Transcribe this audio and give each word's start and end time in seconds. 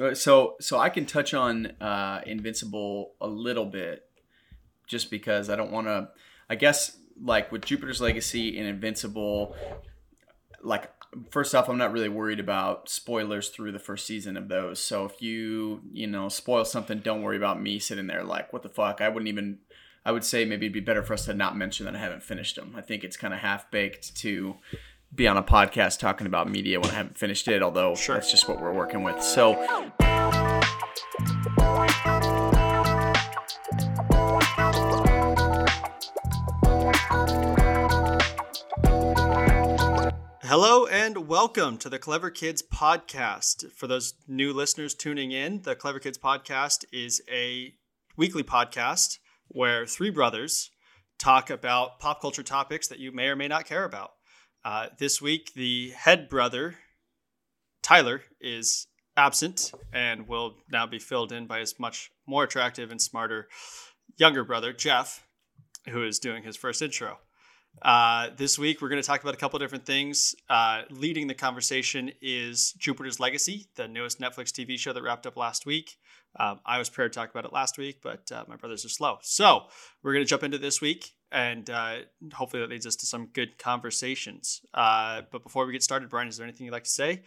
Uh, 0.00 0.14
So 0.14 0.56
so 0.60 0.78
I 0.78 0.88
can 0.88 1.06
touch 1.06 1.34
on 1.34 1.66
uh, 1.80 2.20
Invincible 2.26 3.12
a 3.20 3.26
little 3.26 3.66
bit, 3.66 4.04
just 4.86 5.10
because 5.10 5.50
I 5.50 5.56
don't 5.56 5.72
want 5.72 5.86
to. 5.86 6.08
I 6.48 6.54
guess 6.54 6.96
like 7.22 7.52
with 7.52 7.64
Jupiter's 7.64 8.00
Legacy 8.00 8.58
and 8.58 8.66
Invincible, 8.66 9.54
like 10.62 10.90
first 11.30 11.54
off, 11.54 11.68
I'm 11.68 11.78
not 11.78 11.92
really 11.92 12.08
worried 12.08 12.40
about 12.40 12.88
spoilers 12.88 13.48
through 13.50 13.72
the 13.72 13.78
first 13.78 14.06
season 14.06 14.36
of 14.36 14.48
those. 14.48 14.80
So 14.80 15.04
if 15.04 15.20
you 15.20 15.82
you 15.92 16.06
know 16.06 16.28
spoil 16.28 16.64
something, 16.64 17.00
don't 17.00 17.22
worry 17.22 17.36
about 17.36 17.60
me 17.60 17.78
sitting 17.78 18.06
there 18.06 18.24
like 18.24 18.52
what 18.52 18.62
the 18.62 18.68
fuck. 18.68 19.00
I 19.00 19.08
wouldn't 19.08 19.28
even. 19.28 19.58
I 20.04 20.10
would 20.10 20.24
say 20.24 20.44
maybe 20.44 20.66
it'd 20.66 20.72
be 20.72 20.80
better 20.80 21.04
for 21.04 21.12
us 21.12 21.26
to 21.26 21.34
not 21.34 21.56
mention 21.56 21.86
that 21.86 21.94
I 21.94 22.00
haven't 22.00 22.24
finished 22.24 22.56
them. 22.56 22.74
I 22.76 22.80
think 22.80 23.04
it's 23.04 23.16
kind 23.16 23.32
of 23.32 23.38
half 23.38 23.70
baked 23.70 24.16
to 24.16 24.56
be 25.14 25.28
on 25.28 25.36
a 25.36 25.42
podcast 25.42 25.98
talking 25.98 26.26
about 26.26 26.48
media 26.50 26.80
when 26.80 26.90
I 26.90 26.94
haven't 26.94 27.18
finished 27.18 27.46
it. 27.48 27.62
Although 27.62 27.94
Sure. 27.94 28.16
that's 28.16 28.30
just 28.30 28.48
what 28.48 28.60
we're 28.60 28.72
working 28.72 29.02
with. 29.02 29.22
So. 29.22 29.54
Hello 40.44 40.86
and 40.86 41.28
welcome 41.28 41.76
to 41.78 41.88
the 41.90 41.98
Clever 41.98 42.30
Kids 42.30 42.62
podcast. 42.62 43.70
For 43.72 43.86
those 43.86 44.14
new 44.26 44.52
listeners 44.52 44.94
tuning 44.94 45.30
in, 45.32 45.62
the 45.62 45.74
Clever 45.74 45.98
Kids 45.98 46.16
podcast 46.18 46.84
is 46.92 47.20
a 47.30 47.74
weekly 48.16 48.42
podcast 48.42 49.18
where 49.48 49.86
three 49.86 50.10
brothers 50.10 50.70
talk 51.18 51.50
about 51.50 52.00
pop 52.00 52.20
culture 52.20 52.42
topics 52.42 52.88
that 52.88 52.98
you 52.98 53.12
may 53.12 53.28
or 53.28 53.36
may 53.36 53.48
not 53.48 53.66
care 53.66 53.84
about. 53.84 54.12
Uh, 54.64 54.86
this 54.98 55.20
week, 55.20 55.54
the 55.54 55.90
head 55.90 56.28
brother, 56.28 56.76
Tyler, 57.82 58.22
is 58.40 58.86
absent 59.16 59.72
and 59.92 60.28
will 60.28 60.54
now 60.70 60.86
be 60.86 60.98
filled 60.98 61.32
in 61.32 61.46
by 61.46 61.58
his 61.58 61.78
much 61.78 62.10
more 62.26 62.44
attractive 62.44 62.90
and 62.90 63.02
smarter 63.02 63.48
younger 64.16 64.44
brother, 64.44 64.72
Jeff, 64.72 65.26
who 65.88 66.04
is 66.04 66.18
doing 66.18 66.42
his 66.42 66.56
first 66.56 66.80
intro. 66.80 67.18
Uh, 67.80 68.28
this 68.36 68.58
week, 68.58 68.80
we're 68.80 68.88
going 68.88 69.00
to 69.00 69.06
talk 69.06 69.22
about 69.22 69.34
a 69.34 69.38
couple 69.38 69.58
different 69.58 69.86
things. 69.86 70.34
Uh, 70.48 70.82
leading 70.90 71.26
the 71.26 71.34
conversation 71.34 72.12
is 72.20 72.72
Jupiter's 72.78 73.18
Legacy, 73.18 73.66
the 73.76 73.88
newest 73.88 74.20
Netflix 74.20 74.50
TV 74.50 74.78
show 74.78 74.92
that 74.92 75.02
wrapped 75.02 75.26
up 75.26 75.36
last 75.36 75.64
week. 75.64 75.96
Um, 76.38 76.60
I 76.64 76.78
was 76.78 76.88
prepared 76.88 77.12
to 77.12 77.18
talk 77.18 77.30
about 77.30 77.44
it 77.44 77.52
last 77.52 77.78
week, 77.78 78.00
but 78.02 78.30
uh, 78.30 78.44
my 78.46 78.56
brothers 78.56 78.84
are 78.84 78.90
slow. 78.90 79.18
So 79.22 79.64
we're 80.02 80.12
going 80.12 80.24
to 80.24 80.28
jump 80.28 80.42
into 80.42 80.58
this 80.58 80.80
week, 80.80 81.12
and 81.32 81.68
uh, 81.70 81.96
hopefully 82.34 82.62
that 82.62 82.70
leads 82.70 82.86
us 82.86 82.96
to 82.96 83.06
some 83.06 83.26
good 83.26 83.58
conversations. 83.58 84.60
Uh, 84.74 85.22
but 85.30 85.42
before 85.42 85.66
we 85.66 85.72
get 85.72 85.82
started, 85.82 86.08
Brian, 86.10 86.28
is 86.28 86.36
there 86.36 86.46
anything 86.46 86.66
you'd 86.66 86.72
like 86.72 86.84
to 86.84 86.90
say? 86.90 87.22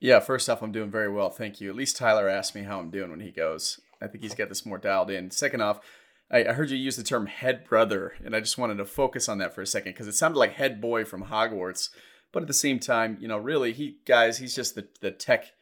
Yeah, 0.00 0.20
first 0.20 0.48
off, 0.48 0.62
I'm 0.62 0.72
doing 0.72 0.90
very 0.90 1.10
well, 1.10 1.30
thank 1.30 1.60
you. 1.60 1.68
At 1.68 1.76
least 1.76 1.96
Tyler 1.96 2.28
asked 2.28 2.54
me 2.54 2.62
how 2.62 2.78
I'm 2.78 2.90
doing 2.90 3.10
when 3.10 3.20
he 3.20 3.30
goes. 3.30 3.80
I 4.00 4.06
think 4.06 4.22
he's 4.22 4.34
got 4.34 4.48
this 4.48 4.64
more 4.64 4.78
dialed 4.78 5.10
in. 5.10 5.30
Second 5.30 5.60
off, 5.60 5.80
I, 6.30 6.44
I 6.44 6.52
heard 6.52 6.70
you 6.70 6.76
use 6.76 6.96
the 6.96 7.02
term 7.02 7.26
head 7.26 7.64
brother, 7.64 8.14
and 8.24 8.34
I 8.34 8.40
just 8.40 8.56
wanted 8.58 8.76
to 8.78 8.84
focus 8.84 9.28
on 9.28 9.38
that 9.38 9.54
for 9.54 9.62
a 9.62 9.66
second 9.66 9.92
because 9.92 10.08
it 10.08 10.14
sounded 10.14 10.38
like 10.38 10.54
head 10.54 10.80
boy 10.80 11.04
from 11.04 11.24
Hogwarts. 11.24 11.90
But 12.32 12.42
at 12.42 12.48
the 12.48 12.54
same 12.54 12.80
time, 12.80 13.18
you 13.20 13.28
know, 13.28 13.38
really, 13.38 13.72
he 13.72 13.98
guys, 14.06 14.38
he's 14.38 14.54
just 14.54 14.74
the, 14.74 14.88
the 15.00 15.10
tech 15.10 15.52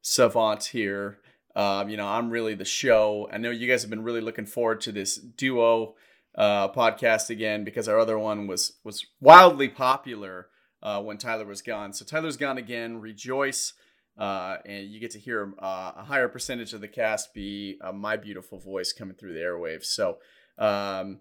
savant 0.00 0.64
here. 0.66 1.18
Um, 1.54 1.88
you 1.88 1.96
know, 1.96 2.06
I'm 2.06 2.30
really 2.30 2.54
the 2.54 2.64
show. 2.64 3.28
I 3.32 3.38
know 3.38 3.50
you 3.50 3.68
guys 3.68 3.82
have 3.82 3.90
been 3.90 4.04
really 4.04 4.22
looking 4.22 4.46
forward 4.46 4.80
to 4.82 4.92
this 4.92 5.16
duo 5.16 5.94
uh, 6.34 6.68
podcast 6.68 7.30
again 7.30 7.64
because 7.64 7.88
our 7.88 7.98
other 7.98 8.18
one 8.18 8.46
was 8.46 8.74
was 8.84 9.04
wildly 9.20 9.68
popular 9.68 10.48
uh, 10.82 11.00
when 11.00 11.18
Tyler 11.18 11.44
was 11.44 11.62
gone. 11.62 11.92
So 11.92 12.04
Tyler's 12.04 12.36
gone 12.36 12.58
again. 12.58 13.00
Rejoice, 13.00 13.74
uh, 14.18 14.56
and 14.66 14.90
you 14.90 15.00
get 15.00 15.12
to 15.12 15.18
hear 15.18 15.54
uh, 15.62 15.92
a 15.96 16.04
higher 16.04 16.28
percentage 16.28 16.72
of 16.72 16.80
the 16.80 16.88
cast 16.88 17.34
be 17.34 17.78
uh, 17.82 17.92
my 17.92 18.16
beautiful 18.16 18.58
voice 18.58 18.92
coming 18.92 19.14
through 19.14 19.34
the 19.34 19.40
airwaves. 19.40 19.86
So 19.86 20.18
um, 20.58 21.20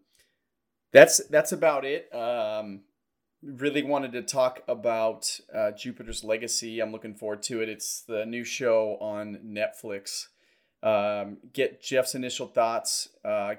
that's 0.92 1.22
that's 1.28 1.52
about 1.52 1.86
it. 1.86 2.14
Um, 2.14 2.82
really 3.44 3.83
wanted 3.83 4.11
to 4.14 4.21
talk 4.21 4.61
about 4.67 5.39
uh, 5.54 5.71
Jupiter's 5.71 6.23
Legacy. 6.23 6.80
I'm 6.80 6.92
looking 6.92 7.16
forward 7.16 7.42
to 7.44 7.61
it. 7.61 7.70
It's 7.70 8.04
the 8.08 8.26
new 8.26 8.44
show 8.44 8.98
on 9.02 9.39
Netflix. 9.45 10.27
Um, 10.83 11.38
get 11.54 11.83
Jeff's 11.83 12.16
initial 12.16 12.48
thoughts. 12.48 13.10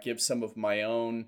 Give 0.02 0.20
some 0.20 0.42
of 0.42 0.56
my 0.56 0.82
own. 0.82 1.26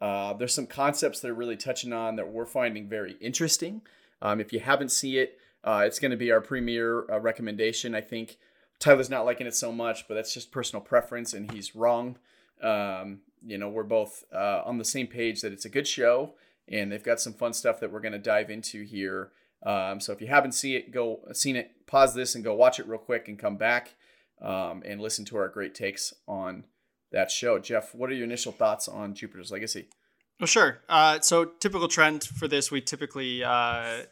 Uh, 0.00 0.34
there's 0.34 0.54
some 0.54 0.66
concepts 0.66 1.20
that 1.20 1.30
are 1.30 1.34
really 1.34 1.56
touching 1.56 1.92
on 1.92 2.16
that 2.16 2.30
we're 2.30 2.44
finding 2.46 2.88
very 2.88 3.16
interesting. 3.20 3.80
Um, 4.20 4.40
if 4.40 4.52
you 4.52 4.60
haven't 4.60 4.90
seen 4.90 5.18
it, 5.18 5.38
uh, 5.64 5.84
it's 5.86 5.98
going 5.98 6.10
to 6.10 6.16
be 6.16 6.30
our 6.30 6.40
premiere 6.40 7.10
uh, 7.10 7.18
recommendation. 7.18 7.94
I 7.94 8.00
think 8.00 8.38
Tyler's 8.78 9.10
not 9.10 9.24
liking 9.24 9.46
it 9.46 9.54
so 9.54 9.72
much, 9.72 10.06
but 10.06 10.14
that's 10.14 10.32
just 10.32 10.52
personal 10.52 10.82
preference, 10.82 11.32
and 11.32 11.50
he's 11.50 11.74
wrong. 11.74 12.18
Um, 12.62 13.20
you 13.44 13.58
know, 13.58 13.68
we're 13.68 13.82
both 13.82 14.24
uh, 14.32 14.62
on 14.64 14.78
the 14.78 14.84
same 14.84 15.06
page 15.06 15.40
that 15.40 15.52
it's 15.52 15.64
a 15.64 15.70
good 15.70 15.88
show, 15.88 16.34
and 16.68 16.90
they've 16.92 17.02
got 17.02 17.20
some 17.20 17.32
fun 17.32 17.52
stuff 17.52 17.80
that 17.80 17.92
we're 17.92 18.00
going 18.00 18.12
to 18.12 18.18
dive 18.18 18.50
into 18.50 18.84
here. 18.84 19.30
Um, 19.62 20.00
so 20.00 20.12
if 20.12 20.20
you 20.20 20.26
haven't 20.26 20.52
seen 20.52 20.76
it, 20.76 20.92
go 20.92 21.20
seen 21.32 21.56
it, 21.56 21.86
pause 21.86 22.14
this 22.14 22.34
and 22.34 22.44
go 22.44 22.54
watch 22.54 22.78
it 22.78 22.86
real 22.86 22.98
quick, 22.98 23.28
and 23.28 23.38
come 23.38 23.56
back 23.56 23.94
um, 24.40 24.82
and 24.84 25.00
listen 25.00 25.24
to 25.26 25.36
our 25.36 25.48
great 25.48 25.74
takes 25.74 26.12
on 26.28 26.64
that 27.12 27.30
show. 27.30 27.58
Jeff, 27.58 27.94
what 27.94 28.10
are 28.10 28.14
your 28.14 28.24
initial 28.24 28.52
thoughts 28.52 28.88
on 28.88 29.14
Jupiter's 29.14 29.50
Legacy? 29.50 29.88
Well, 30.38 30.46
sure. 30.46 30.78
Uh, 30.88 31.20
so, 31.20 31.44
typical 31.44 31.88
trend 31.88 32.24
for 32.24 32.46
this, 32.46 32.70
we 32.70 32.80
typically 32.80 33.42
uh, 33.42 34.02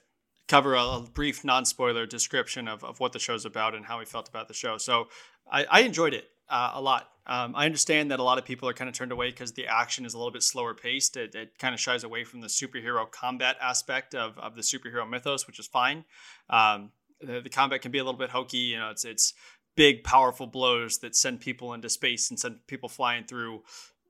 cover 0.49 0.75
a, 0.75 0.81
a 0.81 1.07
brief 1.13 1.45
non 1.45 1.65
spoiler 1.65 2.07
description 2.07 2.67
of, 2.67 2.83
of 2.83 2.99
what 2.99 3.13
the 3.13 3.19
show's 3.19 3.45
about 3.45 3.75
and 3.75 3.85
how 3.85 3.99
we 3.99 4.07
felt 4.07 4.29
about 4.29 4.49
the 4.49 4.55
show. 4.55 4.79
So, 4.79 5.09
I, 5.51 5.65
I 5.65 5.81
enjoyed 5.81 6.15
it 6.15 6.31
uh, 6.49 6.73
a 6.75 6.81
lot. 6.81 7.11
Um, 7.27 7.55
I 7.57 7.65
understand 7.65 8.11
that 8.11 8.21
a 8.21 8.23
lot 8.23 8.39
of 8.39 8.45
people 8.45 8.69
are 8.69 8.75
kind 8.75 8.89
of 8.89 8.95
turned 8.95 9.13
away 9.13 9.31
because 9.31 9.53
the 9.53 9.67
action 9.67 10.05
is 10.05 10.15
a 10.15 10.19
little 10.19 10.33
bit 10.33 10.43
slower 10.43 10.75
paced. 10.75 11.17
It, 11.17 11.35
it 11.35 11.59
kind 11.59 11.75
of 11.75 11.81
shies 11.81 12.05
away 12.05 12.25
from 12.25 12.41
the 12.41 12.49
superhero 12.49 13.11
combat 13.11 13.57
aspect 13.61 14.15
of, 14.15 14.39
of 14.39 14.55
the 14.55 14.63
superhero 14.63 15.09
mythos, 15.09 15.47
which 15.47 15.59
is 15.59 15.67
fine. 15.67 16.05
Um, 16.51 16.93
the, 17.21 17.41
the 17.41 17.49
combat 17.49 17.81
can 17.81 17.91
be 17.91 17.99
a 17.99 18.05
little 18.05 18.19
bit 18.19 18.31
hokey. 18.31 18.59
You 18.59 18.79
know, 18.79 18.91
it's 18.91 19.05
it's 19.05 19.33
big, 19.77 20.05
powerful 20.05 20.47
blows 20.47 20.99
that 20.99 21.17
send 21.17 21.41
people 21.41 21.73
into 21.75 21.89
space 21.89 22.31
and 22.31 22.39
send 22.39 22.67
people 22.67 22.89
flying 22.89 23.25
through 23.25 23.63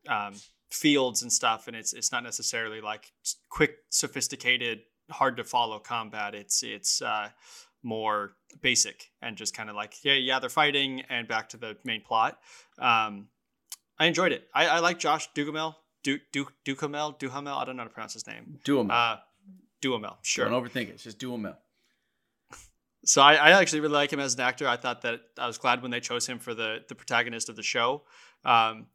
um, 0.09 0.35
fields 0.71 1.23
and 1.23 1.33
stuff. 1.33 1.67
And 1.69 1.77
it's 1.77 1.93
it's 1.93 2.13
not 2.13 2.23
necessarily 2.23 2.81
like 2.81 3.13
quick, 3.49 3.77
sophisticated, 3.91 4.81
hard 5.11 5.37
to 5.37 5.45
follow 5.45 5.79
combat. 5.79 6.35
It's 6.35 6.63
it's 6.63 7.03
uh, 7.03 7.31
more 7.83 8.33
basic 8.61 9.11
and 9.21 9.37
just 9.37 9.55
kind 9.55 9.69
of 9.69 9.77
like 9.77 10.05
yeah 10.05 10.15
yeah 10.15 10.39
they're 10.39 10.49
fighting 10.49 11.03
and 11.09 11.29
back 11.29 11.51
to 11.51 11.57
the 11.57 11.77
main 11.85 12.01
plot. 12.01 12.39
Um, 12.79 13.29
I 13.99 14.07
enjoyed 14.07 14.33
it. 14.33 14.49
I, 14.53 14.67
I 14.67 14.79
like 14.81 14.99
Josh 14.99 15.29
Duhamel. 15.35 15.77
Du, 16.03 16.19
du, 16.33 16.47
Duhamel, 16.65 17.13
Duhamel. 17.19 17.57
I 17.57 17.65
don't 17.65 17.77
know 17.77 17.83
how 17.83 17.89
to 17.89 17.95
pronounce 17.95 18.13
his 18.13 18.27
name. 18.27 18.59
Them. 18.67 18.91
Uh, 18.91 19.17
Duhamel, 19.81 20.19
sure. 20.23 20.49
Don't 20.49 20.63
overthink 20.65 20.89
it. 20.89 20.95
It's 20.95 21.05
just 21.05 21.19
them. 21.19 21.55
So 23.05 23.21
I, 23.23 23.35
I 23.35 23.51
actually 23.61 23.81
really 23.81 23.95
like 23.95 24.13
him 24.13 24.21
as 24.21 24.35
an 24.35 24.41
actor. 24.41 24.67
I 24.67 24.77
thought 24.77 25.03
that 25.03 25.21
I 25.39 25.47
was 25.47 25.59
glad 25.59 25.83
when 25.83 25.91
they 25.91 26.01
chose 26.01 26.27
him 26.27 26.39
for 26.39 26.55
the 26.55 26.85
the 26.89 26.95
protagonist 26.95 27.49
of 27.49 27.57
the 27.57 27.63
show. 27.63 28.03
Um, 28.45 28.87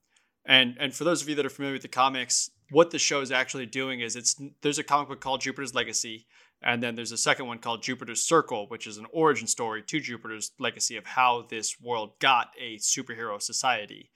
and 0.45 0.75
and 0.79 0.93
for 0.93 1.03
those 1.03 1.21
of 1.21 1.29
you 1.29 1.35
that 1.35 1.45
are 1.45 1.49
familiar 1.49 1.73
with 1.73 1.83
the 1.83 1.87
comics, 1.87 2.51
what 2.71 2.91
the 2.91 2.99
show 2.99 3.21
is 3.21 3.31
actually 3.31 3.65
doing 3.65 3.99
is 3.99 4.15
it's 4.15 4.41
there's 4.61 4.79
a 4.79 4.83
comic 4.83 5.09
book 5.09 5.21
called 5.21 5.41
Jupiter's 5.41 5.75
Legacy, 5.75 6.25
and 6.61 6.81
then 6.81 6.95
there's 6.95 7.11
a 7.11 7.17
second 7.17 7.47
one 7.47 7.59
called 7.59 7.83
Jupiter's 7.83 8.21
Circle, 8.21 8.67
which 8.67 8.87
is 8.87 8.97
an 8.97 9.05
origin 9.11 9.47
story 9.47 9.83
to 9.83 9.99
Jupiter's 9.99 10.51
legacy 10.59 10.97
of 10.97 11.05
how 11.05 11.45
this 11.49 11.79
world 11.79 12.19
got 12.19 12.47
a 12.59 12.77
superhero 12.77 13.41
society. 13.41 14.09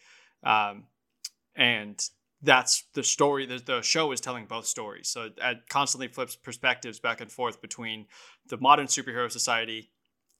Um, 0.43 0.85
and 1.55 2.03
that's 2.43 2.83
the 2.93 3.03
story 3.03 3.45
the, 3.45 3.61
the 3.65 3.81
show 3.81 4.11
is 4.11 4.19
telling 4.19 4.45
both 4.45 4.65
stories. 4.65 5.07
So 5.07 5.29
it 5.37 5.69
constantly 5.69 6.09
flips 6.09 6.35
perspectives 6.35 6.99
back 6.99 7.21
and 7.21 7.31
forth 7.31 7.61
between 7.61 8.05
the 8.47 8.57
modern 8.57 8.87
superhero 8.87 9.31
society 9.31 9.89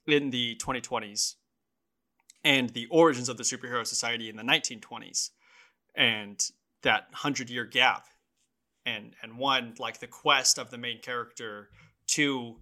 in 0.06 0.30
the 0.30 0.60
2020s 0.62 1.36
and 2.44 2.70
the 2.72 2.88
origins 2.88 3.30
of 3.30 3.38
the 3.38 3.44
superhero 3.44 3.88
society 3.88 4.30
in 4.30 4.36
the 4.36 4.44
1920s 4.44 5.30
and 5.96 6.46
that 6.82 7.08
100 7.12 7.50
year 7.50 7.66
gap. 7.66 8.06
And 8.86 9.16
and 9.24 9.38
one 9.38 9.76
like 9.80 10.02
the 10.02 10.08
quest 10.08 10.60
of 10.60 10.70
the 10.70 10.78
main 10.78 11.00
character 11.00 11.70
to 12.08 12.58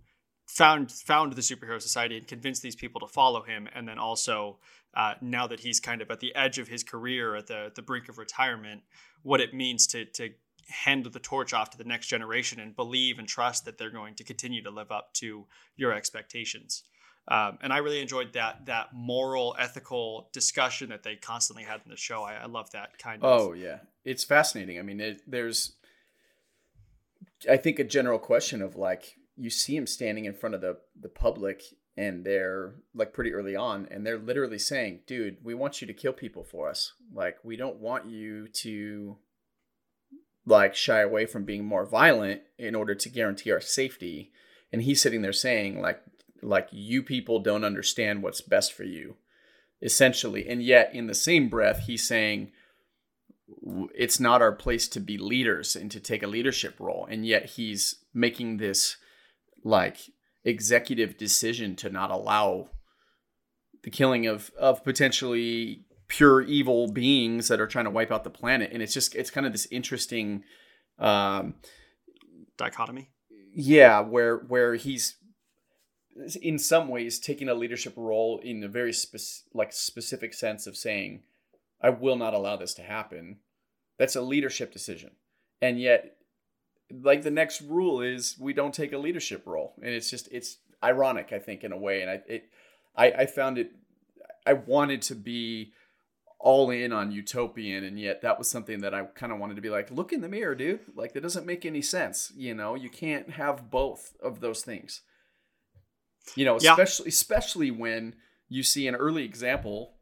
found 0.46 0.92
found 0.92 1.34
the 1.34 1.42
superhero 1.42 1.82
society 1.82 2.16
and 2.16 2.28
convince 2.28 2.60
these 2.60 2.76
people 2.76 3.02
to 3.02 3.08
follow 3.08 3.42
him. 3.42 3.68
And 3.74 3.88
then 3.88 3.98
also 3.98 4.60
uh, 4.94 5.16
now 5.20 5.48
that 5.48 5.62
he's 5.62 5.80
kind 5.80 6.00
of 6.00 6.12
at 6.12 6.20
the 6.20 6.36
edge 6.36 6.60
of 6.60 6.68
his 6.68 6.84
career 6.84 7.36
at 7.36 7.48
the 7.48 7.72
the 7.74 7.82
brink 7.82 8.08
of 8.08 8.20
retirement 8.20 8.84
what 9.24 9.42
it 9.42 9.54
means 9.54 9.88
to 9.88 10.06
to 10.06 10.30
hand 10.68 11.06
the 11.06 11.20
torch 11.20 11.54
off 11.54 11.70
to 11.72 11.78
the 11.78 11.84
next 11.84 12.08
generation 12.08 12.60
and 12.60 12.76
believe 12.76 13.20
and 13.20 13.28
trust 13.28 13.66
that 13.66 13.78
they're 13.78 13.92
going 13.92 14.16
to 14.16 14.24
continue 14.24 14.64
to 14.64 14.70
live 14.70 14.92
up 14.92 15.14
to 15.14 15.46
your 15.76 15.92
expectations. 15.92 16.84
Um, 17.28 17.60
and 17.62 17.72
I 17.72 17.78
really 17.78 18.02
enjoyed 18.02 18.34
that 18.34 18.66
that 18.66 18.88
moral 18.94 19.56
ethical 19.60 20.30
discussion 20.34 20.90
that 20.90 21.04
they 21.04 21.16
constantly 21.16 21.64
had 21.64 21.82
in 21.86 21.92
the 21.92 21.98
show. 21.98 22.24
I, 22.24 22.34
I 22.34 22.46
love 22.46 22.72
that 22.72 22.98
kind 22.98 23.24
of 23.24 23.42
Oh 23.42 23.54
yeah, 23.54 23.80
it's 24.04 24.24
fascinating. 24.24 24.80
I 24.80 24.82
mean, 24.82 25.00
it, 25.00 25.22
there's, 25.28 25.74
I 27.50 27.58
think, 27.58 27.78
a 27.78 27.84
general 27.84 28.18
question 28.18 28.62
of 28.62 28.76
like 28.76 29.18
you 29.38 29.50
see 29.50 29.76
him 29.76 29.86
standing 29.86 30.26
in 30.26 30.34
front 30.34 30.56
of 30.56 30.62
the 30.62 30.78
the 31.00 31.10
public 31.10 31.64
and 31.98 32.26
they're 32.26 32.76
like 32.96 33.14
pretty 33.14 33.34
early 33.34 33.56
on 33.56 33.88
and 33.92 34.06
they're 34.06 34.18
literally 34.18 34.60
saying 34.60 35.02
dude 35.06 35.38
we 35.44 35.54
want 35.54 35.82
you 35.82 35.88
to 35.88 35.94
kill 35.94 36.14
people 36.14 36.44
for 36.44 36.70
us. 36.70 36.94
Like 37.14 37.38
we 37.44 37.56
don't 37.56 37.78
want 37.78 38.10
you 38.10 38.48
to 38.48 39.18
like 40.46 40.76
shy 40.76 41.02
away 41.02 41.26
from 41.26 41.46
being 41.46 41.66
more 41.66 41.86
violent 41.86 42.42
in 42.58 42.76
order 42.76 42.96
to 42.96 43.10
guarantee 43.10 43.52
our 43.52 43.62
safety. 43.62 44.32
And 44.72 44.82
he's 44.82 45.02
sitting 45.02 45.22
there 45.22 45.34
saying 45.34 45.82
like 45.82 46.02
like 46.42 46.70
you 46.72 47.04
people 47.04 47.40
don't 47.40 47.66
understand 47.66 48.24
what's 48.24 48.42
best 48.42 48.74
for 48.74 48.84
you 48.84 49.18
essentially. 49.82 50.48
And 50.48 50.64
yet 50.64 50.92
in 50.94 51.08
the 51.08 51.16
same 51.16 51.50
breath 51.50 51.86
he's 51.88 52.08
saying 52.08 52.52
it's 53.94 54.20
not 54.20 54.42
our 54.42 54.54
place 54.54 54.88
to 54.88 55.00
be 55.00 55.18
leaders 55.18 55.76
and 55.76 55.92
to 55.92 56.00
take 56.00 56.24
a 56.24 56.28
leadership 56.28 56.80
role. 56.80 57.06
And 57.10 57.26
yet 57.26 57.46
he's 57.46 57.96
making 58.14 58.58
this 58.58 58.98
like 59.64 59.98
executive 60.44 61.18
decision 61.18 61.76
to 61.78 61.90
not 61.90 62.12
allow 62.12 62.70
the 63.84 63.90
killing 63.90 64.28
of 64.28 64.52
of 64.60 64.84
potentially 64.84 65.86
pure 66.08 66.42
evil 66.42 66.92
beings 66.92 67.48
that 67.48 67.62
are 67.62 67.68
trying 67.68 67.86
to 67.86 67.92
wipe 67.92 68.12
out 68.12 68.24
the 68.24 68.30
planet. 68.30 68.72
And 68.74 68.84
it's 68.84 68.94
just 68.94 69.16
it's 69.16 69.32
kind 69.32 69.46
of 69.46 69.52
this 69.52 69.68
interesting 69.72 70.44
um 71.00 71.56
dichotomy? 72.58 73.12
Yeah 73.54 74.02
where 74.02 74.38
where 74.38 74.76
he's 74.76 75.18
in 76.42 76.60
some 76.60 76.90
ways 76.90 77.20
taking 77.20 77.48
a 77.48 77.54
leadership 77.54 77.94
role 77.96 78.40
in 78.44 78.64
a 78.64 78.68
very 78.68 78.92
spec- 78.92 79.46
like 79.54 79.72
specific 79.72 80.34
sense 80.34 80.68
of 80.68 80.76
saying 80.76 81.24
i 81.82 81.90
will 81.90 82.18
not 82.18 82.34
allow 82.34 82.56
this 82.56 82.74
to 82.76 82.82
happen. 82.82 83.38
That's 83.98 84.16
a 84.16 84.22
leadership 84.22 84.72
decision. 84.74 85.12
And 85.62 85.80
yet 85.80 86.18
like 87.02 87.22
the 87.24 87.32
next 87.32 87.62
rule 87.62 88.02
is 88.02 88.36
we 88.40 88.54
don't 88.54 88.74
take 88.74 88.94
a 88.94 88.98
leadership 88.98 89.44
role. 89.46 89.74
And 89.82 89.92
it's 89.94 90.10
just 90.10 90.28
it's 90.32 90.58
ironic 90.84 91.30
i 91.32 91.40
think 91.40 91.64
in 91.64 91.72
a 91.72 91.78
way. 91.78 92.02
And 92.02 92.10
i 92.12 92.22
it 92.28 92.50
i, 92.96 93.12
I 93.12 93.26
found 93.26 93.58
it 93.58 93.72
i 94.46 94.54
wanted 94.54 95.02
to 95.04 95.16
be 95.16 95.74
all 96.40 96.72
in 96.72 96.92
on 96.92 97.12
utopian 97.12 97.84
and 97.84 98.00
yet 98.00 98.24
that 98.24 98.40
was 98.40 98.48
something 98.50 98.82
that 98.82 98.96
i 98.96 99.04
kind 99.04 99.32
of 99.32 99.38
wanted 99.38 99.56
to 99.56 99.62
be 99.62 99.70
like 99.70 99.92
look 99.92 100.12
in 100.12 100.22
the 100.22 100.28
mirror 100.30 100.56
dude. 100.56 100.80
Like 100.96 101.14
that 101.14 101.22
doesn't 101.22 101.46
make 101.46 101.66
any 101.66 101.82
sense 101.84 102.34
you 102.36 102.54
know? 102.56 102.76
You 102.76 102.90
can't 102.90 103.30
have 103.32 103.70
both 103.70 104.14
of 104.24 104.40
those 104.40 104.64
things. 104.64 105.02
You 106.36 106.46
know 106.46 106.58
Yeah. 106.60 106.72
especially 106.72 107.10
especially 107.10 107.72
when 107.72 108.16
you 108.50 108.64
see 108.64 108.88
an 108.88 108.96
early 108.96 109.24
example 109.24 109.94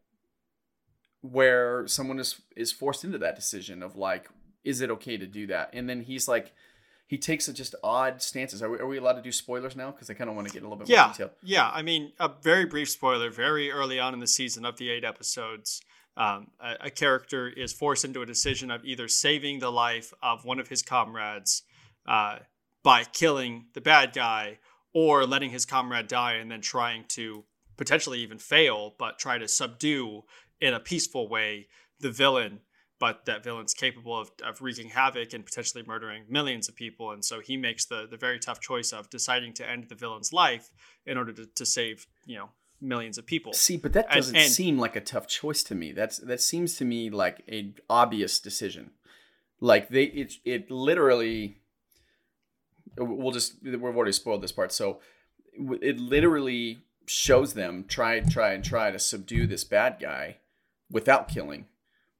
where 1.21 1.85
someone 1.87 2.19
is 2.19 2.41
is 2.55 2.71
forced 2.71 3.03
into 3.03 3.17
that 3.17 3.35
decision 3.35 3.83
of 3.83 3.95
like 3.95 4.29
is 4.63 4.81
it 4.81 4.89
okay 4.91 5.17
to 5.17 5.25
do 5.25 5.47
that? 5.47 5.69
And 5.73 5.89
then 5.89 6.01
he's 6.01 6.27
like 6.27 6.53
he 7.09 7.17
takes 7.17 7.47
a 7.47 7.53
just 7.53 7.73
odd 7.83 8.21
stances 8.21 8.61
are 8.61 8.69
we, 8.69 8.77
are 8.77 8.85
we 8.85 8.97
allowed 8.97 9.13
to 9.13 9.21
do 9.23 9.31
spoilers 9.31 9.75
now 9.75 9.89
because 9.89 10.11
i 10.11 10.13
kind 10.13 10.29
of 10.29 10.35
want 10.35 10.47
to 10.47 10.53
get 10.53 10.61
a 10.61 10.65
little 10.65 10.77
bit 10.77 10.87
more 10.87 10.95
Yeah, 11.43 11.63
yeah. 11.65 11.69
I 11.73 11.81
mean, 11.81 12.13
a 12.19 12.29
very 12.41 12.65
brief 12.65 12.89
spoiler. 12.89 13.31
Very 13.31 13.71
early 13.71 13.99
on 13.99 14.13
in 14.13 14.19
the 14.19 14.27
season 14.27 14.63
of 14.63 14.77
the 14.77 14.91
eight 14.91 15.03
episodes, 15.03 15.81
um, 16.15 16.51
a, 16.59 16.75
a 16.85 16.89
character 16.91 17.47
is 17.47 17.73
forced 17.73 18.05
into 18.05 18.21
a 18.21 18.27
decision 18.27 18.69
of 18.69 18.85
either 18.85 19.07
saving 19.07 19.57
the 19.57 19.71
life 19.71 20.13
of 20.21 20.45
one 20.45 20.59
of 20.59 20.67
his 20.67 20.83
comrades 20.83 21.63
uh, 22.05 22.37
by 22.83 23.03
killing 23.03 23.65
the 23.73 23.81
bad 23.81 24.13
guy, 24.13 24.59
or 24.93 25.25
letting 25.25 25.49
his 25.49 25.65
comrade 25.65 26.07
die 26.07 26.33
and 26.33 26.51
then 26.51 26.61
trying 26.61 27.05
to 27.07 27.43
potentially 27.75 28.19
even 28.19 28.37
fail, 28.37 28.93
but 28.99 29.17
try 29.17 29.39
to 29.39 29.47
subdue 29.47 30.23
in 30.61 30.75
a 30.75 30.79
peaceful 30.79 31.27
way 31.27 31.67
the 31.99 32.11
villain. 32.11 32.59
But 32.99 33.25
that 33.25 33.43
villain's 33.43 33.73
capable 33.73 34.19
of, 34.19 34.29
of 34.43 34.61
wreaking 34.61 34.89
havoc 34.89 35.33
and 35.33 35.45
potentially 35.45 35.83
murdering 35.87 36.25
millions 36.27 36.67
of 36.67 36.75
people. 36.75 37.11
And 37.11 37.23
so 37.23 37.39
he 37.39 37.55
makes 37.55 37.85
the, 37.85 38.07
the 38.09 38.17
very 38.17 38.39
tough 38.39 38.59
choice 38.59 38.91
of 38.91 39.09
deciding 39.09 39.53
to 39.53 39.69
end 39.69 39.85
the 39.87 39.95
villain's 39.95 40.33
life 40.33 40.69
in 41.05 41.17
order 41.17 41.31
to, 41.31 41.45
to 41.45 41.65
save, 41.65 42.07
you 42.25 42.37
know, 42.37 42.49
millions 42.81 43.17
of 43.17 43.25
people. 43.25 43.51
see 43.51 43.75
but 43.75 43.91
that 43.91 44.09
doesn't 44.09 44.35
and- 44.35 44.49
seem 44.51 44.77
like 44.77 44.95
a 44.95 45.01
tough 45.01 45.27
choice 45.27 45.63
to 45.63 45.75
me 45.75 45.91
that's 45.91 46.17
that 46.19 46.39
seems 46.39 46.77
to 46.77 46.85
me 46.85 47.09
like 47.09 47.43
a 47.51 47.73
obvious 47.89 48.39
decision 48.39 48.91
like 49.59 49.89
they 49.89 50.03
it 50.05 50.35
it 50.45 50.71
literally 50.71 51.57
we'll 52.97 53.31
just 53.31 53.55
we've 53.61 53.83
already 53.83 54.13
spoiled 54.13 54.41
this 54.41 54.53
part 54.53 54.71
so 54.71 54.99
it 55.81 55.99
literally 55.99 56.79
shows 57.05 57.53
them 57.53 57.83
try 57.87 58.19
try 58.21 58.53
and 58.53 58.63
try 58.63 58.91
to 58.91 58.99
subdue 58.99 59.45
this 59.45 59.63
bad 59.65 59.97
guy 59.99 60.37
without 60.89 61.27
killing 61.27 61.65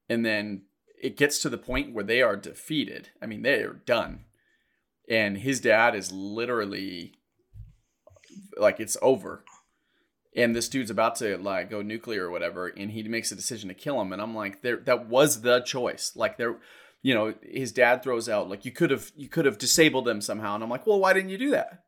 and 0.09 0.25
then 0.25 0.63
it 0.99 1.17
gets 1.17 1.39
to 1.39 1.49
the 1.49 1.57
point 1.57 1.93
where 1.93 2.03
they 2.03 2.21
are 2.21 2.35
defeated. 2.35 3.09
I 3.21 3.25
mean 3.25 3.41
they 3.41 3.61
are 3.61 3.81
done. 3.85 4.25
And 5.09 5.39
his 5.39 5.59
dad 5.59 5.95
is 5.95 6.11
literally 6.11 7.13
like 8.57 8.79
it's 8.79 8.97
over. 9.01 9.43
And 10.35 10.55
this 10.55 10.69
dude's 10.69 10.91
about 10.91 11.15
to 11.17 11.37
like 11.37 11.69
go 11.69 11.81
nuclear 11.81 12.27
or 12.27 12.31
whatever 12.31 12.67
and 12.67 12.91
he 12.91 13.03
makes 13.03 13.31
a 13.31 13.35
decision 13.35 13.69
to 13.69 13.75
kill 13.75 13.99
him. 14.01 14.13
And 14.13 14.21
i'm 14.21 14.35
like 14.35 14.61
there 14.61 14.77
that 14.77 15.07
was 15.07 15.41
the 15.41 15.61
choice. 15.61 16.13
Like 16.15 16.37
there 16.37 16.57
you 17.01 17.13
know 17.13 17.33
his 17.41 17.71
dad 17.71 18.03
throws 18.03 18.27
out 18.27 18.49
like 18.49 18.65
you 18.65 18.71
could 18.71 18.91
have 18.91 19.11
you 19.15 19.29
could 19.29 19.45
have 19.45 19.57
disabled 19.57 20.05
them 20.05 20.21
somehow. 20.21 20.55
And 20.55 20.63
i'm 20.63 20.69
like 20.69 20.85
well 20.85 20.99
why 20.99 21.13
didn't 21.13 21.29
you 21.29 21.37
do 21.37 21.51
that? 21.51 21.83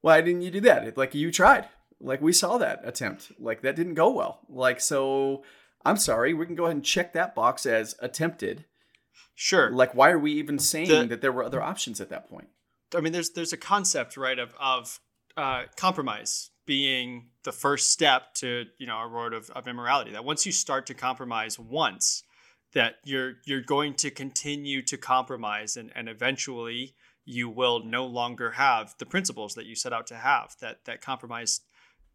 Why 0.00 0.20
didn't 0.20 0.42
you 0.42 0.50
do 0.50 0.60
that? 0.62 0.96
Like 0.96 1.14
you 1.14 1.30
tried. 1.30 1.68
Like 2.00 2.20
we 2.20 2.32
saw 2.32 2.58
that 2.58 2.80
attempt. 2.84 3.32
Like 3.38 3.62
that 3.62 3.76
didn't 3.76 3.94
go 3.94 4.10
well. 4.10 4.40
Like 4.48 4.80
so 4.80 5.44
i'm 5.84 5.96
sorry 5.96 6.32
we 6.34 6.46
can 6.46 6.54
go 6.54 6.64
ahead 6.64 6.76
and 6.76 6.84
check 6.84 7.12
that 7.12 7.34
box 7.34 7.66
as 7.66 7.94
attempted 8.00 8.64
Sure. 9.34 9.70
like 9.70 9.94
why 9.94 10.10
are 10.10 10.18
we 10.18 10.32
even 10.32 10.58
saying 10.58 10.88
The- 10.88 11.06
that 11.06 11.20
there 11.20 11.32
were 11.32 11.42
other 11.44 11.62
options 11.62 12.00
at 12.00 12.08
that 12.10 12.28
point 12.28 12.48
I 12.94 13.00
mean, 13.00 13.14
there's 13.14 13.30
there's 13.30 13.54
a 13.54 13.56
concept, 13.56 14.18
right, 14.18 14.38
of 14.38 14.54
of 14.60 15.00
uh, 15.34 15.62
compromise 15.76 16.50
being 16.66 17.30
the 17.42 17.50
first 17.50 17.90
step 17.90 18.34
to 18.34 18.66
you 18.76 18.86
know 18.86 18.98
a 18.98 19.08
road 19.08 19.32
of, 19.32 19.48
of 19.50 19.66
immorality. 19.66 20.12
That 20.12 20.26
once 20.26 20.44
you 20.44 20.52
start 20.52 20.84
to 20.88 20.94
compromise 20.94 21.58
once, 21.58 22.22
that 22.74 22.96
you're 23.02 23.36
you're 23.46 23.62
going 23.62 23.94
to 23.94 24.10
continue 24.10 24.82
to 24.82 24.98
compromise, 24.98 25.78
and 25.78 25.90
and 25.96 26.06
eventually 26.06 26.94
you 27.24 27.48
will 27.48 27.82
no 27.82 28.04
longer 28.04 28.50
have 28.50 28.94
the 28.98 29.06
principles 29.06 29.54
that 29.54 29.64
you 29.64 29.74
set 29.74 29.94
out 29.94 30.06
to 30.08 30.16
have. 30.16 30.54
That 30.60 30.84
that 30.84 31.00
compromise 31.00 31.62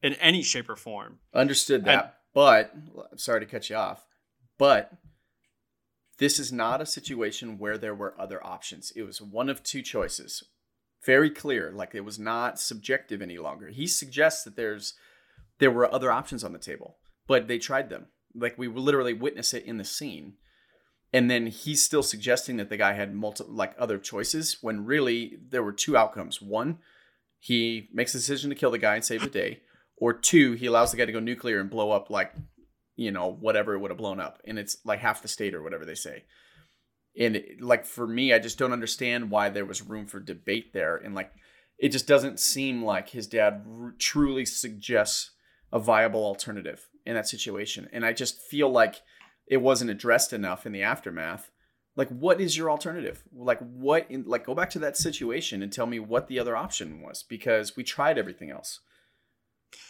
in 0.04 0.14
any 0.14 0.44
shape 0.44 0.70
or 0.70 0.76
form. 0.76 1.18
Understood 1.34 1.86
that. 1.86 2.17
But 2.38 2.72
I'm 3.12 3.18
sorry 3.18 3.40
to 3.40 3.48
cut 3.48 3.68
you 3.68 3.78
off. 3.78 4.06
But 4.60 4.92
this 6.20 6.38
is 6.38 6.52
not 6.54 6.82
a 6.82 6.86
situation 6.86 7.58
where 7.58 7.80
there 7.80 7.96
were 7.96 8.14
other 8.22 8.46
options. 8.46 8.94
It 8.96 9.02
was 9.02 9.20
one 9.20 9.50
of 9.50 9.64
two 9.64 9.82
choices. 9.82 10.44
Very 11.04 11.32
clear. 11.32 11.72
Like 11.72 11.96
it 11.96 12.06
was 12.06 12.20
not 12.20 12.60
subjective 12.60 13.24
any 13.24 13.40
longer. 13.40 13.70
He 13.70 13.88
suggests 13.88 14.44
that 14.44 14.56
there's 14.56 14.94
there 15.58 15.72
were 15.72 15.92
other 15.92 16.12
options 16.12 16.44
on 16.44 16.54
the 16.54 16.60
table, 16.60 16.98
but 17.26 17.48
they 17.48 17.58
tried 17.58 17.90
them. 17.90 18.06
Like 18.36 18.56
we 18.56 18.68
literally 18.68 19.14
witness 19.14 19.56
it 19.56 19.66
in 19.66 19.78
the 19.78 19.84
scene. 19.84 20.34
And 21.12 21.32
then 21.32 21.48
he's 21.48 21.84
still 21.84 22.04
suggesting 22.04 22.58
that 22.58 22.70
the 22.70 22.78
guy 22.78 22.94
had 22.94 23.16
multiple 23.16 23.52
like 23.52 23.74
other 23.80 23.98
choices 23.98 24.60
when 24.62 24.86
really 24.86 25.40
there 25.50 25.64
were 25.64 25.74
two 25.74 25.98
outcomes. 25.98 26.40
One, 26.40 26.78
he 27.40 27.90
makes 27.92 28.14
a 28.14 28.20
decision 28.20 28.52
to 28.52 28.56
kill 28.56 28.70
the 28.70 28.78
guy 28.78 28.94
and 28.94 29.04
save 29.04 29.22
the 29.22 29.28
day 29.28 29.62
or 29.98 30.14
two, 30.14 30.54
he 30.54 30.68
allows 30.68 30.92
the 30.92 30.98
guy 30.98 31.06
to 31.06 31.12
go 31.12 31.20
nuclear 31.20 31.60
and 31.60 31.70
blow 31.70 31.92
up 31.92 32.10
like, 32.10 32.34
you 32.96 33.12
know, 33.12 33.32
whatever 33.32 33.74
it 33.74 33.80
would 33.80 33.92
have 33.92 33.98
blown 33.98 34.20
up, 34.20 34.42
and 34.46 34.58
it's 34.58 34.78
like 34.86 35.00
half 35.00 35.22
the 35.22 35.28
state 35.28 35.54
or 35.54 35.62
whatever 35.62 35.86
they 35.86 35.96
say. 35.96 36.24
And 37.20 37.36
it- 37.36 37.62
like 37.62 37.86
for 37.86 38.08
me, 38.08 38.34
I 38.34 38.40
just 38.40 38.58
don't 38.60 38.74
understand 38.74 39.32
why 39.32 39.50
there 39.50 39.66
was 39.66 39.82
room 39.82 40.06
for 40.06 40.20
debate 40.20 40.74
there, 40.74 40.96
and 40.98 41.16
like 41.16 41.32
it 41.80 41.90
just 41.90 42.08
doesn't 42.08 42.40
seem 42.40 42.84
like 42.84 43.10
his 43.10 43.28
dad 43.28 43.64
r- 43.70 43.94
truly 44.00 44.46
suggests 44.46 45.32
a 45.72 45.80
viable 45.80 46.24
alternative 46.24 46.88
in 47.06 47.14
that 47.16 47.28
situation, 47.28 47.88
and 47.92 48.06
I 48.06 48.14
just 48.14 48.42
feel 48.42 48.70
like 48.70 49.02
it 49.48 49.58
wasn't 49.58 49.92
addressed 49.92 50.34
enough 50.34 50.66
in 50.66 50.72
the 50.74 50.82
aftermath. 50.84 51.52
Like, 51.96 52.10
what 52.10 52.40
is 52.40 52.56
your 52.56 52.70
alternative? 52.70 53.24
Like, 53.34 53.60
what? 53.60 54.06
In, 54.10 54.24
like, 54.28 54.46
go 54.46 54.54
back 54.54 54.70
to 54.72 54.80
that 54.80 54.98
situation 54.98 55.64
and 55.64 55.72
tell 55.74 55.88
me 55.88 56.00
what 56.00 56.28
the 56.28 56.38
other 56.38 56.56
option 56.56 57.02
was, 57.02 57.24
because 57.24 57.76
we 57.76 57.84
tried 57.84 58.18
everything 58.20 58.52
else 58.52 58.82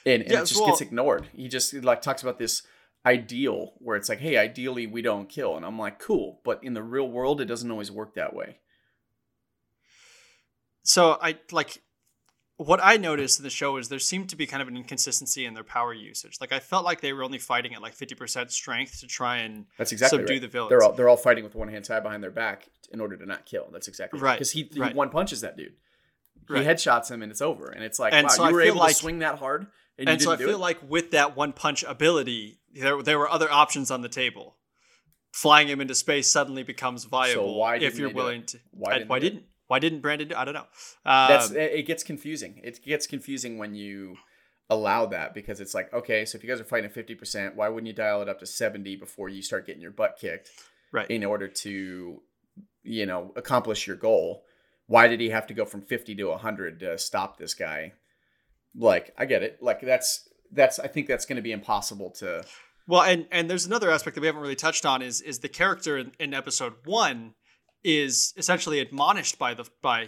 and, 0.05 0.22
and 0.24 0.31
Yeah, 0.31 0.41
it 0.41 0.46
just 0.46 0.60
well- 0.60 0.69
gets 0.69 0.81
ignored. 0.81 1.27
He 1.34 1.48
just 1.48 1.74
like 1.74 2.01
talks 2.01 2.22
about 2.24 2.39
this 2.39 2.63
ideal 3.05 3.74
where 3.77 3.96
it's 3.96 4.10
like, 4.10 4.19
hey, 4.19 4.38
ideally 4.38 4.86
we 4.88 5.01
don't 5.01 5.29
kill, 5.29 5.55
and 5.55 5.65
I'm 5.65 5.79
like, 5.79 6.00
cool, 6.00 6.41
but 6.43 6.63
in 6.63 6.74
the 6.74 6.84
real 6.84 7.10
world, 7.10 7.39
it 7.41 7.46
doesn't 7.46 7.69
always 7.72 7.91
work 7.91 8.15
that 8.15 8.34
way. 8.34 8.57
So 10.84 11.17
I 11.22 11.38
like 11.51 11.81
what 12.55 12.79
I 12.81 12.98
noticed 12.98 13.39
in 13.39 13.43
the 13.43 13.50
show 13.50 13.77
is 13.77 13.89
there 13.89 14.00
seemed 14.00 14.29
to 14.29 14.36
be 14.36 14.48
kind 14.48 14.62
of 14.62 14.67
an 14.67 14.75
inconsistency 14.77 15.46
in 15.46 15.53
their 15.53 15.63
power 15.63 15.93
usage. 15.93 16.38
Like 16.41 16.51
I 16.51 16.60
felt 16.60 16.86
like 16.86 17.01
they 17.01 17.13
were 17.13 17.24
only 17.24 17.38
fighting 17.39 17.74
at 17.75 17.81
like 17.81 17.93
fifty 17.93 18.15
percent 18.15 18.51
strength 18.51 19.00
to 19.01 19.07
try 19.07 19.38
and 19.39 19.65
That's 19.77 19.91
exactly 19.91 20.19
subdue 20.19 20.34
right. 20.36 20.41
the 20.41 20.48
villains. 20.48 20.69
They're 20.69 20.84
all 20.84 20.93
they're 20.93 21.10
all 21.10 21.17
fighting 21.17 21.43
with 21.43 21.55
one 21.55 21.67
hand 21.67 21.86
tied 21.86 22.03
behind 22.03 22.24
their 22.24 22.31
back 22.31 22.67
in 22.91 23.01
order 23.01 23.17
to 23.17 23.25
not 23.25 23.46
kill. 23.46 23.67
That's 23.72 23.88
exactly 23.89 24.19
Right, 24.19 24.36
Because 24.36 24.51
he, 24.51 24.69
he 24.72 24.79
right. 24.79 24.96
one 24.96 25.10
punches 25.10 25.41
that 25.41 25.57
dude. 25.57 25.74
He 26.48 26.53
Right. 26.53 26.65
headshots 26.65 27.10
him 27.12 27.22
and 27.22 27.32
it's 27.32 27.41
over. 27.41 27.67
And 27.70 27.84
it's 27.84 28.00
like, 28.00 28.13
And 28.13 28.25
wow, 28.25 28.29
so 28.34 28.44
you 28.44 28.50
I 28.50 28.51
were 28.53 28.62
able 28.62 28.77
like- 28.79 28.89
to 28.94 29.00
swing 29.00 29.20
that 29.20 29.39
hard 29.39 29.67
and, 29.98 30.08
and 30.10 30.20
you 30.22 30.25
so 30.25 30.32
I 30.32 30.38
feel 30.38 30.50
it. 30.51 30.60
like 30.60 30.79
with 30.88 31.12
that 31.12 31.36
one 31.36 31.53
punch 31.53 31.84
ability, 31.84 32.60
there 32.74 33.01
there 33.01 33.17
were 33.20 33.29
other 33.29 33.51
options 33.51 33.89
on 33.91 34.01
the 34.01 34.10
table. 34.10 34.56
Flying 35.34 35.67
him 35.67 35.82
into 35.82 35.94
space 35.96 36.32
suddenly 36.32 36.63
becomes 36.63 37.03
viable 37.03 37.58
why 37.60 37.75
if 37.75 37.82
you're 37.82 37.91
they 37.91 37.98
do 38.00 38.08
it? 38.08 38.15
willing 38.15 38.44
to. 38.48 38.60
Why 38.72 38.94
didn't 38.94 39.08
why 39.10 39.20
they 39.20 39.22
do 39.22 39.27
it? 39.27 39.29
didn't 39.39 39.46
why 39.67 39.79
didn't 39.79 40.00
Brandon? 40.01 40.27
do- 40.29 40.36
I 40.36 40.46
don't 40.46 40.53
know. 40.53 40.62
Um, 41.06 41.27
That's 41.29 41.51
it 41.51 41.72
it 41.74 41.84
gets 41.84 42.03
confusing. 42.03 42.62
It 42.63 42.84
gets 42.84 43.06
confusing 43.08 43.58
when 43.58 43.75
you 43.75 44.17
allow 44.70 45.06
that 45.08 45.34
because 45.34 45.60
it's 45.62 45.74
like 45.74 45.94
okay 45.94 46.25
so 46.25 46.36
if 46.38 46.44
you 46.44 46.50
guys 46.50 46.60
are 46.60 46.65
fighting 46.65 46.89
at 46.89 46.94
50% 46.94 47.56
why 47.56 47.70
wouldn't 47.70 47.88
you 47.88 47.94
dial 47.94 48.22
it 48.22 48.27
up 48.27 48.38
to 48.39 48.46
70 48.46 48.98
before 48.98 49.29
you 49.29 49.41
start 49.41 49.65
getting 49.65 49.82
your 49.82 49.91
butt 49.91 50.17
kicked 50.20 50.50
right 50.91 51.10
in 51.10 51.24
order 51.24 51.48
to 51.48 52.22
you 52.84 53.06
know 53.06 53.32
accomplish 53.38 53.88
your 53.88 53.96
goal 53.96 54.44
why 54.88 55.08
did 55.08 55.20
he 55.20 55.29
have 55.29 55.48
to 55.48 55.53
go 55.53 55.65
from 55.65 55.82
50 55.82 56.15
to 56.15 56.25
100 56.25 56.79
to 56.79 56.98
stop 56.98 57.38
this 57.38 57.53
guy 57.53 57.94
like 58.75 59.13
i 59.17 59.25
get 59.25 59.44
it 59.44 59.62
like 59.62 59.82
that's 59.82 60.29
that's 60.51 60.79
i 60.79 60.88
think 60.88 61.08
that's 61.08 61.25
going 61.25 61.36
to 61.38 61.41
be 61.41 61.51
impossible 61.51 62.10
to 62.12 62.44
well 62.88 63.03
and 63.03 63.27
and 63.32 63.50
there's 63.50 63.65
another 63.65 63.91
aspect 63.91 64.15
that 64.15 64.22
we 64.22 64.27
haven't 64.27 64.41
really 64.41 64.56
touched 64.56 64.86
on 64.86 65.01
is 65.01 65.22
is 65.22 65.39
the 65.39 65.50
character 65.50 65.98
in, 65.98 66.12
in 66.20 66.34
episode 66.34 66.74
one 66.86 67.34
is 67.84 68.34
essentially 68.38 68.79
admonished 68.79 69.38
by 69.38 69.53
the 69.53 69.65
by 69.82 70.08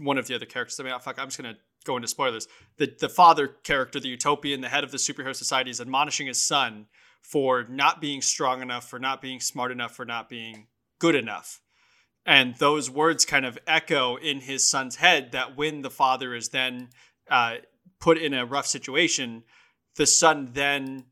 one 0.00 0.18
of 0.18 0.26
the 0.26 0.34
other 0.34 0.46
characters 0.46 0.78
i 0.80 0.82
mean 0.82 0.98
fuck 1.00 1.18
i'm 1.18 1.28
just 1.28 1.40
going 1.40 1.54
to 1.54 1.60
go 1.84 1.96
into 1.96 2.08
spoilers. 2.08 2.48
The 2.78 2.94
the 2.98 3.08
father 3.08 3.46
character, 3.46 4.00
the 4.00 4.08
utopian, 4.08 4.60
the 4.60 4.68
head 4.68 4.84
of 4.84 4.90
the 4.90 4.96
superhero 4.96 5.34
society, 5.34 5.70
is 5.70 5.80
admonishing 5.80 6.26
his 6.26 6.40
son 6.40 6.86
for 7.22 7.64
not 7.68 8.00
being 8.00 8.20
strong 8.20 8.60
enough, 8.60 8.88
for 8.88 8.98
not 8.98 9.22
being 9.22 9.40
smart 9.40 9.70
enough, 9.70 9.94
for 9.94 10.04
not 10.04 10.28
being 10.28 10.66
good 10.98 11.14
enough. 11.14 11.60
And 12.26 12.54
those 12.56 12.88
words 12.88 13.24
kind 13.24 13.44
of 13.44 13.58
echo 13.66 14.16
in 14.16 14.40
his 14.40 14.66
son's 14.66 14.96
head 14.96 15.32
that 15.32 15.56
when 15.56 15.82
the 15.82 15.90
father 15.90 16.34
is 16.34 16.48
then 16.48 16.88
uh, 17.30 17.56
put 18.00 18.18
in 18.18 18.32
a 18.32 18.46
rough 18.46 18.66
situation, 18.66 19.44
the 19.96 20.06
son 20.06 20.50
then, 20.52 21.04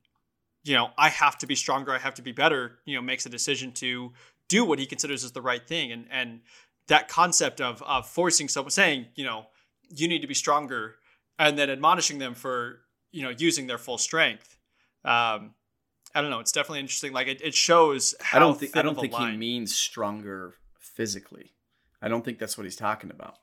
you 0.64 0.75
know, 0.75 0.88
I 0.97 1.11
have 1.11 1.37
to 1.38 1.47
be 1.47 1.54
stronger, 1.54 1.92
I 1.92 1.99
have 1.99 2.14
to 2.14 2.23
be 2.23 2.33
better, 2.33 2.78
you 2.87 2.97
know, 2.97 3.02
makes 3.02 3.26
a 3.26 3.28
decision 3.28 3.73
to 3.73 4.12
do 4.49 4.64
what 4.64 4.78
he 4.78 4.87
considers 4.87 5.23
is 5.23 5.33
the 5.33 5.42
right 5.42 5.66
thing. 5.66 5.92
And 5.92 6.07
and 6.11 6.40
that 6.88 7.09
concept 7.09 7.61
of 7.61 7.83
of 7.83 8.09
forcing 8.09 8.49
someone 8.49 8.71
saying, 8.71 9.07
you 9.14 9.25
know, 9.25 9.47
you 9.90 10.09
need 10.09 10.23
to 10.23 10.26
be 10.26 10.35
stronger, 10.35 10.97
and 11.38 11.59
then 11.59 11.69
admonishing 11.71 12.19
them 12.19 12.35
for 12.35 12.81
you 13.12 13.23
know 13.23 13.31
using 13.37 13.66
their 13.66 13.78
full 13.78 13.99
strength. 13.99 14.57
Um, 15.04 15.54
I 16.14 16.21
don't 16.21 16.31
know. 16.31 16.40
It's 16.40 16.52
definitely 16.52 16.81
interesting. 16.81 17.12
Like 17.12 17.28
it, 17.28 17.40
it 17.42 17.54
shows. 17.54 18.14
I 18.33 18.38
don't 18.38 18.59
think. 18.59 18.76
I 18.76 18.83
don't 18.83 18.99
think 18.99 19.12
line. 19.12 19.33
he 19.33 19.38
means 19.38 19.75
stronger 19.75 20.54
physically. 20.95 21.55
I 22.01 22.09
don't 22.09 22.25
think 22.25 22.39
that's 22.39 22.59
what 22.59 22.65
he's 22.65 22.77
talking 22.77 23.11
about. 23.11 23.37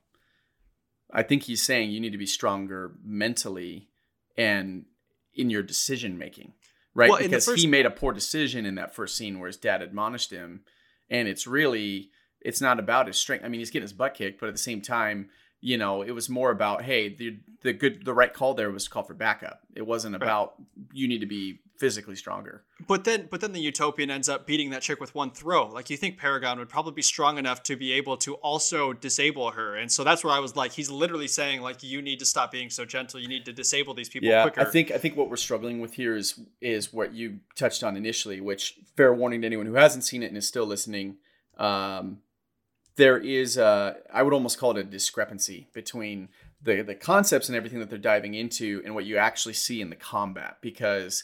I 1.11 1.23
think 1.23 1.43
he's 1.43 1.63
saying 1.63 1.91
you 1.91 1.99
need 1.99 2.11
to 2.11 2.17
be 2.17 2.25
stronger 2.25 2.93
mentally 3.03 3.89
and 4.37 4.85
in 5.33 5.49
your 5.49 5.63
decision 5.63 6.17
making, 6.17 6.53
right? 6.93 7.09
Well, 7.09 7.19
because 7.19 7.45
first... 7.45 7.61
he 7.61 7.67
made 7.67 7.85
a 7.85 7.91
poor 7.91 8.13
decision 8.13 8.65
in 8.65 8.75
that 8.75 8.93
first 8.93 9.17
scene 9.17 9.39
where 9.39 9.47
his 9.47 9.57
dad 9.57 9.81
admonished 9.81 10.31
him, 10.31 10.61
and 11.09 11.27
it's 11.27 11.47
really 11.47 12.11
it's 12.41 12.61
not 12.61 12.79
about 12.79 13.07
his 13.07 13.17
strength. 13.17 13.43
I 13.43 13.47
mean, 13.47 13.59
he's 13.59 13.71
getting 13.71 13.83
his 13.83 13.93
butt 13.93 14.13
kicked, 14.13 14.39
but 14.39 14.47
at 14.47 14.55
the 14.55 14.59
same 14.59 14.81
time, 14.81 15.29
you 15.61 15.77
know, 15.77 16.01
it 16.01 16.11
was 16.11 16.29
more 16.29 16.51
about, 16.51 16.83
hey, 16.83 17.13
the 17.15 17.37
the 17.61 17.73
good 17.73 18.05
the 18.05 18.13
right 18.13 18.33
call 18.33 18.53
there 18.53 18.71
was 18.71 18.85
to 18.85 18.89
call 18.89 19.03
for 19.03 19.13
backup. 19.13 19.61
It 19.75 19.85
wasn't 19.85 20.15
about 20.15 20.55
right. 20.57 20.87
you 20.93 21.07
need 21.07 21.19
to 21.19 21.25
be 21.25 21.59
physically 21.77 22.15
stronger. 22.15 22.63
But 22.87 23.03
then 23.03 23.27
but 23.29 23.41
then 23.41 23.53
the 23.53 23.59
utopian 23.59 24.09
ends 24.09 24.29
up 24.29 24.45
beating 24.45 24.69
that 24.69 24.81
chick 24.81 24.99
with 24.99 25.15
one 25.15 25.31
throw. 25.31 25.67
Like 25.67 25.89
you 25.89 25.97
think 25.97 26.17
Paragon 26.17 26.59
would 26.59 26.69
probably 26.69 26.93
be 26.93 27.01
strong 27.01 27.37
enough 27.37 27.63
to 27.63 27.75
be 27.75 27.93
able 27.93 28.17
to 28.17 28.35
also 28.35 28.93
disable 28.93 29.51
her. 29.51 29.75
And 29.75 29.91
so 29.91 30.03
that's 30.03 30.23
where 30.23 30.33
I 30.33 30.39
was 30.39 30.55
like, 30.55 30.71
he's 30.71 30.89
literally 30.89 31.27
saying, 31.27 31.61
like, 31.61 31.81
you 31.81 32.01
need 32.01 32.19
to 32.19 32.25
stop 32.25 32.51
being 32.51 32.69
so 32.69 32.85
gentle. 32.85 33.19
You 33.19 33.27
need 33.27 33.45
to 33.45 33.53
disable 33.53 33.93
these 33.93 34.09
people 34.09 34.29
yeah, 34.29 34.43
quicker. 34.43 34.61
I 34.61 34.65
think 34.65 34.91
I 34.91 34.97
think 34.97 35.17
what 35.17 35.29
we're 35.29 35.37
struggling 35.37 35.81
with 35.81 35.93
here 35.93 36.15
is 36.15 36.39
is 36.61 36.93
what 36.93 37.13
you 37.13 37.39
touched 37.55 37.83
on 37.83 37.97
initially, 37.97 38.39
which 38.39 38.77
fair 38.95 39.13
warning 39.13 39.41
to 39.41 39.47
anyone 39.47 39.65
who 39.65 39.75
hasn't 39.75 40.03
seen 40.03 40.23
it 40.23 40.27
and 40.27 40.37
is 40.37 40.47
still 40.47 40.65
listening. 40.65 41.17
Um, 41.57 42.19
there 42.95 43.17
is 43.17 43.57
a, 43.57 43.97
I 44.13 44.23
would 44.23 44.33
almost 44.33 44.57
call 44.57 44.71
it 44.71 44.77
a 44.77 44.83
discrepancy 44.83 45.67
between 45.73 46.29
the 46.61 46.81
the 46.81 46.95
concepts 46.95 47.47
and 47.47 47.55
everything 47.55 47.79
that 47.79 47.89
they're 47.89 47.97
diving 47.97 48.33
into 48.33 48.81
and 48.83 48.93
what 48.93 49.05
you 49.05 49.17
actually 49.17 49.53
see 49.53 49.81
in 49.81 49.89
the 49.89 49.95
combat 49.95 50.57
because 50.61 51.23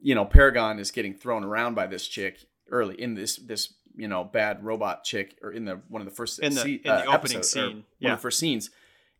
you 0.00 0.14
know 0.14 0.24
Paragon 0.24 0.78
is 0.78 0.90
getting 0.90 1.14
thrown 1.14 1.44
around 1.44 1.74
by 1.74 1.86
this 1.86 2.06
chick 2.06 2.46
early 2.70 3.00
in 3.00 3.14
this 3.14 3.36
this 3.36 3.74
you 3.96 4.08
know 4.08 4.24
bad 4.24 4.64
robot 4.64 5.04
chick 5.04 5.36
or 5.42 5.52
in 5.52 5.64
the 5.64 5.80
one 5.88 6.02
of 6.02 6.06
the 6.06 6.14
first 6.14 6.38
in 6.40 6.54
the, 6.54 6.60
se- 6.60 6.80
in 6.84 6.90
the 6.90 7.10
uh, 7.10 7.14
opening 7.14 7.42
scene 7.42 7.84
yeah. 7.98 8.08
one 8.08 8.12
of 8.14 8.18
the 8.18 8.22
first 8.22 8.38
scenes 8.38 8.70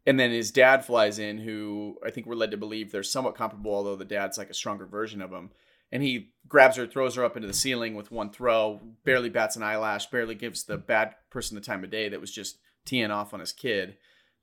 and 0.05 0.19
then 0.19 0.31
his 0.31 0.51
dad 0.51 0.85
flies 0.85 1.19
in 1.19 1.39
who 1.39 1.97
I 2.05 2.11
think 2.11 2.27
we're 2.27 2.35
led 2.35 2.51
to 2.51 2.57
believe 2.57 2.91
they're 2.91 3.03
somewhat 3.03 3.37
comparable 3.37 3.75
although 3.75 3.97
the 3.97 4.05
dad's 4.05 4.39
like 4.39 4.51
a 4.51 4.55
stronger 4.55 4.87
version 4.87 5.23
of 5.23 5.31
him 5.31 5.51
and 5.93 6.03
he 6.03 6.33
grabs 6.49 6.77
her, 6.77 6.87
throws 6.87 7.15
her 7.15 7.25
up 7.25 7.37
into 7.37 7.47
the 7.47 7.55
ceiling 7.55 7.95
with 7.95 8.11
one 8.11 8.31
throw, 8.31 8.81
barely 9.05 9.29
bats 9.29 9.57
an 9.57 9.63
eyelash, 9.63 10.07
barely 10.07 10.35
gives 10.35 10.65
the 10.65 10.79
bad 10.79 11.15
person 11.31 11.55
the 11.55 11.61
time 11.61 11.85
of 11.85 11.91
day 11.91 12.09
that 12.09 12.21
was 12.21 12.33
just 12.33 12.59
teeing 12.85 13.11
off 13.11 13.33
on 13.33 13.41
his 13.41 13.53
kid. 13.53 13.97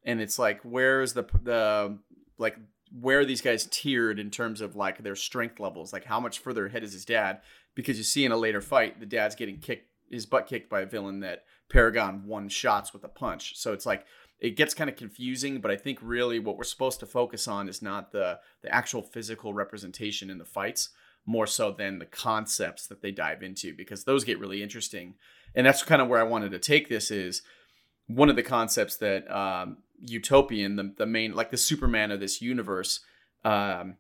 And 0.06 0.22
it's 0.22 0.40
like, 0.40 0.62
where's 0.64 1.14
the 1.14 1.24
the 1.44 1.98
like 2.38 2.56
where 2.92 3.20
are 3.20 3.26
these 3.26 3.42
guys 3.42 3.68
tiered 3.70 4.20
in 4.20 4.32
terms 4.32 4.62
of 4.62 4.76
like 4.76 5.04
their 5.04 5.16
strength 5.16 5.60
levels? 5.60 5.92
Like 5.92 6.06
how 6.06 6.20
much 6.20 6.40
further 6.40 6.68
ahead 6.68 6.84
is 6.84 6.94
his 6.94 7.06
dad? 7.06 7.42
Because 7.76 7.98
you 7.98 8.04
see 8.04 8.26
in 8.26 8.32
a 8.32 8.38
later 8.38 8.62
fight, 8.62 9.00
the 9.00 9.06
dad's 9.06 9.36
getting 9.36 9.58
kicked 9.58 9.88
his 10.10 10.26
butt 10.26 10.48
kicked 10.48 10.70
by 10.70 10.82
a 10.82 10.86
villain 10.86 11.20
that 11.20 11.44
Paragon 11.70 12.26
one 12.26 12.50
shots 12.50 12.94
with 12.94 13.04
a 13.04 13.10
punch. 13.10 13.58
So 13.58 13.74
it's 13.74 13.86
like 13.86 14.06
it 14.40 14.56
gets 14.56 14.74
kind 14.74 14.90
of 14.90 14.96
confusing, 14.96 15.62
but 15.62 15.70
I 15.70 15.76
think 15.76 16.00
really 16.02 16.40
what 16.40 16.58
we're 16.58 16.64
supposed 16.64 17.00
to 17.02 17.06
focus 17.06 17.48
on 17.48 17.70
is 17.70 17.82
not 17.82 18.12
the 18.12 18.40
the 18.62 18.74
actual 18.74 19.02
physical 19.02 19.54
representation 19.54 20.30
in 20.30 20.38
the 20.38 20.46
fights, 20.46 20.90
more 21.26 21.48
so 21.48 21.72
than 21.72 22.00
the 22.00 22.06
concepts 22.06 22.88
that 22.88 23.02
they 23.02 23.12
dive 23.12 23.44
into 23.44 23.76
because 23.76 24.04
those 24.04 24.24
get 24.24 24.40
really 24.40 24.64
interesting. 24.64 25.16
And 25.56 25.66
that's 25.66 25.84
kind 25.84 26.02
of 26.02 26.08
where 26.08 26.20
I 26.20 26.24
wanted 26.24 26.52
to 26.52 26.60
take 26.60 26.90
this 26.90 27.12
is 27.12 27.42
one 28.08 28.30
of 28.30 28.36
the 28.36 28.44
concepts 28.44 28.98
that 28.98 29.30
um, 29.32 29.78
Utopian, 30.02 30.76
the, 30.76 30.94
the 30.98 31.06
main 31.06 31.34
like 31.34 31.52
the 31.52 31.58
Superman 31.58 32.12
of 32.12 32.20
this 32.20 32.42
universe, 32.42 33.02
um, 33.44 33.96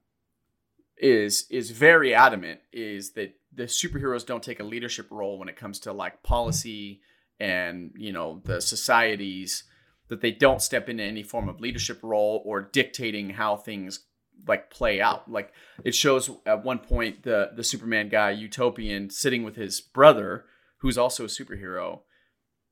is 0.99 1.45
is 1.49 1.71
very 1.71 2.13
adamant 2.13 2.59
is 2.73 3.11
that 3.11 3.33
the 3.53 3.63
superheroes 3.63 4.25
don't 4.25 4.43
take 4.43 4.59
a 4.59 4.65
leadership 4.65 5.07
role 5.09 5.39
when 5.39 5.49
it 5.49 5.55
comes 5.55 5.79
to 5.79 5.93
like 5.93 6.21
policy 6.23 7.01
and 7.39 7.91
you 7.95 8.11
know 8.11 8.41
the 8.43 8.61
societies 8.61 9.63
that 10.09 10.21
they 10.21 10.31
don't 10.31 10.61
step 10.61 10.89
into 10.89 11.03
any 11.03 11.23
form 11.23 11.47
of 11.47 11.61
leadership 11.61 11.99
role 12.03 12.41
or 12.45 12.61
dictating 12.61 13.29
how 13.29 13.55
things 13.55 14.01
like 14.47 14.69
play 14.69 15.01
out. 15.01 15.29
Like 15.29 15.51
it 15.83 15.95
shows 15.95 16.29
at 16.45 16.63
one 16.63 16.79
point 16.79 17.23
the 17.23 17.51
the 17.55 17.63
Superman 17.63 18.09
guy 18.09 18.31
Utopian 18.31 19.09
sitting 19.09 19.43
with 19.43 19.55
his 19.55 19.81
brother, 19.81 20.45
who's 20.77 20.97
also 20.97 21.25
a 21.25 21.27
superhero, 21.27 22.01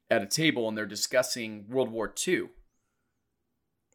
at 0.10 0.22
a 0.22 0.28
table, 0.28 0.68
and 0.68 0.78
they're 0.78 0.86
discussing 0.86 1.66
World 1.70 1.92
War 1.92 2.14
II. 2.28 2.50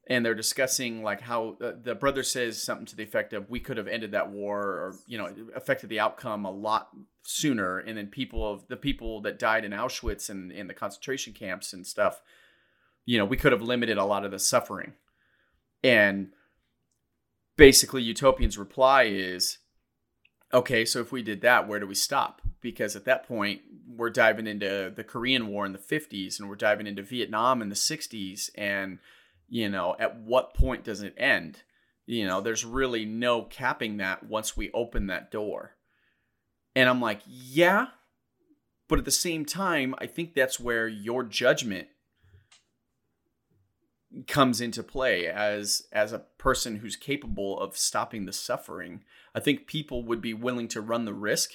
And 0.09 0.27
they're 0.27 0.35
discussing 0.35 1.05
like 1.05 1.21
how 1.21 1.57
uh, 1.63 1.73
the 1.81 1.95
brother 1.95 2.25
says 2.25 2.61
something 2.61 2.87
to 2.87 2.97
the 2.97 3.05
effect 3.05 3.33
of 3.33 3.49
we 3.49 3.61
could 3.61 3.77
have 3.77 3.87
ended 3.87 4.11
that 4.13 4.31
war 4.31 4.61
or 4.61 4.97
you 5.07 5.17
know 5.17 5.33
affected 5.55 5.91
the 5.91 6.01
outcome 6.01 6.45
a 6.45 6.51
lot 6.51 6.89
sooner 7.23 7.79
and 7.79 7.97
then 7.97 8.09
people 8.09 8.53
of 8.53 8.67
the 8.67 8.77
people 8.77 9.21
that 9.23 9.39
died 9.39 9.65
in 9.65 9.71
Auschwitz 9.71 10.29
and 10.29 10.51
in 10.51 10.67
the 10.67 10.75
concentration 10.75 11.33
camps 11.33 11.73
and 11.73 11.87
stuff 11.87 12.21
you 13.05 13.17
know 13.17 13.25
we 13.25 13.37
could 13.37 13.53
have 13.53 13.63
limited 13.63 13.97
a 13.97 14.05
lot 14.05 14.25
of 14.25 14.33
the 14.33 14.41
suffering 14.41 14.95
and 15.85 16.33
basically 17.57 18.03
utopian's 18.03 18.59
reply 18.59 19.05
is 19.05 19.59
okay 20.53 20.85
so 20.85 21.01
if 21.01 21.13
we 21.13 21.23
did 21.23 21.41
that 21.43 21.69
where 21.69 21.81
do 21.81 21.87
we 21.87 21.95
stop? 21.95 22.41
Because 22.61 22.95
at 22.95 23.05
that 23.07 23.27
point 23.27 23.63
we're 23.89 24.11
diving 24.11 24.47
into 24.47 24.93
the 24.95 25.05
korean 25.05 25.49
war 25.49 25.67
in 25.67 25.73
the 25.73 25.79
50s 25.79 26.39
and 26.39 26.49
we're 26.49 26.57
diving 26.57 26.87
into 26.87 27.03
vietnam 27.03 27.61
in 27.61 27.69
the 27.69 27.75
60s 27.75 28.51
and 28.57 28.99
you 29.49 29.69
know 29.69 29.97
at 29.99 30.21
what 30.21 30.55
point 30.55 30.85
does 30.85 31.03
it 31.03 31.15
end? 31.17 31.63
You 32.07 32.27
know 32.27 32.41
there's 32.41 32.65
really 32.65 33.05
no 33.05 33.43
capping 33.43 33.99
that 33.99 34.25
once 34.25 34.57
we 34.57 34.71
open 34.73 35.07
that 35.09 35.31
door. 35.31 35.73
And 36.75 36.89
i'm 36.89 37.01
like 37.01 37.21
yeah 37.27 37.89
but 38.89 38.99
at 38.99 39.05
the 39.05 39.11
same 39.11 39.45
time 39.45 39.95
i 39.99 40.07
think 40.07 40.35
that's 40.35 40.59
where 40.59 40.89
your 40.89 41.23
judgment 41.23 41.89
comes 44.27 44.61
into 44.61 44.83
play 44.83 45.27
as 45.27 45.87
as 45.93 46.13
a 46.13 46.21
person 46.39 46.77
who's 46.77 46.97
capable 46.97 47.59
of 47.59 47.77
stopping 47.77 48.27
the 48.27 48.33
suffering 48.33 49.03
i 49.35 49.41
think 49.41 49.67
people 49.67 50.05
would 50.05 50.21
be 50.21 50.35
willing 50.35 50.69
to 50.69 50.81
run 50.81 51.05
the 51.05 51.15
risk 51.15 51.53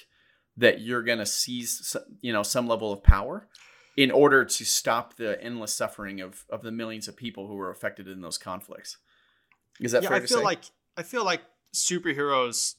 that 0.56 0.80
you're 0.80 1.02
going 1.02 1.18
to 1.18 1.26
seize 1.26 1.96
you 2.20 2.32
know 2.32 2.42
some 2.42 2.66
level 2.66 2.92
of 2.92 3.02
power 3.02 3.48
in 3.96 4.10
order 4.10 4.44
to 4.44 4.64
stop 4.64 5.16
the 5.16 5.40
endless 5.42 5.72
suffering 5.72 6.20
of 6.20 6.44
of 6.50 6.62
the 6.62 6.72
millions 6.72 7.06
of 7.06 7.16
people 7.16 7.46
who 7.46 7.58
are 7.58 7.70
affected 7.70 8.08
in 8.08 8.20
those 8.20 8.38
conflicts 8.38 8.98
is 9.80 9.92
that 9.92 10.02
yeah, 10.02 10.08
fair 10.08 10.18
I 10.18 10.20
feel 10.20 10.38
say? 10.38 10.44
like 10.44 10.62
i 10.96 11.02
feel 11.02 11.24
like 11.24 11.42
superheroes 11.74 12.74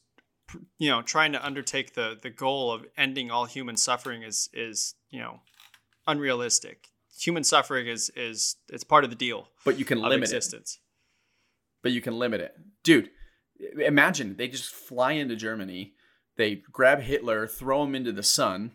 you 0.77 0.89
know 0.89 1.01
trying 1.01 1.31
to 1.31 1.45
undertake 1.45 1.93
the 1.93 2.17
the 2.21 2.29
goal 2.29 2.71
of 2.71 2.85
ending 2.97 3.31
all 3.31 3.45
human 3.45 3.77
suffering 3.77 4.23
is 4.23 4.49
is 4.53 4.95
you 5.09 5.19
know 5.19 5.39
unrealistic 6.07 6.89
human 7.23 7.43
suffering 7.43 7.87
is 7.87 8.09
is 8.15 8.55
it's 8.69 8.83
part 8.83 9.03
of 9.03 9.09
the 9.09 9.15
deal. 9.15 9.49
But 9.65 9.77
you 9.77 9.85
can 9.85 10.01
limit 10.01 10.23
existence. 10.23 10.79
it. 10.79 11.83
But 11.83 11.91
you 11.91 12.01
can 12.01 12.17
limit 12.17 12.41
it, 12.41 12.53
dude. 12.83 13.09
Imagine 13.79 14.35
they 14.37 14.47
just 14.47 14.69
fly 14.69 15.13
into 15.13 15.35
Germany, 15.35 15.93
they 16.37 16.61
grab 16.71 17.01
Hitler, 17.01 17.47
throw 17.47 17.83
him 17.83 17.95
into 17.95 18.11
the 18.11 18.23
sun, 18.23 18.73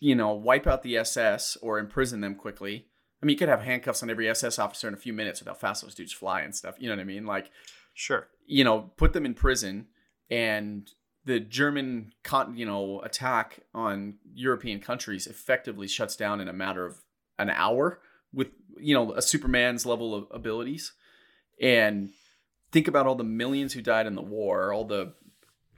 you 0.00 0.14
know, 0.14 0.32
wipe 0.32 0.66
out 0.66 0.82
the 0.82 0.96
SS 0.96 1.56
or 1.62 1.78
imprison 1.78 2.20
them 2.20 2.34
quickly. 2.34 2.86
I 3.22 3.26
mean, 3.26 3.34
you 3.34 3.38
could 3.38 3.48
have 3.48 3.62
handcuffs 3.62 4.02
on 4.02 4.10
every 4.10 4.28
SS 4.28 4.58
officer 4.58 4.88
in 4.88 4.94
a 4.94 4.96
few 4.96 5.12
minutes 5.12 5.40
without 5.40 5.60
fast 5.60 5.82
those 5.82 5.94
dudes 5.94 6.12
fly 6.12 6.40
and 6.40 6.54
stuff. 6.54 6.74
You 6.78 6.88
know 6.88 6.96
what 6.96 7.02
I 7.02 7.04
mean? 7.04 7.24
Like, 7.26 7.50
Sure. 7.94 8.28
You 8.46 8.64
know, 8.64 8.90
put 8.96 9.12
them 9.12 9.26
in 9.26 9.34
prison 9.34 9.86
and 10.30 10.88
the 11.24 11.40
German 11.40 12.12
con- 12.22 12.56
you 12.56 12.66
know 12.66 13.00
attack 13.02 13.60
on 13.74 14.14
European 14.34 14.80
countries 14.80 15.26
effectively 15.26 15.86
shuts 15.86 16.16
down 16.16 16.40
in 16.40 16.48
a 16.48 16.52
matter 16.52 16.84
of 16.84 17.02
an 17.38 17.50
hour 17.50 18.00
with 18.32 18.48
you 18.78 18.94
know 18.94 19.12
a 19.12 19.22
Superman's 19.22 19.86
level 19.86 20.14
of 20.14 20.26
abilities 20.30 20.92
and 21.60 22.10
think 22.72 22.88
about 22.88 23.06
all 23.06 23.14
the 23.14 23.24
millions 23.24 23.72
who 23.72 23.82
died 23.82 24.06
in 24.06 24.14
the 24.14 24.22
war 24.22 24.72
all 24.72 24.84
the 24.84 25.14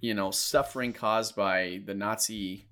you 0.00 0.14
know 0.14 0.30
suffering 0.30 0.92
caused 0.92 1.34
by 1.36 1.80
the 1.84 1.94
Nazi 1.94 2.66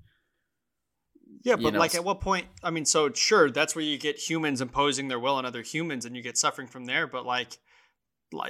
Yeah, 1.42 1.56
but 1.56 1.74
know, 1.74 1.78
like 1.78 1.94
at 1.94 2.04
what 2.04 2.20
point? 2.20 2.46
I 2.62 2.70
mean, 2.70 2.84
so 2.84 3.12
sure, 3.12 3.50
that's 3.50 3.74
where 3.74 3.84
you 3.84 3.98
get 3.98 4.16
humans 4.16 4.60
imposing 4.60 5.08
their 5.08 5.18
will 5.18 5.34
on 5.34 5.44
other 5.44 5.62
humans, 5.62 6.04
and 6.04 6.16
you 6.16 6.22
get 6.22 6.38
suffering 6.38 6.68
from 6.68 6.84
there. 6.84 7.06
But 7.06 7.26
like, 7.26 7.48
like 7.48 7.58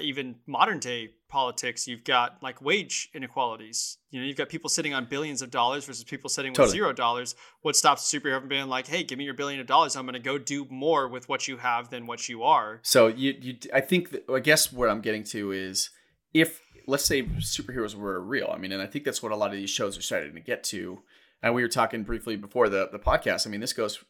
even 0.01 0.37
modern 0.47 0.79
day 0.79 1.11
politics, 1.29 1.89
you've 1.89 2.05
got 2.05 2.43
like 2.43 2.61
wage 2.61 3.09
inequalities. 3.15 3.99
You 4.11 4.21
know, 4.21 4.27
you've 4.27 4.37
got 4.37 4.49
people 4.49 4.69
sitting 4.69 4.93
on 4.93 5.07
billions 5.07 5.41
of 5.41 5.51
dollars 5.51 5.85
versus 5.87 6.05
people 6.05 6.29
sitting 6.29 6.53
with 6.53 6.71
zero 6.71 6.93
dollars. 6.93 7.35
What 7.63 7.75
stops 7.75 8.13
a 8.13 8.17
superhero 8.21 8.41
from 8.41 8.49
being 8.49 8.69
like, 8.69 8.87
"Hey, 8.87 9.03
give 9.03 9.19
me 9.19 9.25
your 9.25 9.35
billion 9.35 9.61
of 9.61 9.67
dollars. 9.67 9.97
I'm 9.97 10.05
going 10.05 10.15
to 10.15 10.21
go 10.21 10.39
do 10.39 10.67
more 10.71 11.09
with 11.09 11.29
what 11.29 11.49
you 11.49 11.57
have 11.57 11.91
than 11.91 12.07
what 12.07 12.29
you 12.29 12.43
are." 12.43 12.81
So 12.83 13.07
you, 13.07 13.35
you, 13.41 13.57
I 13.73 13.81
think, 13.81 14.11
that, 14.11 14.25
I 14.31 14.41
guess 14.41 14.73
what 14.73 14.89
I'm 14.89 15.01
getting 15.01 15.25
to 15.25 15.53
is, 15.53 15.91
if 16.35 16.61
let's 16.87 17.05
say 17.05 17.23
superheroes 17.23 17.95
were 17.95 18.21
real, 18.21 18.51
I 18.53 18.59
mean, 18.59 18.73
and 18.73 18.83
I 18.83 18.87
think 18.87 19.05
that's 19.05 19.23
what 19.23 19.33
a 19.33 19.37
lot 19.37 19.51
of 19.51 19.57
these 19.57 19.71
shows 19.71 19.97
are 19.97 20.03
starting 20.03 20.35
to 20.35 20.41
get 20.41 20.63
to. 20.65 21.01
And 21.43 21.55
we 21.55 21.63
were 21.63 21.69
talking 21.69 22.05
briefly 22.05 22.37
before 22.37 22.69
the 22.69 22.89
the 22.93 22.99
podcast. 22.99 23.47
I 23.47 23.51
mean, 23.51 23.61
this 23.61 23.73
goes. 23.73 24.05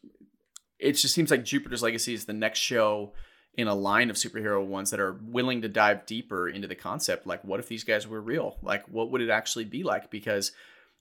It 0.77 0.93
just 0.93 1.13
seems 1.13 1.31
like 1.31 1.45
Jupiter's 1.45 1.81
Legacy 1.81 2.13
is 2.13 2.25
the 2.25 2.33
next 2.33 2.59
show 2.59 3.13
in 3.55 3.67
a 3.67 3.75
line 3.75 4.09
of 4.09 4.15
superhero 4.15 4.65
ones 4.65 4.89
that 4.91 4.99
are 4.99 5.19
willing 5.21 5.61
to 5.61 5.69
dive 5.69 6.05
deeper 6.05 6.49
into 6.49 6.67
the 6.67 6.75
concept. 6.75 7.27
Like, 7.27 7.43
what 7.43 7.59
if 7.59 7.67
these 7.67 7.83
guys 7.83 8.07
were 8.07 8.21
real? 8.21 8.57
Like, 8.61 8.87
what 8.87 9.11
would 9.11 9.21
it 9.21 9.29
actually 9.29 9.65
be 9.65 9.83
like? 9.83 10.09
Because 10.09 10.51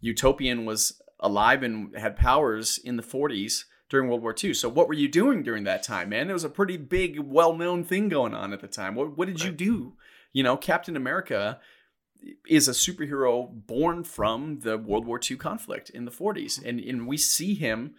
Utopian 0.00 0.64
was 0.64 1.00
alive 1.20 1.62
and 1.62 1.96
had 1.96 2.16
powers 2.16 2.78
in 2.78 2.96
the 2.96 3.02
40s 3.02 3.64
during 3.88 4.08
World 4.08 4.22
War 4.22 4.34
II. 4.42 4.54
So 4.54 4.68
what 4.68 4.88
were 4.88 4.94
you 4.94 5.08
doing 5.08 5.42
during 5.42 5.64
that 5.64 5.82
time, 5.82 6.10
man? 6.10 6.28
It 6.28 6.32
was 6.32 6.44
a 6.44 6.50
pretty 6.50 6.76
big, 6.76 7.20
well-known 7.20 7.84
thing 7.84 8.08
going 8.08 8.34
on 8.34 8.52
at 8.52 8.60
the 8.60 8.66
time. 8.68 8.94
What 8.94 9.16
what 9.16 9.28
did 9.28 9.42
you 9.42 9.52
do? 9.52 9.94
You 10.32 10.42
know, 10.42 10.56
Captain 10.56 10.96
America 10.96 11.60
is 12.48 12.68
a 12.68 12.72
superhero 12.72 13.48
born 13.66 14.02
from 14.02 14.60
the 14.60 14.78
World 14.78 15.06
War 15.06 15.20
II 15.30 15.36
conflict 15.36 15.90
in 15.90 16.04
the 16.04 16.10
40s. 16.10 16.58
Mm-hmm. 16.58 16.68
And 16.68 16.80
and 16.80 17.06
we 17.06 17.16
see 17.16 17.54
him 17.54 17.94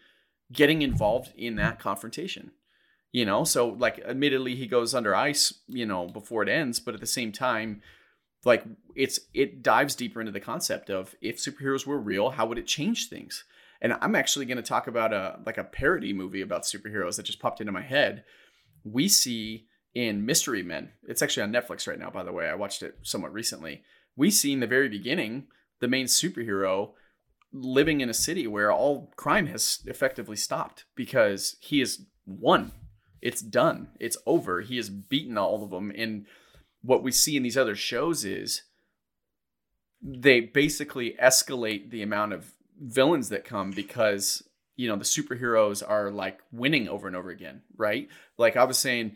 getting 0.52 0.82
involved 0.82 1.32
in 1.38 1.56
that 1.56 1.80
confrontation. 1.80 2.52
You 3.14 3.26
know, 3.26 3.46
so 3.46 3.70
like 3.70 4.00
admittedly 4.00 4.56
he 4.56 4.68
goes 4.68 4.94
under 4.94 5.16
ice, 5.16 5.54
you 5.68 5.86
know, 5.86 6.08
before 6.08 6.44
it 6.44 6.50
ends, 6.50 6.82
but 6.82 6.94
at 6.94 7.00
the 7.00 7.08
same 7.08 7.32
time 7.32 7.82
like 8.46 8.66
it's 8.96 9.20
it 9.34 9.64
dives 9.64 9.96
deeper 9.96 10.20
into 10.20 10.32
the 10.32 10.40
concept 10.40 10.90
of 10.90 11.16
if 11.22 11.38
superheroes 11.38 11.86
were 11.86 12.00
real, 12.00 12.32
how 12.32 12.46
would 12.46 12.58
it 12.58 12.68
change 12.68 13.08
things? 13.08 13.46
And 13.82 13.94
I'm 14.02 14.16
actually 14.16 14.46
going 14.46 14.58
to 14.58 14.64
talk 14.64 14.88
about 14.88 15.14
a 15.14 15.40
like 15.46 15.58
a 15.58 15.64
parody 15.64 16.14
movie 16.14 16.42
about 16.42 16.64
superheroes 16.64 17.16
that 17.16 17.26
just 17.26 17.40
popped 17.40 17.62
into 17.62 17.72
my 17.72 17.82
head. 17.82 18.24
We 18.84 19.08
see 19.08 19.68
in 19.94 20.26
Mystery 20.26 20.64
Men. 20.64 20.92
It's 21.08 21.22
actually 21.22 21.44
on 21.44 21.54
Netflix 21.54 21.88
right 21.88 22.00
now, 22.00 22.10
by 22.10 22.24
the 22.24 22.32
way. 22.32 22.48
I 22.48 22.56
watched 22.56 22.84
it 22.84 22.98
somewhat 23.04 23.34
recently. 23.34 23.84
We 24.16 24.32
see 24.32 24.54
in 24.54 24.60
the 24.60 24.68
very 24.68 24.90
beginning 24.90 25.48
the 25.80 25.88
main 25.88 26.08
superhero 26.08 26.92
living 27.52 28.02
in 28.02 28.10
a 28.10 28.14
city 28.14 28.48
where 28.48 28.72
all 28.72 29.12
crime 29.16 29.48
has 29.48 29.80
effectively 29.86 30.36
stopped 30.36 30.86
because 30.96 31.56
he 31.60 31.82
is 31.82 32.06
won. 32.26 32.72
It's 33.24 33.42
done. 33.42 33.88
It's 34.02 34.18
over. 34.26 34.60
He 34.62 34.76
has 34.76 34.90
beaten 34.90 35.38
all 35.38 35.64
of 35.64 35.70
them. 35.72 35.94
And 35.96 36.26
what 36.82 37.02
we 37.02 37.12
see 37.12 37.38
in 37.38 37.44
these 37.44 37.58
other 37.58 37.74
shows 37.76 38.26
is 38.26 38.64
they 40.02 40.42
basically 40.42 41.16
escalate 41.22 41.90
the 41.90 42.02
amount 42.02 42.34
of 42.34 42.52
villains 42.82 43.30
that 43.30 43.46
come 43.46 43.72
because 43.72 44.44
you 44.76 44.90
know 44.90 44.98
the 44.98 45.06
superheroes 45.06 45.82
are 45.88 46.12
like 46.12 46.40
winning 46.52 46.90
over 46.90 47.08
and 47.08 47.16
over 47.16 47.30
again 47.30 47.62
right 47.78 48.10
like 48.38 48.58
i 48.58 48.64
was 48.66 48.78
saying 48.78 49.16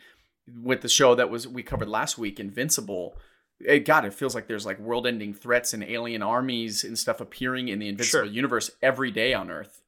with 0.62 0.82
the 0.82 0.88
show 0.88 1.15
that 1.15 1.30
was 1.30 1.48
we 1.48 1.63
covered 1.63 1.89
last 1.89 2.17
week 2.17 2.39
invincible 2.39 3.17
it 3.60 3.80
god 3.80 4.06
it 4.06 4.13
feels 4.13 4.36
like 4.36 4.48
there's 4.48 4.65
like 4.65 4.80
world 4.80 5.06
ending 5.08 5.34
threats 5.34 5.74
and 5.74 5.84
alien 5.84 6.22
armies 6.22 6.84
and 6.84 6.98
stuff 6.98 7.20
appearing 7.20 7.67
in 7.67 7.80
the 7.80 7.89
invincible 7.89 8.26
Sure. 8.26 8.34
universe 8.34 8.70
every 8.82 9.12
day 9.12 9.34
on 9.34 9.50
earth 9.52 9.82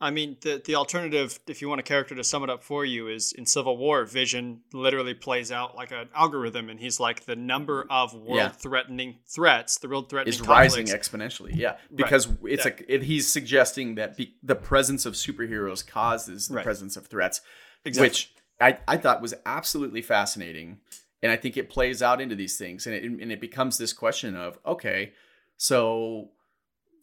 I 0.00 0.10
mean, 0.10 0.36
the 0.42 0.62
the 0.64 0.76
alternative, 0.76 1.40
if 1.48 1.60
you 1.60 1.68
want 1.68 1.80
a 1.80 1.82
character 1.82 2.14
to 2.14 2.22
sum 2.22 2.44
it 2.44 2.50
up 2.50 2.62
for 2.62 2.84
you, 2.84 3.08
is 3.08 3.32
in 3.32 3.46
Civil 3.46 3.76
War, 3.76 4.04
Vision 4.04 4.60
literally 4.72 5.14
plays 5.14 5.50
out 5.50 5.74
like 5.74 5.90
an 5.90 6.08
algorithm, 6.14 6.68
and 6.70 6.78
he's 6.78 7.00
like 7.00 7.24
the 7.24 7.34
number 7.34 7.82
mm, 7.82 7.86
of 7.90 8.14
Yeah. 8.14 8.20
world-threatening 8.20 9.16
threats, 9.26 9.78
the 9.78 9.88
world-threatening 9.88 10.32
is 10.32 10.40
rising 10.40 10.86
exponentially 10.86 11.56
yeah 11.56 11.76
because 11.94 12.28
it's 12.44 12.64
Yeah. 12.64 12.70
like 12.70 12.84
it, 12.88 13.02
he's 13.02 13.28
suggesting 13.30 13.96
that 13.96 14.16
be, 14.16 14.34
the 14.42 14.54
presence 14.54 15.04
of 15.04 15.14
superheroes 15.14 15.84
causes 15.86 16.46
the 16.48 16.54
Right. 16.56 16.64
presence 16.64 16.96
of 16.96 17.06
threats 17.08 17.40
Exactly. 17.84 18.08
which 18.08 18.34
I, 18.60 18.78
I 18.86 18.96
thought 18.98 19.20
was 19.20 19.34
absolutely 19.46 20.02
fascinating 20.02 20.78
and 21.22 21.32
i 21.32 21.36
think 21.36 21.56
it 21.56 21.68
plays 21.70 22.02
out 22.02 22.20
into 22.20 22.34
these 22.36 22.56
things 22.56 22.86
and 22.86 22.94
it, 22.94 23.02
and 23.04 23.32
it 23.32 23.40
becomes 23.40 23.78
this 23.78 23.92
question 23.92 24.36
of 24.36 24.58
okay 24.64 25.12
so 25.56 26.30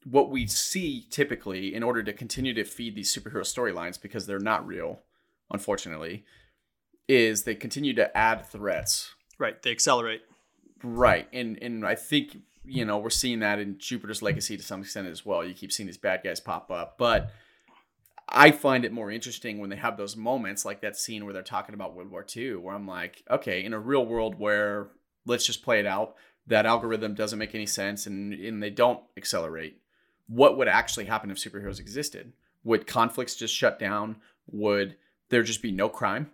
what 0.09 0.29
we 0.29 0.47
see 0.47 1.05
typically 1.09 1.73
in 1.73 1.83
order 1.83 2.03
to 2.03 2.13
continue 2.13 2.53
to 2.53 2.63
feed 2.63 2.95
these 2.95 3.13
superhero 3.13 3.41
storylines 3.41 4.01
because 4.01 4.25
they're 4.25 4.39
not 4.39 4.65
real 4.65 5.01
unfortunately 5.51 6.23
is 7.07 7.43
they 7.43 7.55
continue 7.55 7.93
to 7.93 8.15
add 8.17 8.45
threats 8.45 9.15
right, 9.39 9.61
they 9.61 9.71
accelerate. 9.71 10.21
Right. 10.83 11.27
And 11.33 11.57
and 11.61 11.85
I 11.85 11.95
think, 11.95 12.37
you 12.63 12.85
know, 12.85 12.97
we're 12.97 13.09
seeing 13.09 13.39
that 13.39 13.59
in 13.59 13.77
Jupiter's 13.77 14.21
Legacy 14.21 14.57
to 14.57 14.63
some 14.63 14.81
extent 14.81 15.07
as 15.07 15.25
well. 15.25 15.43
You 15.43 15.53
keep 15.53 15.71
seeing 15.71 15.87
these 15.87 15.97
bad 15.97 16.21
guys 16.23 16.39
pop 16.39 16.71
up. 16.71 16.97
But 16.97 17.31
I 18.27 18.51
find 18.51 18.85
it 18.85 18.91
more 18.91 19.11
interesting 19.11 19.59
when 19.59 19.69
they 19.69 19.75
have 19.75 19.97
those 19.97 20.15
moments 20.15 20.65
like 20.65 20.81
that 20.81 20.97
scene 20.97 21.25
where 21.25 21.33
they're 21.33 21.43
talking 21.43 21.75
about 21.75 21.95
World 21.95 22.11
War 22.11 22.25
II, 22.35 22.55
where 22.55 22.75
I'm 22.75 22.87
like, 22.87 23.23
okay, 23.29 23.63
in 23.63 23.73
a 23.73 23.79
real 23.79 24.05
world 24.05 24.39
where 24.39 24.89
let's 25.25 25.45
just 25.45 25.63
play 25.63 25.79
it 25.79 25.85
out, 25.85 26.15
that 26.47 26.65
algorithm 26.65 27.13
doesn't 27.13 27.39
make 27.39 27.55
any 27.55 27.65
sense 27.65 28.05
and, 28.05 28.33
and 28.33 28.61
they 28.61 28.69
don't 28.69 28.99
accelerate. 29.17 29.79
What 30.27 30.57
would 30.57 30.67
actually 30.67 31.05
happen 31.05 31.31
if 31.31 31.37
superheroes 31.37 31.79
existed? 31.79 32.33
Would 32.63 32.87
conflicts 32.87 33.35
just 33.35 33.53
shut 33.53 33.79
down? 33.79 34.17
Would 34.47 34.95
there 35.29 35.43
just 35.43 35.61
be 35.61 35.71
no 35.71 35.89
crime? 35.89 36.31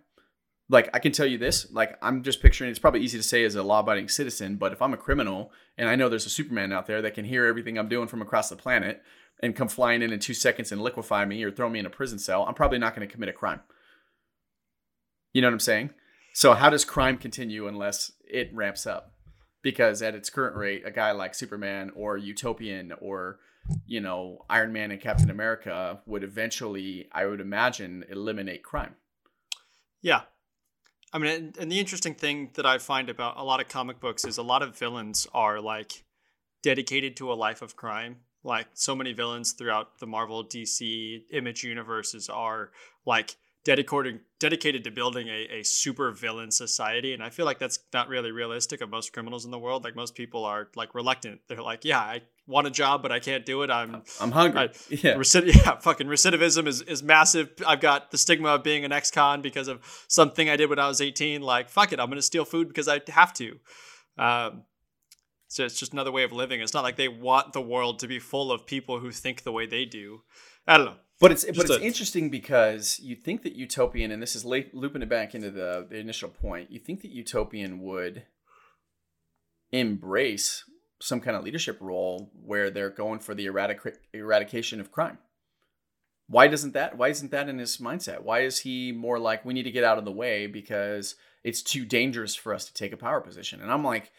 like 0.72 0.88
I 0.94 0.98
can 0.98 1.12
tell 1.12 1.26
you 1.26 1.36
this, 1.36 1.70
like 1.70 1.98
I'm 2.02 2.22
just 2.22 2.40
picturing 2.40 2.70
it's 2.70 2.78
probably 2.78 3.02
easy 3.02 3.18
to 3.18 3.22
say 3.22 3.44
as 3.44 3.54
a 3.54 3.62
law-abiding 3.62 4.08
citizen, 4.08 4.56
but 4.56 4.72
if 4.72 4.80
I'm 4.80 4.94
a 4.94 4.98
criminal 4.98 5.52
and 5.76 5.88
I 5.88 5.96
know 5.96 6.08
there's 6.08 6.26
a 6.26 6.30
Superman 6.30 6.72
out 6.72 6.86
there 6.86 7.02
that 7.02 7.14
can 7.14 7.26
hear 7.26 7.44
everything 7.44 7.78
I'm 7.78 7.90
doing 7.90 8.08
from 8.08 8.22
across 8.22 8.48
the 8.48 8.56
planet 8.56 9.02
and 9.40 9.54
come 9.54 9.68
flying 9.68 10.00
in 10.00 10.12
in 10.12 10.18
2 10.18 10.32
seconds 10.32 10.72
and 10.72 10.80
liquefy 10.80 11.26
me 11.26 11.42
or 11.44 11.50
throw 11.50 11.68
me 11.68 11.78
in 11.78 11.86
a 11.86 11.90
prison 11.90 12.18
cell, 12.18 12.46
I'm 12.46 12.54
probably 12.54 12.78
not 12.78 12.96
going 12.96 13.06
to 13.06 13.12
commit 13.12 13.28
a 13.28 13.34
crime. 13.34 13.60
You 15.34 15.42
know 15.42 15.48
what 15.48 15.54
I'm 15.54 15.60
saying? 15.60 15.90
So 16.32 16.54
how 16.54 16.70
does 16.70 16.86
crime 16.86 17.18
continue 17.18 17.68
unless 17.68 18.12
it 18.24 18.50
ramps 18.54 18.86
up? 18.86 19.12
Because 19.60 20.00
at 20.00 20.14
its 20.14 20.30
current 20.30 20.56
rate, 20.56 20.84
a 20.86 20.90
guy 20.90 21.12
like 21.12 21.34
Superman 21.34 21.92
or 21.94 22.16
Utopian 22.16 22.92
or 22.98 23.38
you 23.86 24.00
know 24.00 24.44
Iron 24.48 24.72
Man 24.72 24.90
and 24.90 25.00
Captain 25.00 25.30
America 25.30 26.00
would 26.06 26.24
eventually, 26.24 27.08
I 27.12 27.26
would 27.26 27.40
imagine, 27.40 28.04
eliminate 28.08 28.62
crime. 28.62 28.96
Yeah. 30.00 30.22
I 31.12 31.18
mean, 31.18 31.52
and, 31.58 31.70
the 31.70 31.78
interesting 31.78 32.14
thing 32.14 32.50
that 32.54 32.64
I 32.64 32.78
find 32.78 33.08
about 33.10 33.36
a 33.36 33.44
lot 33.44 33.60
of 33.60 33.68
comic 33.68 34.00
books 34.00 34.24
is 34.24 34.38
a 34.38 34.42
lot 34.42 34.62
of 34.62 34.76
villains 34.78 35.26
are 35.34 35.60
like 35.60 36.04
dedicated 36.62 37.16
to 37.16 37.32
a 37.32 37.34
life 37.34 37.62
of 37.62 37.76
crime. 37.76 38.16
Like 38.44 38.68
so 38.74 38.96
many 38.96 39.12
villains 39.12 39.52
throughout 39.52 39.98
the 39.98 40.06
Marvel, 40.06 40.44
DC, 40.44 41.22
Image 41.30 41.62
universes 41.62 42.28
are 42.28 42.70
like 43.06 43.36
dedicated 43.64 44.20
dedicated 44.40 44.82
to 44.84 44.90
building 44.90 45.28
a, 45.28 45.60
a 45.60 45.62
super 45.62 46.10
villain 46.10 46.50
society. 46.50 47.14
And 47.14 47.22
I 47.22 47.30
feel 47.30 47.46
like 47.46 47.60
that's 47.60 47.78
not 47.92 48.08
really 48.08 48.32
realistic 48.32 48.80
of 48.80 48.90
most 48.90 49.12
criminals 49.12 49.44
in 49.44 49.52
the 49.52 49.58
world. 49.58 49.84
Like 49.84 49.94
most 49.94 50.16
people 50.16 50.44
are 50.44 50.68
like 50.74 50.94
reluctant. 50.94 51.40
They're 51.48 51.62
like, 51.62 51.84
yeah, 51.84 52.00
I 52.00 52.22
want 52.46 52.66
a 52.66 52.70
job, 52.70 53.02
but 53.02 53.12
I 53.12 53.20
can't 53.20 53.46
do 53.46 53.62
it. 53.62 53.70
I'm 53.70 54.02
I'm 54.20 54.32
hungry. 54.32 54.60
Right. 54.60 54.86
Yeah. 55.04 55.14
Recid- 55.14 55.46
yeah, 55.54 55.78
fucking 55.78 56.08
recidivism 56.08 56.66
is, 56.66 56.82
is 56.82 57.02
massive. 57.02 57.50
I've 57.66 57.80
got 57.80 58.10
the 58.10 58.18
stigma 58.18 58.48
of 58.48 58.64
being 58.64 58.84
an 58.84 58.92
ex-con 58.92 59.42
because 59.42 59.68
of 59.68 59.80
something 60.08 60.50
I 60.50 60.56
did 60.56 60.68
when 60.68 60.78
I 60.78 60.88
was 60.88 61.00
18. 61.00 61.40
Like, 61.40 61.68
fuck 61.68 61.92
it, 61.92 62.00
I'm 62.00 62.08
gonna 62.08 62.22
steal 62.22 62.44
food 62.44 62.68
because 62.68 62.88
I 62.88 63.00
have 63.08 63.32
to. 63.34 63.58
Um, 64.18 64.64
so 65.46 65.64
it's 65.64 65.78
just 65.78 65.92
another 65.92 66.10
way 66.10 66.24
of 66.24 66.32
living. 66.32 66.60
It's 66.60 66.74
not 66.74 66.82
like 66.82 66.96
they 66.96 67.08
want 67.08 67.52
the 67.52 67.60
world 67.60 67.98
to 68.00 68.08
be 68.08 68.18
full 68.18 68.50
of 68.50 68.66
people 68.66 68.98
who 68.98 69.12
think 69.12 69.42
the 69.42 69.52
way 69.52 69.66
they 69.66 69.84
do. 69.84 70.22
I 70.66 70.78
don't 70.78 70.86
know. 70.86 70.96
But 71.22 71.30
it's 71.30 71.44
but 71.44 71.58
it's 71.58 71.70
a- 71.70 71.80
interesting 71.80 72.30
because 72.30 72.98
you 73.00 73.14
think 73.14 73.42
that 73.44 73.54
Utopian, 73.54 74.10
and 74.10 74.20
this 74.20 74.34
is 74.34 74.44
la- 74.44 74.58
looping 74.72 75.02
it 75.02 75.08
back 75.08 75.36
into 75.36 75.50
the, 75.50 75.86
the 75.88 75.96
initial 75.96 76.28
point. 76.28 76.72
You 76.72 76.80
think 76.80 77.00
that 77.02 77.12
Utopian 77.12 77.80
would 77.80 78.24
embrace 79.70 80.64
some 81.00 81.20
kind 81.20 81.36
of 81.36 81.44
leadership 81.44 81.78
role 81.80 82.32
where 82.44 82.70
they're 82.70 82.90
going 82.90 83.20
for 83.20 83.34
the 83.34 83.46
eradic- 83.46 83.96
eradication 84.12 84.80
of 84.80 84.90
crime. 84.90 85.18
Why 86.26 86.48
doesn't 86.48 86.74
that? 86.74 86.96
Why 86.98 87.08
isn't 87.08 87.30
that 87.30 87.48
in 87.48 87.58
his 87.58 87.76
mindset? 87.76 88.22
Why 88.22 88.40
is 88.40 88.60
he 88.60 88.90
more 88.90 89.18
like 89.18 89.44
we 89.44 89.54
need 89.54 89.64
to 89.64 89.70
get 89.70 89.84
out 89.84 89.98
of 89.98 90.04
the 90.04 90.12
way 90.12 90.46
because 90.46 91.14
it's 91.44 91.62
too 91.62 91.84
dangerous 91.84 92.34
for 92.34 92.52
us 92.52 92.64
to 92.66 92.74
take 92.74 92.92
a 92.92 92.96
power 92.96 93.20
position? 93.20 93.60
And 93.60 93.70
I'm 93.70 93.84
like, 93.84 94.10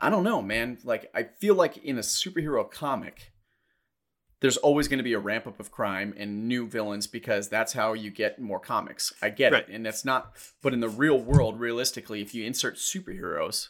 I 0.00 0.10
don't 0.10 0.24
know, 0.24 0.42
man. 0.42 0.78
Like 0.84 1.10
I 1.14 1.24
feel 1.24 1.54
like 1.54 1.76
in 1.78 1.98
a 1.98 2.02
superhero 2.02 2.68
comic, 2.68 3.31
there's 4.42 4.56
always 4.58 4.88
going 4.88 4.98
to 4.98 5.02
be 5.04 5.14
a 5.14 5.18
ramp 5.18 5.46
up 5.46 5.58
of 5.60 5.70
crime 5.70 6.12
and 6.18 6.46
new 6.48 6.66
villains 6.66 7.06
because 7.06 7.48
that's 7.48 7.72
how 7.72 7.94
you 7.94 8.10
get 8.10 8.38
more 8.40 8.60
comics. 8.60 9.12
I 9.22 9.30
get 9.30 9.52
Right. 9.52 9.66
it, 9.68 9.74
and 9.74 9.86
that's 9.86 10.04
not. 10.04 10.36
But 10.62 10.74
in 10.74 10.80
the 10.80 10.88
real 10.88 11.18
world, 11.18 11.58
realistically, 11.58 12.20
if 12.20 12.34
you 12.34 12.44
insert 12.44 12.76
superheroes, 12.76 13.68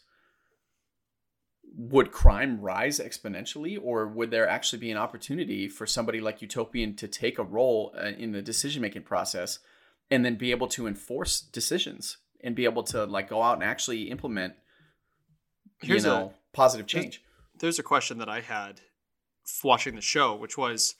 would 1.75 2.11
crime 2.13 2.61
rise 2.61 2.99
exponentially, 2.99 3.79
or 3.81 4.07
would 4.07 4.31
there 4.31 4.49
actually 4.49 4.79
be 4.81 4.91
an 4.91 4.99
opportunity 4.99 5.69
for 5.69 5.87
somebody 5.87 6.21
like 6.21 6.43
Utopian 6.43 6.95
to 6.97 7.09
take 7.09 7.39
a 7.39 7.45
role 7.45 7.95
uh, 7.97 8.07
in 8.19 8.33
the 8.33 8.43
decision 8.43 8.83
making 8.83 9.03
process 9.03 9.59
and 10.11 10.25
then 10.25 10.37
be 10.37 10.51
able 10.51 10.69
to 10.69 10.87
enforce 10.87 11.41
decisions 11.41 12.19
and 12.43 12.55
be 12.55 12.65
able 12.65 12.83
to 12.83 13.05
like 13.05 13.29
go 13.29 13.43
out 13.43 13.55
and 13.55 13.63
actually 13.65 14.11
implement, 14.11 14.55
Here's 15.83 16.05
you 16.05 16.11
a- 16.11 16.15
know, 16.15 16.35
positive 16.53 16.87
change? 16.87 17.23
there's 17.59 17.79
a 17.79 17.83
question 17.83 18.19
that 18.19 18.29
I 18.29 18.41
had 18.41 18.81
watching 19.63 19.95
the 19.95 20.01
show, 20.01 20.35
which 20.35 20.57
was 20.57 20.95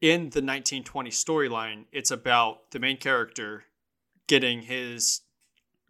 in 0.00 0.30
the 0.30 0.42
1920 0.42 1.10
storyline, 1.10 1.84
it's 1.92 2.10
about 2.10 2.70
the 2.72 2.78
main 2.78 2.96
character 2.96 3.64
getting 4.26 4.62
his 4.62 5.22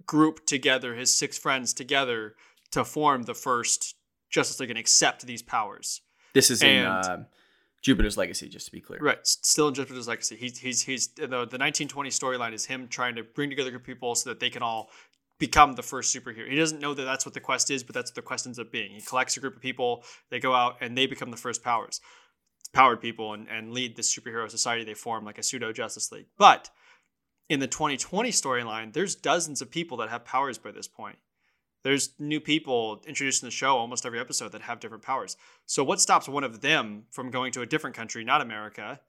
group 0.07 0.47
together, 0.47 0.95
his 0.95 1.13
six 1.15 1.39
friends 1.39 1.73
together 1.73 2.35
to 2.73 2.85
form 2.85 3.23
the 3.23 3.35
first 3.35 3.97
Justice 4.31 4.61
League 4.61 4.71
and 4.71 4.79
accept 4.79 5.27
these 5.27 5.43
powers. 5.43 6.03
This 6.35 6.51
is 6.51 6.63
in 6.63 6.85
uh, 6.85 7.25
Jupiter's 7.83 8.17
Legacy, 8.17 8.49
just 8.49 8.67
to 8.67 8.73
be 8.73 8.81
clear. 8.81 8.99
Right, 9.01 9.25
still 9.25 9.69
in 9.69 9.75
Jupiter's 9.75 10.09
Legacy. 10.09 10.37
He's 10.37 10.59
he's 10.59 10.83
he's 10.83 11.09
the 11.09 11.27
the 11.27 11.37
1920 11.37 12.11
storyline 12.11 12.53
is 12.53 12.67
him 12.67 12.89
trying 12.89 13.15
to 13.15 13.23
bring 13.23 13.51
together 13.51 13.69
a 13.69 13.71
group 13.71 13.83
of 13.83 13.87
people 13.87 14.15
so 14.15 14.31
that 14.31 14.41
they 14.41 14.51
can 14.51 14.63
all 14.63 14.91
become 15.39 15.73
the 15.73 15.83
first 15.83 16.15
superhero. 16.15 16.49
He 16.49 16.57
doesn't 16.57 16.81
know 16.81 16.95
that 16.95 17.05
that's 17.05 17.27
what 17.27 17.35
the 17.35 17.41
quest 17.41 17.71
is, 17.71 17.83
but 17.83 17.95
that's 17.95 18.11
what 18.11 18.17
the 18.17 18.23
quest 18.23 18.47
ends 18.47 18.59
up 18.59 18.71
being. 18.71 18.93
He 18.93 19.01
collects 19.01 19.37
a 19.37 19.41
group 19.41 19.57
of 19.57 19.63
people, 19.63 20.05
they 20.31 20.39
go 20.39 20.55
out 20.55 20.77
and 20.81 20.97
they 20.97 21.07
become 21.07 21.31
the 21.31 21.37
first 21.37 21.63
powers, 21.63 22.01
powered 22.73 23.01
people, 23.01 23.35
and 23.35 23.49
and 23.49 23.73
lead 23.73 23.97
this 23.97 24.17
superhero 24.17 24.51
society. 24.51 24.85
They 24.85 24.95
form 24.95 25.25
like 25.25 25.39
a 25.39 25.43
pseudo 25.43 25.73
Justice 25.73 26.13
League. 26.13 26.27
But 26.39 26.71
in 27.49 27.61
the 27.61 27.67
2020 27.67 28.31
storyline, 28.31 28.93
there's 28.93 29.15
dozens 29.15 29.61
of 29.61 29.71
people 29.71 29.97
that 29.99 30.09
have 30.09 30.25
powers 30.25 30.59
by 30.59 30.71
this 30.71 30.89
point. 30.89 31.19
There's 31.83 32.11
new 32.19 32.41
people 32.41 33.03
introduced 33.07 33.43
in 33.43 33.47
the 33.47 33.53
show 33.53 33.77
almost 33.77 34.07
every 34.07 34.19
episode 34.19 34.53
that 34.53 34.63
have 34.63 34.81
different 34.81 35.03
powers. 35.03 35.37
So 35.67 35.85
what 35.85 36.01
stops 36.01 36.27
one 36.27 36.43
of 36.43 36.63
them 36.63 37.05
from 37.11 37.31
going 37.31 37.53
to 37.53 37.61
a 37.61 37.67
different 37.67 37.95
country, 37.95 38.25
not 38.25 38.41
America, 38.41 39.01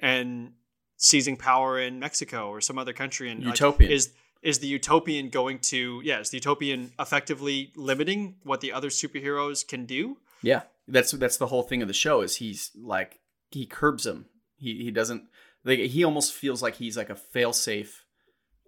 and 0.00 0.52
seizing 0.96 1.36
power 1.36 1.80
in 1.80 1.98
Mexico 1.98 2.48
or 2.48 2.60
some 2.60 2.78
other 2.78 2.92
country? 2.92 3.28
And 3.28 3.40
like, 3.40 3.54
Utopian. 3.54 3.90
is 3.90 4.12
is 4.42 4.58
the 4.58 4.66
utopian 4.66 5.28
going 5.28 5.60
to 5.60 6.00
yeah? 6.04 6.20
Is 6.20 6.30
the 6.30 6.38
utopian 6.38 6.92
effectively 6.98 7.72
limiting 7.76 8.36
what 8.42 8.60
the 8.60 8.72
other 8.72 8.88
superheroes 8.88 9.66
can 9.66 9.86
do? 9.86 10.18
Yeah, 10.42 10.62
that's 10.88 11.12
that's 11.12 11.36
the 11.36 11.46
whole 11.46 11.62
thing 11.62 11.82
of 11.82 11.88
the 11.88 11.94
show. 11.94 12.22
Is 12.22 12.36
he's 12.36 12.70
like 12.76 13.20
he 13.50 13.66
curbs 13.66 14.06
him. 14.06 14.26
He 14.56 14.82
he 14.84 14.90
doesn't. 14.90 15.24
Like 15.64 15.78
he 15.78 16.02
almost 16.02 16.32
feels 16.32 16.62
like 16.62 16.76
he's 16.76 16.96
like 16.96 17.10
a 17.10 17.14
failsafe 17.14 18.00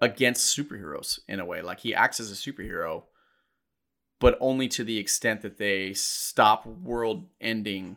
against 0.00 0.56
superheroes 0.56 1.18
in 1.28 1.40
a 1.40 1.44
way. 1.44 1.60
Like 1.60 1.80
he 1.80 1.94
acts 1.94 2.20
as 2.20 2.30
a 2.30 2.34
superhero, 2.34 3.04
but 4.20 4.38
only 4.40 4.68
to 4.68 4.84
the 4.84 4.98
extent 4.98 5.42
that 5.42 5.58
they 5.58 5.92
stop 5.92 6.66
world-ending 6.66 7.96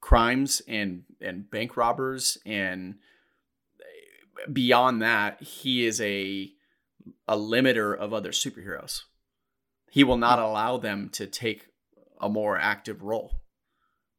crimes 0.00 0.62
and 0.68 1.02
and 1.20 1.50
bank 1.50 1.76
robbers 1.76 2.38
and 2.46 2.96
beyond 4.52 5.02
that 5.02 5.42
he 5.42 5.86
is 5.86 6.00
a 6.00 6.50
a 7.28 7.36
limiter 7.36 7.96
of 7.96 8.12
other 8.12 8.30
superheroes. 8.30 9.02
He 9.90 10.04
will 10.04 10.16
not 10.16 10.38
hmm. 10.38 10.44
allow 10.44 10.76
them 10.76 11.08
to 11.10 11.26
take 11.26 11.68
a 12.20 12.28
more 12.28 12.58
active 12.58 13.02
role. 13.02 13.32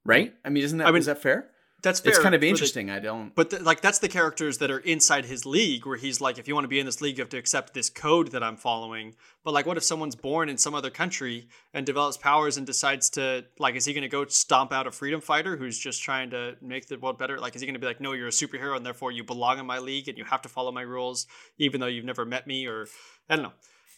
Right? 0.04 0.34
I 0.44 0.50
mean 0.50 0.64
isn't 0.64 0.78
that 0.78 0.88
I 0.88 0.92
mean, 0.92 1.00
is 1.00 1.08
that 1.08 1.22
fair 1.22 1.50
That's 1.86 2.00
fair 2.00 2.14
it's 2.14 2.20
kind 2.20 2.34
of 2.34 2.40
for 2.40 2.42
the- 2.42 2.50
interesting 2.50 2.90
i 2.90 3.00
don't 3.00 3.36
But 3.36 3.52
the, 3.52 3.62
like 3.62 3.82
that's 3.82 4.00
the 4.00 4.10
characters 4.10 4.58
that 4.58 4.72
are 4.72 4.80
inside 4.80 5.26
his 5.26 5.46
league, 5.46 5.86
where 5.86 5.98
he's 5.98 6.20
like, 6.20 6.38
if 6.40 6.48
you 6.48 6.54
want 6.56 6.64
to 6.64 6.70
be 6.70 6.80
in 6.80 6.86
this 6.86 7.00
league, 7.00 7.18
you 7.18 7.22
have 7.22 7.30
to 7.30 7.38
accept 7.38 7.74
this 7.74 7.90
code 7.90 8.32
that 8.32 8.42
I'm 8.44 8.58
following. 8.58 9.16
But 9.44 9.54
like, 9.54 9.66
what 9.66 9.78
if 9.78 9.84
someone's 9.84 10.16
born 10.16 10.50
in 10.50 10.58
some 10.58 10.74
other 10.74 10.90
country 10.90 11.48
and 11.74 11.86
develops 11.86 12.18
powers 12.18 12.58
and 12.58 12.66
decides 12.66 13.10
to 13.12 13.46
like, 13.60 13.76
is 13.76 13.86
he 13.86 13.94
going 13.94 14.02
to 14.02 14.08
go 14.10 14.26
stomp 14.26 14.74
out 14.74 14.88
a 14.88 14.92
freedom 14.92 15.22
fighter 15.22 15.56
who's 15.58 15.78
just 15.78 16.02
trying 16.02 16.32
to 16.32 16.56
make 16.62 16.88
the 16.88 16.98
world 16.98 17.20
better? 17.20 17.40
Like, 17.40 17.56
is 17.56 17.62
he 17.62 17.68
going 17.68 17.76
to 17.76 17.80
be 17.80 17.86
like, 17.86 18.02
no, 18.02 18.14
you're 18.14 18.28
a 18.28 18.32
superhero 18.32 18.76
and 18.76 18.86
therefore 18.86 19.12
you 19.12 19.24
belong 19.24 19.60
in 19.60 19.66
my 19.66 19.80
league 19.80 20.08
and 20.08 20.18
you 20.18 20.24
have 20.26 20.42
to 20.42 20.50
follow 20.50 20.72
my 20.72 20.82
rules, 20.82 21.28
even 21.58 21.80
though 21.80 21.88
you've 21.88 22.06
never 22.06 22.26
met 22.26 22.48
me? 22.48 22.66
Or 22.68 22.88
I 23.30 23.36
don't 23.36 23.44
know. 23.44 23.54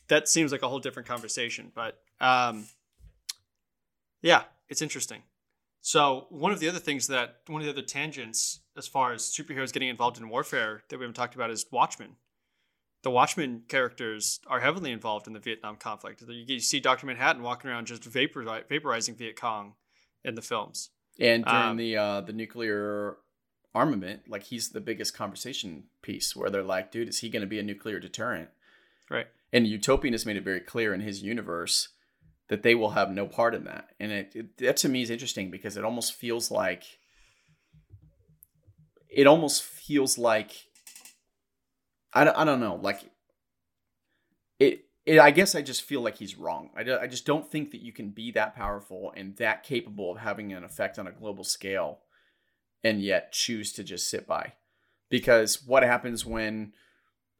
That 0.09 0.27
seems 0.27 0.51
like 0.51 0.63
a 0.63 0.67
whole 0.67 0.79
different 0.79 1.07
conversation. 1.07 1.71
But 1.73 1.97
um, 2.19 2.65
yeah, 4.21 4.43
it's 4.67 4.81
interesting. 4.81 5.23
So 5.87 6.25
one 6.27 6.51
of 6.51 6.59
the 6.59 6.67
other 6.67 6.79
things 6.79 7.07
that 7.07 7.37
one 7.47 7.61
of 7.61 7.65
the 7.65 7.71
other 7.71 7.81
tangents 7.81 8.59
as 8.75 8.89
far 8.89 9.13
as 9.13 9.21
superheroes 9.21 9.71
getting 9.71 9.87
involved 9.87 10.17
in 10.17 10.27
warfare 10.27 10.83
that 10.89 10.97
we 10.97 11.03
haven't 11.03 11.15
talked 11.15 11.33
about 11.33 11.49
is 11.49 11.65
Watchmen. 11.71 12.17
The 13.03 13.09
Watchmen 13.09 13.61
characters 13.69 14.41
are 14.47 14.59
heavily 14.59 14.91
involved 14.91 15.27
in 15.27 15.33
the 15.33 15.39
Vietnam 15.39 15.77
conflict. 15.77 16.21
You 16.27 16.59
see 16.59 16.81
Dr. 16.81 17.05
Manhattan 17.05 17.41
walking 17.41 17.71
around 17.71 17.87
just 17.87 18.03
vapor, 18.03 18.43
vaporizing 18.69 19.15
Viet 19.15 19.39
Cong 19.39 19.75
in 20.25 20.35
the 20.35 20.41
films. 20.41 20.89
and 21.21 21.45
during 21.45 21.69
um, 21.69 21.77
the 21.77 21.95
uh 21.95 22.19
the 22.19 22.33
nuclear 22.33 23.15
armament 23.73 24.23
like 24.27 24.43
he's 24.43 24.71
the 24.71 24.81
biggest 24.81 25.13
conversation 25.15 25.83
piece 26.01 26.35
where 26.35 26.49
they're 26.49 26.63
like 26.63 26.91
dude 26.91 27.07
is 27.07 27.19
he 27.19 27.29
going 27.29 27.41
to 27.41 27.47
be 27.47 27.59
a 27.59 27.63
nuclear 27.63 27.97
deterrent 27.97 28.49
Right. 29.09 29.27
and 29.53 29.65
utopian 29.65 30.13
has 30.13 30.25
made 30.25 30.35
it 30.35 30.43
very 30.43 30.59
clear 30.59 30.93
in 30.93 30.99
his 30.99 31.21
universe 31.23 31.89
that 32.49 32.63
they 32.63 32.75
will 32.75 32.91
have 32.91 33.11
no 33.11 33.27
part 33.27 33.53
in 33.53 33.65
that. 33.65 33.89
And 33.99 34.11
it, 34.11 34.31
it 34.35 34.57
that 34.59 34.77
to 34.77 34.89
me 34.89 35.01
is 35.01 35.09
interesting 35.09 35.51
because 35.51 35.77
it 35.77 35.83
almost 35.83 36.13
feels 36.13 36.49
like 36.51 36.83
it 39.09 39.27
almost 39.27 39.63
feels 39.63 40.17
like 40.17 40.51
i 42.13 42.23
don't, 42.23 42.37
I 42.37 42.43
don't 42.43 42.59
know 42.59 42.79
like 42.81 43.09
it, 44.59 44.85
it 45.05 45.19
i 45.19 45.31
guess 45.31 45.55
i 45.55 45.61
just 45.61 45.81
feel 45.83 46.01
like 46.01 46.17
he's 46.17 46.37
wrong. 46.37 46.69
I, 46.75 46.83
do- 46.83 46.97
I 46.97 47.07
just 47.07 47.25
don't 47.25 47.49
think 47.49 47.71
that 47.71 47.81
you 47.81 47.91
can 47.91 48.09
be 48.09 48.31
that 48.31 48.55
powerful 48.55 49.13
and 49.15 49.35
that 49.37 49.63
capable 49.63 50.11
of 50.11 50.19
having 50.19 50.53
an 50.53 50.63
effect 50.63 50.99
on 50.99 51.07
a 51.07 51.11
global 51.11 51.43
scale 51.43 51.99
and 52.83 53.01
yet 53.01 53.31
choose 53.31 53.73
to 53.73 53.83
just 53.83 54.09
sit 54.09 54.27
by. 54.27 54.53
Because 55.09 55.65
what 55.65 55.83
happens 55.83 56.25
when 56.25 56.73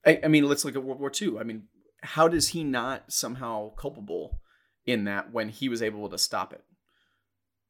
I, 0.05 0.21
I 0.23 0.27
mean 0.27 0.47
let's 0.47 0.63
look 0.65 0.75
at 0.75 0.83
world 0.83 0.99
war 0.99 1.11
ii 1.21 1.37
i 1.39 1.43
mean 1.43 1.63
how 2.01 2.27
does 2.27 2.49
he 2.49 2.63
not 2.63 3.11
somehow 3.11 3.73
culpable 3.75 4.39
in 4.87 5.03
that 5.03 5.31
when 5.31 5.49
he 5.49 5.69
was 5.69 5.83
able 5.83 6.09
to 6.09 6.17
stop 6.17 6.51
it 6.51 6.63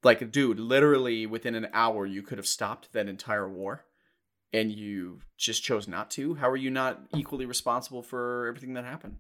like 0.03 0.31
dude 0.31 0.59
literally 0.59 1.25
within 1.25 1.55
an 1.55 1.67
hour 1.73 2.05
you 2.05 2.21
could 2.21 2.37
have 2.37 2.47
stopped 2.47 2.93
that 2.93 3.09
entire 3.09 3.49
war 3.49 3.83
and 4.53 4.71
you 4.71 5.19
just 5.37 5.61
chose 5.63 5.87
not 5.87 6.09
to 6.09 6.35
how 6.35 6.49
are 6.49 6.55
you 6.55 6.69
not 6.69 7.01
equally 7.15 7.45
responsible 7.45 8.01
for 8.01 8.47
everything 8.47 8.75
that 8.75 8.85
happened 8.85 9.17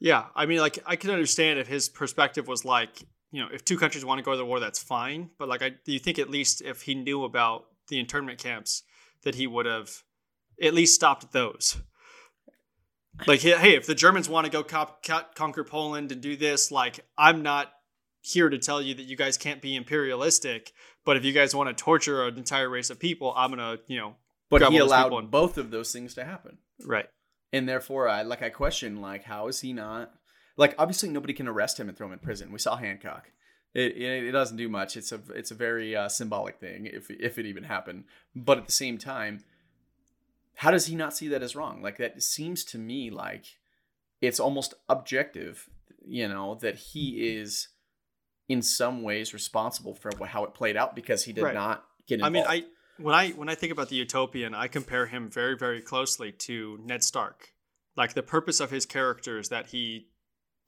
Yeah, 0.00 0.24
I 0.34 0.46
mean, 0.46 0.60
like 0.60 0.78
I 0.86 0.96
can 0.96 1.10
understand 1.10 1.58
if 1.58 1.68
his 1.68 1.88
perspective 1.90 2.48
was 2.48 2.64
like, 2.64 3.02
you 3.30 3.42
know, 3.42 3.48
if 3.52 3.64
two 3.64 3.76
countries 3.76 4.04
want 4.04 4.18
to 4.18 4.24
go 4.24 4.32
to 4.32 4.38
the 4.38 4.46
war, 4.46 4.58
that's 4.58 4.82
fine. 4.82 5.30
But 5.38 5.48
like, 5.48 5.60
do 5.60 5.92
you 5.92 5.98
think 5.98 6.18
at 6.18 6.30
least 6.30 6.62
if 6.62 6.82
he 6.82 6.94
knew 6.94 7.24
about 7.24 7.66
the 7.88 8.00
internment 8.00 8.38
camps, 8.38 8.82
that 9.22 9.34
he 9.34 9.46
would 9.46 9.66
have 9.66 10.02
at 10.60 10.72
least 10.72 10.94
stopped 10.94 11.32
those? 11.32 11.76
Like, 13.26 13.40
hey, 13.40 13.74
if 13.76 13.86
the 13.86 13.94
Germans 13.94 14.28
want 14.28 14.46
to 14.46 14.50
go 14.50 14.62
cop, 14.62 15.04
co- 15.04 15.24
conquer 15.34 15.64
Poland 15.64 16.10
and 16.12 16.20
do 16.20 16.36
this, 16.36 16.70
like, 16.70 17.04
I'm 17.18 17.42
not 17.42 17.72
here 18.22 18.48
to 18.48 18.58
tell 18.58 18.80
you 18.80 18.94
that 18.94 19.02
you 19.02 19.16
guys 19.16 19.36
can't 19.36 19.60
be 19.60 19.76
imperialistic. 19.76 20.72
But 21.04 21.16
if 21.16 21.24
you 21.24 21.32
guys 21.32 21.54
want 21.54 21.68
to 21.68 21.74
torture 21.74 22.26
an 22.26 22.36
entire 22.36 22.68
race 22.68 22.90
of 22.90 22.98
people, 22.98 23.32
I'm 23.36 23.50
gonna, 23.50 23.78
you 23.86 23.98
know, 23.98 24.16
but 24.50 24.62
he 24.70 24.78
allowed 24.78 25.12
and- 25.12 25.30
both 25.30 25.58
of 25.58 25.70
those 25.70 25.92
things 25.92 26.14
to 26.14 26.24
happen. 26.24 26.58
Right, 26.84 27.08
and 27.52 27.68
therefore 27.68 28.08
i 28.08 28.22
like 28.22 28.42
i 28.42 28.48
question 28.48 29.00
like 29.00 29.24
how 29.24 29.48
is 29.48 29.60
he 29.60 29.72
not 29.72 30.12
like 30.56 30.74
obviously 30.78 31.08
nobody 31.08 31.32
can 31.32 31.48
arrest 31.48 31.80
him 31.80 31.88
and 31.88 31.96
throw 31.96 32.06
him 32.06 32.12
in 32.12 32.18
prison. 32.18 32.52
We 32.52 32.58
saw 32.58 32.76
hancock. 32.76 33.30
It, 33.72 33.96
it, 33.96 34.24
it 34.24 34.32
doesn't 34.32 34.56
do 34.56 34.68
much. 34.68 34.96
It's 34.96 35.12
a 35.12 35.20
it's 35.34 35.50
a 35.50 35.54
very 35.54 35.94
uh, 35.96 36.08
symbolic 36.08 36.58
thing 36.58 36.86
if 36.86 37.10
if 37.10 37.38
it 37.38 37.46
even 37.46 37.64
happened. 37.64 38.04
But 38.34 38.58
at 38.58 38.66
the 38.66 38.72
same 38.72 38.98
time 38.98 39.44
how 40.60 40.70
does 40.70 40.86
he 40.86 40.94
not 40.94 41.16
see 41.16 41.28
that 41.28 41.42
as 41.42 41.56
wrong 41.56 41.82
like 41.82 41.96
that 41.98 42.22
seems 42.22 42.64
to 42.64 42.78
me 42.78 43.10
like 43.10 43.44
it's 44.20 44.38
almost 44.40 44.74
objective 44.88 45.68
you 46.06 46.28
know 46.28 46.54
that 46.56 46.76
he 46.76 47.36
is 47.36 47.68
in 48.48 48.62
some 48.62 49.02
ways 49.02 49.32
responsible 49.32 49.94
for 49.94 50.10
how 50.26 50.44
it 50.44 50.54
played 50.54 50.76
out 50.76 50.94
because 50.96 51.24
he 51.24 51.32
did 51.32 51.44
Right. 51.44 51.54
not 51.54 51.84
get 52.08 52.16
involved. 52.16 52.36
I 52.36 52.40
mean, 52.40 52.46
I 52.48 53.02
when 53.02 53.14
I 53.14 53.30
when 53.30 53.48
I 53.48 53.54
think 53.54 53.72
about 53.72 53.88
the 53.88 53.96
Utopian, 53.96 54.54
I 54.54 54.66
compare 54.66 55.06
him 55.06 55.30
very 55.30 55.56
very 55.56 55.80
closely 55.80 56.32
to 56.32 56.78
Ned 56.84 57.04
Stark. 57.04 57.54
Like 57.96 58.14
the 58.14 58.22
purpose 58.22 58.58
of 58.58 58.70
his 58.70 58.86
character 58.86 59.38
is 59.38 59.48
that 59.50 59.68
he 59.68 60.08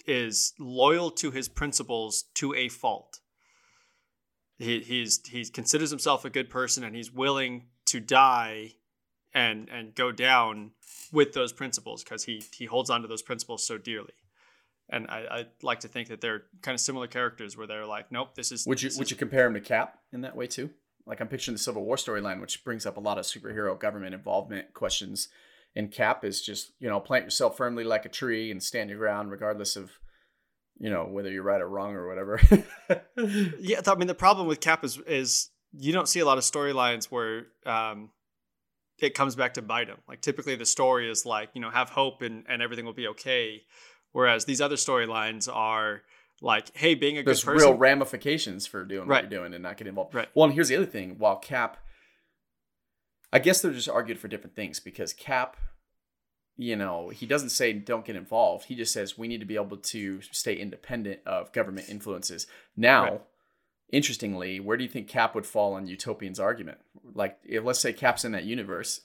is 0.06 0.54
loyal 0.58 1.10
to 1.10 1.30
his 1.32 1.48
principles 1.48 2.24
to 2.34 2.54
a 2.54 2.68
fault. 2.68 3.20
He 4.58 4.80
he's 4.80 5.20
he 5.26 5.44
considers 5.44 5.90
himself 5.90 6.24
a 6.24 6.30
good 6.30 6.48
person 6.48 6.84
and 6.84 6.94
he's 6.94 7.12
willing 7.12 7.66
to 7.86 7.98
die 7.98 8.74
and 9.34 9.68
and 9.70 9.94
go 9.94 10.12
down 10.12 10.72
with 11.12 11.32
those 11.32 11.52
principles 11.52 12.02
because 12.04 12.24
he 12.24 12.42
he 12.52 12.64
holds 12.66 12.90
on 12.90 13.02
to 13.02 13.08
those 13.08 13.22
principles 13.22 13.66
so 13.66 13.78
dearly. 13.78 14.14
And 14.90 15.06
I, 15.08 15.18
I 15.30 15.46
like 15.62 15.80
to 15.80 15.88
think 15.88 16.08
that 16.08 16.20
they're 16.20 16.42
kind 16.60 16.74
of 16.74 16.80
similar 16.80 17.06
characters 17.06 17.56
where 17.56 17.66
they're 17.66 17.86
like, 17.86 18.12
nope, 18.12 18.34
this 18.34 18.52
is. 18.52 18.66
Would 18.66 18.82
you 18.82 18.90
would 18.96 19.04
is- 19.06 19.10
you 19.10 19.16
compare 19.16 19.46
him 19.46 19.54
to 19.54 19.60
Cap 19.60 19.98
in 20.12 20.20
that 20.22 20.36
way 20.36 20.46
too? 20.46 20.70
Like 21.06 21.20
I'm 21.20 21.28
picturing 21.28 21.54
the 21.54 21.62
Civil 21.62 21.84
War 21.84 21.96
storyline, 21.96 22.40
which 22.40 22.62
brings 22.64 22.86
up 22.86 22.96
a 22.96 23.00
lot 23.00 23.18
of 23.18 23.24
superhero 23.24 23.78
government 23.78 24.14
involvement 24.14 24.72
questions. 24.74 25.28
And 25.74 25.90
Cap 25.90 26.24
is 26.24 26.42
just 26.42 26.72
you 26.78 26.88
know 26.88 27.00
plant 27.00 27.24
yourself 27.24 27.56
firmly 27.56 27.84
like 27.84 28.04
a 28.04 28.10
tree 28.10 28.50
and 28.50 28.62
stand 28.62 28.90
your 28.90 28.98
ground 28.98 29.30
regardless 29.30 29.76
of 29.76 29.90
you 30.78 30.90
know 30.90 31.04
whether 31.04 31.30
you're 31.30 31.42
right 31.42 31.60
or 31.60 31.68
wrong 31.68 31.94
or 31.94 32.06
whatever. 32.08 32.40
Yeah, 33.60 33.80
I 33.86 33.94
mean 33.94 34.08
the 34.08 34.14
problem 34.14 34.46
with 34.46 34.60
Cap 34.60 34.84
is 34.84 34.98
is 35.06 35.50
you 35.72 35.92
don't 35.92 36.08
see 36.08 36.20
a 36.20 36.26
lot 36.26 36.36
of 36.38 36.44
storylines 36.44 37.06
where 37.06 37.46
um, 37.64 38.10
it 38.98 39.14
comes 39.14 39.34
back 39.34 39.54
to 39.54 39.62
bite 39.62 39.88
him. 39.88 39.98
Like 40.08 40.20
typically 40.20 40.54
the 40.56 40.66
story 40.66 41.10
is 41.10 41.24
like 41.26 41.50
you 41.54 41.60
know 41.60 41.70
have 41.70 41.90
hope 41.90 42.22
and 42.22 42.44
and 42.48 42.62
everything 42.62 42.84
will 42.84 42.92
be 42.92 43.08
okay, 43.08 43.62
whereas 44.12 44.44
these 44.44 44.60
other 44.60 44.76
storylines 44.76 45.48
are 45.52 46.02
like 46.40 46.76
hey 46.76 46.94
being 46.94 47.16
a 47.18 47.22
good 47.22 47.28
There's 47.28 47.46
real 47.46 47.74
ramifications 47.74 48.66
for 48.66 48.84
doing 48.84 49.06
Right. 49.08 49.24
what 49.24 49.30
you're 49.30 49.40
doing 49.40 49.54
and 49.54 49.62
not 49.62 49.76
getting 49.76 49.90
involved. 49.92 50.14
Right. 50.14 50.28
Well, 50.34 50.44
and 50.46 50.54
here's 50.54 50.68
the 50.68 50.76
other 50.76 50.86
thing. 50.86 51.16
While 51.18 51.36
Cap, 51.36 51.76
I 53.32 53.38
guess 53.38 53.62
they're 53.62 53.72
just 53.72 53.88
argued 53.88 54.18
for 54.18 54.28
different 54.28 54.54
things 54.56 54.78
because 54.80 55.12
Cap, 55.12 55.56
you 56.56 56.76
know, 56.76 57.08
he 57.08 57.26
doesn't 57.26 57.48
say 57.50 57.72
don't 57.72 58.04
get 58.04 58.16
involved. 58.16 58.66
He 58.66 58.74
just 58.74 58.92
says 58.92 59.16
we 59.16 59.28
need 59.28 59.40
to 59.40 59.46
be 59.46 59.54
able 59.56 59.76
to 59.78 60.20
stay 60.32 60.54
independent 60.54 61.20
of 61.26 61.52
government 61.52 61.88
influences. 61.88 62.46
Now, 62.76 63.04
Right. 63.04 63.20
Interestingly, 63.92 64.58
where 64.58 64.76
do 64.76 64.82
you 64.84 64.90
think 64.90 65.06
Cap 65.08 65.34
would 65.34 65.46
fall 65.46 65.74
on 65.74 65.86
Utopian's 65.86 66.40
argument? 66.40 66.78
Like, 67.14 67.38
if, 67.44 67.62
let's 67.62 67.78
say 67.80 67.92
Cap's 67.92 68.24
in 68.24 68.32
that 68.32 68.44
universe. 68.44 69.00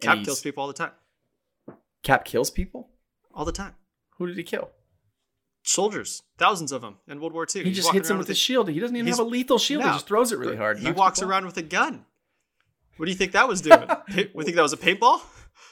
Cap 0.00 0.24
kills 0.24 0.40
people 0.40 0.62
all 0.62 0.68
the 0.68 0.74
time, 0.74 0.92
Cap 2.02 2.24
kills 2.24 2.50
people. 2.50 2.88
all 3.34 3.44
the 3.44 3.52
time. 3.52 3.74
Who 4.18 4.26
did 4.26 4.36
he 4.36 4.42
kill? 4.44 4.70
Soldiers, 5.64 6.22
thousands 6.38 6.72
of 6.72 6.80
them 6.82 6.96
in 7.08 7.20
World 7.20 7.32
War 7.34 7.46
II. 7.54 7.62
He 7.62 7.68
He's 7.70 7.76
just 7.78 7.92
hits 7.92 8.08
him 8.08 8.14
around 8.14 8.18
with 8.20 8.28
a- 8.28 8.30
his 8.30 8.38
shield. 8.38 8.68
He 8.70 8.78
doesn't 8.80 8.96
even 8.96 9.08
have 9.08 9.18
a 9.18 9.24
lethal 9.24 9.58
shield. 9.58 9.82
No. 9.82 9.88
He 9.88 9.94
just 9.94 10.06
throws 10.06 10.32
it 10.32 10.38
really 10.38 10.56
hard. 10.56 10.78
He 10.78 10.90
walks 10.92 11.20
around 11.20 11.44
with 11.46 11.56
a 11.58 11.62
gun. 11.62 12.06
What 12.96 13.06
do 13.06 13.12
you 13.12 13.18
think 13.18 13.32
that 13.32 13.46
was 13.48 13.60
doing? 13.60 13.78
Pa- 13.86 14.02
we 14.34 14.44
think 14.44 14.56
that 14.56 14.62
was 14.62 14.72
a 14.72 14.76
paintball. 14.78 15.20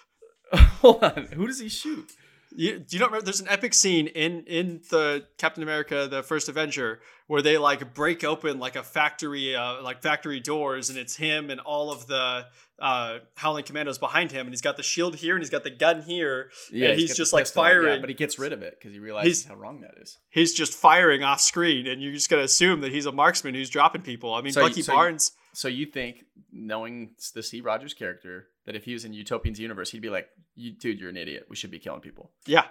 Hold 0.80 1.02
on. 1.02 1.28
Who 1.34 1.46
does 1.46 1.60
he 1.60 1.68
shoot? 1.68 2.12
You, 2.54 2.84
you 2.88 2.98
don't 2.98 3.08
remember? 3.08 3.24
There's 3.24 3.40
an 3.40 3.48
epic 3.48 3.74
scene 3.74 4.06
in 4.06 4.44
in 4.44 4.80
the 4.90 5.26
Captain 5.38 5.62
America: 5.62 6.06
The 6.10 6.22
First 6.22 6.48
Avenger 6.48 7.00
where 7.26 7.42
they 7.42 7.58
like 7.58 7.92
break 7.94 8.22
open 8.24 8.58
like 8.58 8.76
a 8.76 8.82
factory, 8.82 9.54
uh, 9.56 9.82
like 9.82 10.00
factory 10.00 10.38
doors, 10.40 10.90
and 10.90 10.98
it's 10.98 11.16
him 11.16 11.50
and 11.50 11.60
all 11.60 11.90
of 11.90 12.06
the 12.06 12.46
uh, 12.78 13.18
Howling 13.34 13.64
Commandos 13.64 13.98
behind 13.98 14.30
him, 14.30 14.46
and 14.46 14.50
he's 14.50 14.60
got 14.60 14.76
the 14.76 14.82
shield 14.82 15.16
here 15.16 15.34
and 15.34 15.42
he's 15.42 15.50
got 15.50 15.64
the 15.64 15.70
gun 15.70 16.02
here. 16.02 16.50
Yeah, 16.70 16.92
he's 16.94 17.10
got 17.10 17.16
just, 17.16 17.32
like, 17.32 17.42
out, 17.46 17.48
yeah, 17.48 17.54
firing. 17.54 18.00
but 18.00 18.10
he 18.10 18.14
gets 18.14 18.38
rid 18.38 18.52
of 18.52 18.62
it 18.62 18.76
because 18.78 18.92
he 18.92 19.00
realizes 19.00 19.42
He's- 19.42 19.48
how 19.48 19.56
wrong 19.56 19.80
that 19.80 19.94
is. 20.00 20.18
He's 20.30 20.54
just 20.54 20.72
firing 20.74 21.24
off 21.24 21.40
screen, 21.40 21.86
and 21.86 22.00
you're 22.00 22.12
just 22.12 22.30
gonna 22.30 22.42
assume 22.42 22.80
that 22.82 22.92
he's 22.92 23.06
a 23.06 23.12
marksman 23.12 23.54
who's 23.54 23.70
dropping 23.70 24.02
people. 24.02 24.32
I 24.34 24.40
mean, 24.42 24.52
So 24.52 24.60
you- 24.60 24.68
Bucky 24.68 24.82
so 24.82 24.92
you- 24.92 24.98
Barnes. 24.98 25.32
So 25.52 25.68
you 25.68 25.86
think, 25.86 26.24
knowing 26.52 27.14
the 27.34 27.42
Steve 27.42 27.64
Rogers 27.64 27.94
character, 27.94 28.48
that 28.66 28.76
if 28.76 28.84
he 28.84 28.92
was 28.92 29.04
in 29.04 29.12
Utopian's 29.12 29.58
universe, 29.58 29.90
he'd 29.90 30.02
be 30.02 30.10
like, 30.10 30.28
"You 30.54 30.72
dude, 30.72 31.00
you're 31.00 31.10
an 31.10 31.16
idiot. 31.16 31.46
We 31.48 31.56
should 31.56 31.70
be 31.70 31.78
killing 31.78 32.00
people." 32.00 32.32
Yeah, 32.46 32.66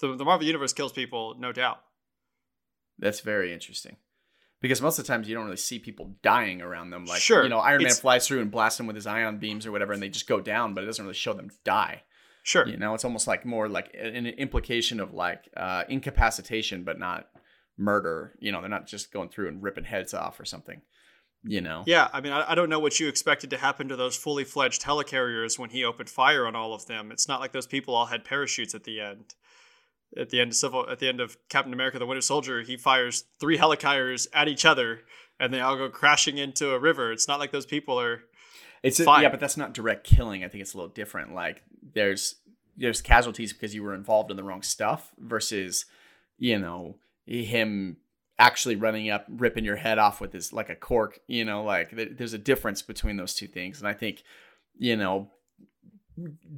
the 0.00 0.16
the 0.16 0.24
Marvel 0.24 0.46
Universe 0.46 0.72
kills 0.72 0.92
people, 0.92 1.36
no 1.38 1.52
doubt. 1.52 1.80
That's 2.98 3.20
very 3.20 3.52
interesting. 3.52 3.96
Because 4.60 4.80
most 4.80 4.98
of 4.98 5.04
the 5.04 5.12
times 5.12 5.28
you 5.28 5.34
don't 5.34 5.44
really 5.44 5.56
see 5.58 5.78
people 5.78 6.14
dying 6.22 6.62
around 6.62 6.88
them. 6.88 7.04
Like, 7.04 7.20
Sure, 7.20 7.42
you 7.42 7.50
know, 7.50 7.58
Iron 7.58 7.82
Man 7.82 7.92
flies 7.92 8.26
through 8.26 8.40
and 8.40 8.50
blasts 8.50 8.78
them 8.78 8.86
with 8.86 8.96
his 8.96 9.06
ion 9.06 9.36
beams 9.38 9.66
or 9.66 9.72
whatever, 9.72 9.92
and 9.92 10.02
they 10.02 10.08
just 10.08 10.26
go 10.26 10.40
down, 10.40 10.72
but 10.72 10.84
it 10.84 10.86
doesn't 10.86 11.04
really 11.04 11.14
show 11.14 11.34
them 11.34 11.50
die. 11.64 12.02
Sure. 12.44 12.66
You 12.66 12.76
know, 12.76 12.94
it's 12.94 13.04
almost 13.04 13.26
like 13.26 13.44
more 13.44 13.68
like 13.68 13.94
an 13.98 14.26
implication 14.26 15.00
of 15.00 15.12
like 15.12 15.48
uh, 15.56 15.84
incapacitation, 15.88 16.84
but 16.84 16.98
not 16.98 17.28
murder. 17.76 18.34
You 18.38 18.52
know, 18.52 18.60
they're 18.60 18.70
not 18.70 18.86
just 18.86 19.12
going 19.12 19.28
through 19.30 19.48
and 19.48 19.62
ripping 19.62 19.84
heads 19.84 20.14
off 20.14 20.38
or 20.38 20.44
something. 20.44 20.82
You 21.46 21.60
know, 21.60 21.82
Yeah, 21.86 22.08
I 22.12 22.22
mean, 22.22 22.32
I, 22.32 22.52
I 22.52 22.54
don't 22.54 22.70
know 22.70 22.78
what 22.78 22.98
you 22.98 23.06
expected 23.06 23.50
to 23.50 23.58
happen 23.58 23.88
to 23.88 23.96
those 23.96 24.16
fully 24.16 24.44
fledged 24.44 24.82
helicarriers 24.82 25.58
when 25.58 25.68
he 25.68 25.84
opened 25.84 26.08
fire 26.08 26.46
on 26.46 26.56
all 26.56 26.72
of 26.72 26.86
them. 26.86 27.12
It's 27.12 27.28
not 27.28 27.40
like 27.40 27.52
those 27.52 27.66
people 27.66 27.94
all 27.94 28.06
had 28.06 28.24
parachutes 28.24 28.74
at 28.74 28.84
the 28.84 29.00
end. 29.00 29.34
At 30.16 30.30
the 30.30 30.40
end 30.40 30.52
of 30.52 30.56
Civil, 30.56 30.88
at 30.88 31.00
the 31.00 31.08
end 31.08 31.20
of 31.20 31.36
Captain 31.48 31.72
America: 31.72 31.98
The 31.98 32.06
Winter 32.06 32.22
Soldier, 32.22 32.62
he 32.62 32.76
fires 32.76 33.24
three 33.40 33.58
helicarriers 33.58 34.26
at 34.32 34.48
each 34.48 34.64
other, 34.64 35.00
and 35.38 35.52
they 35.52 35.60
all 35.60 35.76
go 35.76 35.90
crashing 35.90 36.38
into 36.38 36.70
a 36.70 36.78
river. 36.78 37.12
It's 37.12 37.28
not 37.28 37.40
like 37.40 37.50
those 37.50 37.66
people 37.66 38.00
are. 38.00 38.22
It's 38.82 39.00
a, 39.00 39.04
yeah, 39.04 39.28
but 39.28 39.40
that's 39.40 39.56
not 39.56 39.74
direct 39.74 40.06
killing. 40.06 40.44
I 40.44 40.48
think 40.48 40.62
it's 40.62 40.72
a 40.72 40.76
little 40.76 40.92
different. 40.92 41.34
Like 41.34 41.62
there's 41.94 42.36
there's 42.76 43.02
casualties 43.02 43.52
because 43.52 43.74
you 43.74 43.82
were 43.82 43.94
involved 43.94 44.30
in 44.30 44.36
the 44.36 44.44
wrong 44.44 44.62
stuff 44.62 45.12
versus 45.18 45.84
you 46.38 46.58
know 46.58 46.96
him 47.26 47.96
actually 48.38 48.76
running 48.76 49.10
up 49.10 49.24
ripping 49.28 49.64
your 49.64 49.76
head 49.76 49.98
off 49.98 50.20
with 50.20 50.32
this 50.32 50.52
like 50.52 50.68
a 50.68 50.74
cork 50.74 51.20
you 51.28 51.44
know 51.44 51.62
like 51.62 51.94
th- 51.94 52.12
there's 52.16 52.32
a 52.32 52.38
difference 52.38 52.82
between 52.82 53.16
those 53.16 53.34
two 53.34 53.46
things 53.46 53.78
and 53.78 53.86
i 53.88 53.92
think 53.92 54.22
you 54.76 54.96
know 54.96 55.28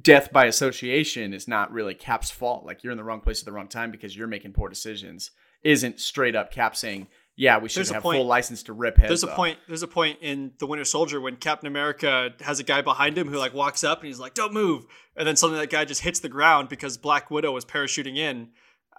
death 0.01 0.31
by 0.31 0.45
association 0.45 1.33
is 1.33 1.47
not 1.47 1.71
really 1.71 1.95
cap's 1.95 2.29
fault 2.29 2.65
like 2.65 2.83
you're 2.83 2.91
in 2.91 2.97
the 2.97 3.03
wrong 3.03 3.21
place 3.21 3.39
at 3.41 3.45
the 3.45 3.51
wrong 3.51 3.67
time 3.67 3.91
because 3.91 4.15
you're 4.15 4.27
making 4.27 4.53
poor 4.53 4.69
decisions 4.69 5.31
isn't 5.63 5.99
straight 5.99 6.35
up 6.35 6.51
cap 6.51 6.75
saying 6.75 7.07
yeah 7.35 7.57
we 7.57 7.67
should 7.67 7.77
There's 7.79 7.89
a 7.91 7.95
have 7.95 8.03
point- 8.03 8.17
full 8.17 8.25
license 8.27 8.61
to 8.63 8.73
rip 8.73 8.97
heads 8.97 9.09
There's 9.09 9.23
a 9.23 9.29
off." 9.29 9.35
point. 9.35 9.57
There's 9.67 9.83
a 9.83 9.87
point 9.87 10.19
in 10.21 10.51
The 10.59 10.65
Winter 10.67 10.85
Soldier 10.85 11.19
when 11.21 11.35
Captain 11.35 11.67
America 11.67 12.31
has 12.41 12.59
a 12.59 12.63
guy 12.63 12.81
behind 12.81 13.15
him 13.17 13.27
who 13.27 13.37
like 13.37 13.53
walks 13.53 13.83
up 13.83 13.99
and 13.99 14.07
he's 14.07 14.19
like, 14.19 14.33
"Don't 14.33 14.53
move," 14.53 14.85
and 15.15 15.27
then 15.27 15.35
suddenly 15.35 15.61
that 15.61 15.69
guy 15.69 15.85
just 15.85 16.01
hits 16.01 16.19
the 16.19 16.29
ground 16.29 16.67
because 16.69 16.97
Black 16.97 17.29
Widow 17.29 17.51
was 17.51 17.63
parachuting 17.63 18.17
in. 18.17 18.49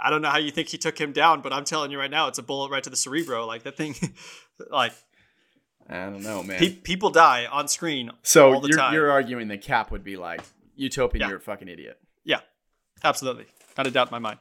I 0.01 0.11
don't 0.11 0.23
know 0.23 0.31
how 0.31 0.39
you 0.39 0.51
think 0.51 0.69
he 0.69 0.79
took 0.79 0.99
him 1.01 1.13
down, 1.13 1.41
but 1.41 1.53
I'm 1.53 1.65
telling 1.65 1.91
you 1.91 1.99
right 1.99 2.11
now, 2.11 2.29
it's 2.29 2.39
a 2.39 2.43
bullet 2.43 2.71
right 2.71 2.83
to 2.85 2.91
the 2.91 2.97
cerebro. 2.97 3.47
Like 3.47 3.65
that 3.65 3.77
thing, 3.77 3.95
like 4.71 4.93
i 5.91 6.05
don't 6.05 6.23
know 6.23 6.43
man 6.43 6.59
pe- 6.59 6.75
people 6.75 7.09
die 7.09 7.47
on 7.47 7.67
screen 7.67 8.11
So 8.23 8.53
all 8.53 8.61
the 8.61 8.69
you're, 8.69 8.77
time. 8.77 8.93
you're 8.93 9.11
arguing 9.11 9.49
that 9.49 9.63
Cap 9.63 9.91
would 9.91 10.05
be 10.05 10.17
like, 10.17 10.43
Utopian, 10.77 11.23
Yeah. 11.23 11.29
you're 11.29 11.39
a 11.39 11.41
fucking 11.41 11.69
idiot. 11.69 11.99
yeah, 12.25 12.41
absolutely, 13.03 13.47
not 13.77 13.87
a 13.87 13.91
doubt 13.91 14.09
in 14.09 14.13
my 14.13 14.19
mind. 14.19 14.39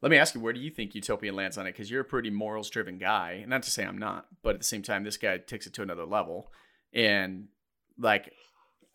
Let 0.00 0.10
me 0.10 0.16
ask 0.16 0.34
you, 0.34 0.40
where 0.40 0.52
do 0.52 0.60
you 0.60 0.70
think 0.70 0.94
Utopian 0.94 1.34
lands 1.34 1.58
on 1.58 1.66
it? 1.66 1.72
Because 1.72 1.90
you're 1.90 2.02
a 2.02 2.04
pretty 2.04 2.30
morals 2.30 2.70
driven 2.70 2.98
guy. 2.98 3.44
Not 3.48 3.64
to 3.64 3.70
say 3.70 3.84
I'm 3.84 3.98
not, 3.98 4.26
but 4.42 4.54
at 4.54 4.60
the 4.60 4.64
same 4.64 4.80
time, 4.82 5.02
this 5.02 5.16
guy 5.16 5.38
takes 5.38 5.66
it 5.66 5.74
to 5.74 5.82
another 5.82 6.04
level. 6.04 6.52
And 6.92 7.48
like, 7.98 8.32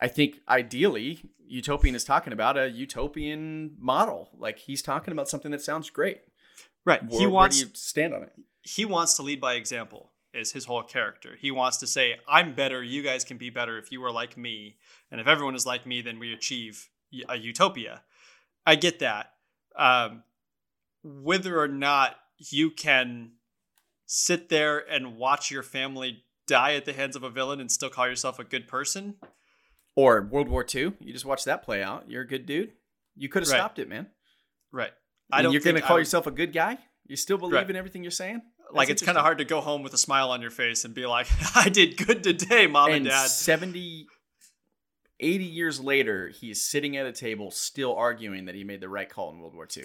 I 0.00 0.08
think 0.08 0.40
ideally, 0.48 1.20
Utopian 1.46 1.94
is 1.94 2.04
talking 2.04 2.32
about 2.32 2.58
a 2.58 2.68
utopian 2.68 3.76
model. 3.78 4.30
Like, 4.36 4.58
he's 4.58 4.82
talking 4.82 5.12
about 5.12 5.28
something 5.28 5.50
that 5.52 5.62
sounds 5.62 5.90
great. 5.90 6.22
Right. 6.84 7.02
Where, 7.08 7.20
he 7.20 7.26
wants 7.26 7.58
do 7.58 7.66
you 7.66 7.70
stand 7.74 8.12
on 8.12 8.22
it? 8.24 8.32
he 8.64 8.84
wants 8.84 9.14
to 9.14 9.22
lead 9.22 9.40
by 9.40 9.54
example 9.54 10.10
is 10.32 10.52
his 10.52 10.64
whole 10.64 10.82
character 10.82 11.36
he 11.40 11.50
wants 11.50 11.76
to 11.76 11.86
say 11.86 12.16
i'm 12.26 12.54
better 12.54 12.82
you 12.82 13.02
guys 13.02 13.24
can 13.24 13.36
be 13.36 13.50
better 13.50 13.78
if 13.78 13.92
you 13.92 14.02
are 14.02 14.10
like 14.10 14.36
me 14.36 14.76
and 15.10 15.20
if 15.20 15.26
everyone 15.26 15.54
is 15.54 15.66
like 15.66 15.86
me 15.86 16.00
then 16.00 16.18
we 16.18 16.32
achieve 16.32 16.88
a 17.28 17.36
utopia 17.36 18.02
i 18.66 18.74
get 18.74 18.98
that 18.98 19.32
um, 19.76 20.22
whether 21.02 21.60
or 21.60 21.68
not 21.68 22.16
you 22.38 22.70
can 22.70 23.32
sit 24.06 24.48
there 24.48 24.78
and 24.78 25.16
watch 25.16 25.50
your 25.50 25.62
family 25.62 26.24
die 26.46 26.74
at 26.74 26.84
the 26.84 26.92
hands 26.92 27.16
of 27.16 27.22
a 27.22 27.30
villain 27.30 27.60
and 27.60 27.70
still 27.70 27.90
call 27.90 28.08
yourself 28.08 28.38
a 28.38 28.44
good 28.44 28.66
person 28.66 29.14
Or 29.96 30.22
World 30.22 30.48
War 30.48 30.64
II, 30.72 30.92
you 31.00 31.12
just 31.12 31.24
watch 31.24 31.44
that 31.44 31.62
play 31.62 31.82
out. 31.82 32.08
You're 32.10 32.22
a 32.22 32.26
good 32.26 32.46
dude. 32.46 32.72
You 33.16 33.28
could 33.28 33.42
have 33.44 33.50
Right. 33.50 33.58
stopped 33.58 33.78
it, 33.78 33.88
man. 33.88 34.08
right 34.72 34.92
I 35.32 35.42
don't 35.42 35.52
you're 35.52 35.62
going 35.62 35.76
to 35.76 35.82
call 35.82 35.96
would- 35.96 36.00
yourself 36.00 36.26
a 36.26 36.30
good 36.32 36.52
guy? 36.52 36.78
You 37.06 37.16
still 37.16 37.38
believe 37.38 37.54
Right. 37.54 37.70
in 37.70 37.76
everything 37.76 38.02
you're 38.02 38.10
saying? 38.10 38.42
like 38.72 38.88
it's 38.88 39.02
kind 39.02 39.16
of 39.18 39.22
hard 39.22 39.38
to 39.38 39.44
go 39.44 39.60
home 39.60 39.82
with 39.82 39.92
a 39.92 39.98
smile 39.98 40.30
on 40.30 40.40
your 40.40 40.50
face 40.50 40.86
and 40.86 40.94
be 40.94 41.04
like 41.06 41.26
i 41.54 41.68
did 41.68 41.98
good 41.98 42.24
today 42.24 42.66
mom 42.66 42.86
and, 42.88 42.96
and 42.96 43.04
dad 43.06 43.26
70 43.28 44.06
80 45.20 45.44
years 45.44 45.80
later 45.80 46.28
he's 46.28 46.64
sitting 46.64 46.96
at 46.96 47.04
a 47.06 47.12
table 47.12 47.50
still 47.50 47.94
arguing 47.94 48.46
that 48.46 48.54
he 48.54 48.64
made 48.64 48.80
the 48.80 48.88
right 48.88 49.08
call 49.08 49.30
in 49.30 49.38
world 49.38 49.54
war 49.54 49.68
ii 49.76 49.84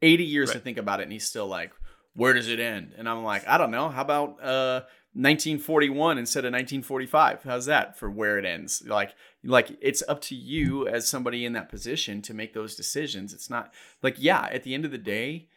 80 0.00 0.24
years 0.24 0.52
to 0.52 0.60
think 0.60 0.78
about 0.78 1.00
it 1.00 1.04
and 1.04 1.12
he's 1.12 1.26
still 1.26 1.48
like 1.48 1.72
where 2.14 2.32
does 2.32 2.48
it 2.48 2.60
end 2.60 2.94
and 2.96 3.08
i'm 3.08 3.24
like 3.24 3.46
i 3.48 3.58
don't 3.58 3.72
know 3.72 3.88
how 3.88 4.00
about 4.02 4.42
uh 4.42 4.82
1941 5.12 6.18
instead 6.18 6.44
of 6.44 6.52
1945 6.52 7.42
how's 7.42 7.66
that 7.66 7.98
for 7.98 8.08
where 8.08 8.38
it 8.38 8.44
ends 8.44 8.82
like 8.86 9.12
like 9.42 9.76
it's 9.80 10.04
up 10.08 10.20
to 10.20 10.36
you 10.36 10.86
as 10.86 11.08
somebody 11.08 11.44
in 11.44 11.52
that 11.52 11.68
position 11.68 12.22
to 12.22 12.32
make 12.32 12.54
those 12.54 12.76
decisions 12.76 13.32
it's 13.34 13.50
not 13.50 13.72
like 14.02 14.14
yeah 14.18 14.48
at 14.52 14.62
the 14.62 14.72
end 14.72 14.84
of 14.84 14.92
the 14.92 14.98
day 14.98 15.48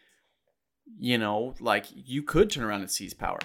you 0.98 1.18
know 1.20 1.54
like 1.60 1.86
you 1.94 2.24
could 2.24 2.50
turn 2.50 2.64
around 2.64 2.82
and 2.82 2.90
seize 2.90 3.14
power 3.14 3.38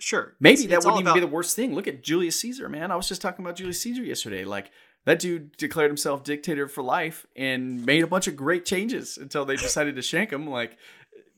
sure 0.00 0.34
Maybe 0.40 0.54
It's- 0.64 0.68
that 0.70 0.76
it's 0.78 0.86
wouldn't 0.86 1.02
even 1.02 1.14
be 1.14 1.20
the 1.20 1.26
worst 1.28 1.54
thing. 1.54 1.72
Look 1.72 1.86
at 1.86 2.02
Julius 2.02 2.38
Caesar, 2.40 2.68
man. 2.68 2.90
I 2.90 2.96
was 2.96 3.08
just 3.08 3.22
talking 3.22 3.44
about 3.44 3.56
Julius 3.56 3.80
Caesar 3.82 4.02
yesterday. 4.02 4.44
Like 4.44 4.70
that 5.04 5.20
dude 5.20 5.56
declared 5.56 5.88
himself 5.88 6.24
dictator 6.24 6.66
for 6.66 6.82
life 6.82 7.26
and 7.36 7.86
made 7.86 8.02
a 8.02 8.06
bunch 8.08 8.26
of 8.26 8.34
great 8.34 8.64
changes 8.66 9.16
until 9.16 9.44
they 9.44 9.54
decided 9.56 9.94
to 9.94 10.02
shank 10.02 10.32
him. 10.32 10.48
Like 10.48 10.76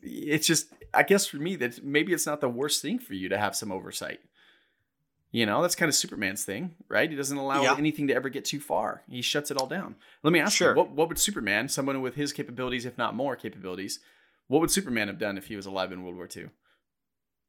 it's 0.02 0.46
just, 0.46 0.68
I 0.97 1.03
guess 1.03 1.27
for 1.27 1.37
me, 1.37 1.57
that 1.57 1.85
maybe 1.85 2.13
it's 2.13 2.27
not 2.27 2.41
the 2.41 2.49
worst 2.49 2.83
thing 2.83 2.99
for 2.99 3.15
you 3.15 3.29
to 3.29 3.39
have 3.39 3.55
some 3.55 3.71
oversight. 3.71 4.21
You 5.33 5.45
know, 5.45 5.61
that's 5.61 5.75
kind 5.75 5.89
of 5.89 5.95
Superman's 5.95 6.45
thing, 6.45 6.75
right? 6.89 7.11
He 7.11 7.17
doesn't 7.17 7.37
allow 7.37 7.63
Yeah. 7.63 7.77
anything 7.77 8.07
to 8.09 8.15
ever 8.15 8.29
get 8.29 8.45
too 8.45 8.61
far. 8.61 9.03
He 9.09 9.21
shuts 9.23 9.51
it 9.51 9.57
all 9.59 9.67
down. 9.67 9.97
Let 10.23 10.33
me 10.33 10.39
ask 10.41 10.57
Sure. 10.57 10.71
you, 10.71 10.77
what, 10.77 10.91
what 10.91 11.09
would 11.09 11.19
Superman, 11.19 11.69
someone 11.69 12.01
with 12.01 12.15
his 12.15 12.33
capabilities, 12.33 12.87
if 12.87 12.97
not 12.97 13.15
more 13.15 13.37
capabilities, 13.37 14.01
What 14.49 14.61
would 14.61 14.71
Superman 14.71 15.09
have 15.09 15.19
done 15.19 15.37
if 15.37 15.49
he 15.49 15.57
was 15.57 15.67
alive 15.67 15.91
in 15.91 16.05
World 16.05 16.15
War 16.17 16.29
II? 16.35 16.51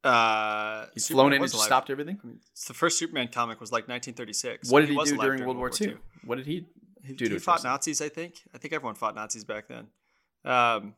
Uh, 0.03 0.87
He's 0.93 1.05
Superman 1.05 1.15
flown 1.23 1.33
in 1.33 1.43
and 1.43 1.53
alive. 1.53 1.65
stopped 1.65 1.89
everything. 1.89 2.19
It's 2.51 2.65
the 2.65 2.73
first 2.73 2.97
Superman 2.97 3.27
comic 3.27 3.59
was 3.59 3.71
like 3.71 3.87
1936. 3.87 4.71
What 4.71 4.81
did 4.81 4.89
he, 4.89 4.95
was 4.95 5.09
do 5.09 5.15
alive 5.15 5.25
during 5.27 5.45
World 5.45 5.57
War 5.57 5.69
II? 5.79 5.97
What 6.23 6.37
did 6.37 6.45
he? 6.47 6.65
He, 7.03 7.13
do 7.13 7.25
he 7.25 7.27
address 7.27 7.43
fought? 7.43 7.63
Nazis, 7.63 8.01
I 8.01 8.09
think. 8.09 8.41
I 8.53 8.57
think 8.57 8.73
everyone 8.73 8.95
fought 8.95 9.15
Nazis 9.15 9.43
back 9.43 9.67
then. 9.67 9.87
Um, 10.43 10.95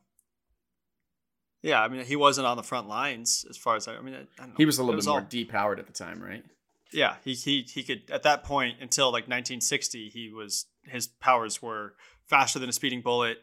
yeah, 1.62 1.82
I 1.82 1.88
mean, 1.88 2.04
he 2.04 2.16
wasn't 2.16 2.46
on 2.46 2.56
the 2.56 2.62
front 2.62 2.88
lines 2.88 3.44
as 3.50 3.56
far 3.56 3.76
as 3.76 3.86
I, 3.88 3.96
I 3.96 4.00
mean, 4.00 4.14
I, 4.14 4.18
I 4.20 4.24
don't 4.38 4.48
know. 4.48 4.54
He 4.56 4.64
was 4.66 4.78
a 4.78 4.82
It 4.82 4.84
little 4.86 5.00
bit 5.00 5.06
more 5.06 5.20
all- 5.20 5.26
depowered 5.26 5.78
at 5.78 5.86
the 5.86 5.92
time, 5.92 6.22
right? 6.22 6.44
yeah, 6.92 7.16
he, 7.24 7.34
he 7.34 7.62
he 7.72 7.82
could 7.84 8.02
at 8.10 8.22
that 8.24 8.42
point 8.44 8.78
until 8.80 9.06
like 9.06 9.24
1960, 9.28 10.08
he 10.08 10.30
was 10.32 10.66
his 10.84 11.06
powers 11.06 11.62
were 11.62 11.94
faster 12.26 12.58
than 12.58 12.68
a 12.68 12.72
speeding 12.72 13.00
bullet. 13.02 13.38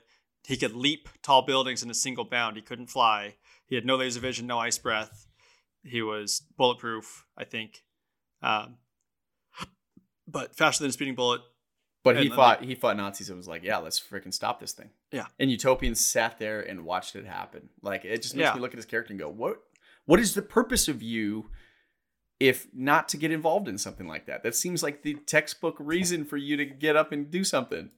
He 0.46 0.58
could 0.58 0.74
leap 0.76 1.08
tall 1.24 1.42
buildings 1.44 1.84
in 1.84 1.90
a 1.90 1.94
single 1.94 2.24
bound. 2.26 2.56
He 2.58 2.62
couldn't 2.62 2.88
fly. 2.88 3.36
He 3.66 3.76
had 3.76 3.86
no 3.86 3.96
laser 3.96 4.20
vision, 4.20 4.48
no 4.48 4.60
ice 4.60 4.78
breath. 4.78 5.28
He 5.84 6.02
was 6.02 6.42
bulletproof, 6.58 7.26
I 7.38 7.44
think. 7.46 7.84
Um, 8.42 8.78
but 10.28 10.56
faster 10.56 10.84
than 10.84 10.90
a 10.90 10.94
speeding 10.94 11.16
bullet. 11.16 11.42
But 12.04 12.16
he 12.18 12.24
And, 12.24 12.32
uh, 12.34 12.36
fought. 12.36 12.64
He 12.64 12.76
fought 12.76 12.96
Nazis 12.98 13.30
and 13.30 13.38
was 13.38 13.48
like, 13.48 13.64
"Yeah, 13.64 13.78
let's 13.78 14.00
freaking 14.00 14.34
stop 14.34 14.60
this 14.60 14.72
thing." 14.72 14.92
Yeah. 15.12 15.26
And 15.40 15.52
Utopians 15.52 16.00
sat 16.04 16.38
there 16.38 16.62
and 16.62 16.86
watched 16.86 17.16
it 17.16 17.26
happen. 17.26 17.70
Like 17.82 18.06
it 18.06 18.22
just 18.22 18.36
makes 18.36 18.48
Yeah. 18.50 18.56
me 18.56 18.62
look 18.62 18.72
at 18.72 18.78
his 18.78 18.86
character 18.86 19.12
and 19.12 19.20
go, 19.20 19.30
"What? 19.30 19.62
What 20.06 20.20
is 20.20 20.34
the 20.34 20.42
purpose 20.42 20.88
of 20.88 21.02
you?" 21.02 21.50
If 22.40 22.68
not 22.72 23.10
to 23.10 23.18
get 23.18 23.32
involved 23.32 23.68
in 23.68 23.80
something 23.80 24.08
like 24.08 24.28
that, 24.28 24.44
that 24.44 24.56
seems 24.56 24.84
like 24.84 25.02
the 25.02 25.16
textbook 25.16 25.76
reason 25.80 26.24
for 26.24 26.38
you 26.38 26.56
to 26.56 26.66
get 26.66 26.96
up 26.96 27.12
and 27.12 27.32
do 27.32 27.44
something. 27.44 27.90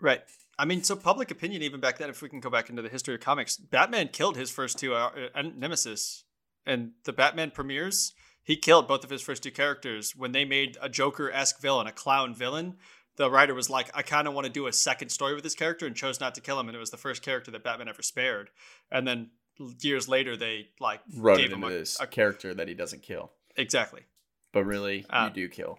Right. 0.00 0.22
I 0.58 0.64
mean, 0.64 0.84
so 0.84 0.94
public 0.94 1.30
opinion 1.32 1.62
even 1.62 1.80
back 1.80 1.98
then, 1.98 2.08
if 2.08 2.22
we 2.22 2.28
can 2.28 2.38
go 2.38 2.50
back 2.50 2.70
into 2.70 2.82
the 2.82 2.88
history 2.88 3.14
of 3.16 3.20
comics, 3.20 3.56
Batman 3.56 4.08
killed 4.08 4.36
his 4.36 4.50
first 4.50 4.78
two 4.78 4.94
uh, 4.94 5.28
uh, 5.34 5.42
nemesis, 5.42 6.22
and 6.64 6.92
the 7.04 7.12
Batman 7.12 7.50
premieres, 7.50 8.12
he 8.44 8.56
killed 8.56 8.86
both 8.86 9.02
of 9.02 9.10
his 9.10 9.22
first 9.22 9.42
two 9.42 9.50
characters 9.50 10.14
when 10.14 10.30
they 10.32 10.44
made 10.44 10.78
a 10.80 10.88
Joker 10.88 11.30
esque 11.32 11.60
villain, 11.60 11.86
a 11.88 11.92
clown 11.92 12.32
villain. 12.34 12.76
The 13.16 13.30
writer 13.30 13.54
was 13.54 13.68
like, 13.68 13.90
I 13.94 14.02
kind 14.02 14.26
of 14.26 14.34
want 14.34 14.46
to 14.46 14.52
do 14.52 14.66
a 14.66 14.72
second 14.72 15.10
story 15.10 15.34
with 15.34 15.44
this 15.44 15.54
character, 15.54 15.86
and 15.86 15.94
chose 15.94 16.20
not 16.20 16.34
to 16.36 16.40
kill 16.40 16.58
him, 16.58 16.68
and 16.68 16.76
it 16.76 16.80
was 16.80 16.90
the 16.90 16.96
first 16.96 17.22
character 17.22 17.50
that 17.50 17.64
Batman 17.64 17.88
ever 17.88 18.02
spared. 18.02 18.50
And 18.90 19.06
then 19.06 19.30
years 19.80 20.08
later, 20.08 20.36
they 20.36 20.68
like 20.80 21.00
Wrote 21.16 21.38
gave 21.38 21.46
it 21.46 21.52
him 21.52 21.64
into 21.64 21.76
a, 21.76 21.78
this 21.78 22.00
a- 22.00 22.06
character 22.06 22.54
that 22.54 22.68
he 22.68 22.74
doesn't 22.74 23.02
kill, 23.02 23.32
exactly. 23.56 24.02
but 24.52 24.64
really 24.64 25.04
Uh, 25.10 25.28
you 25.28 25.42
do 25.42 25.48
kill. 25.48 25.78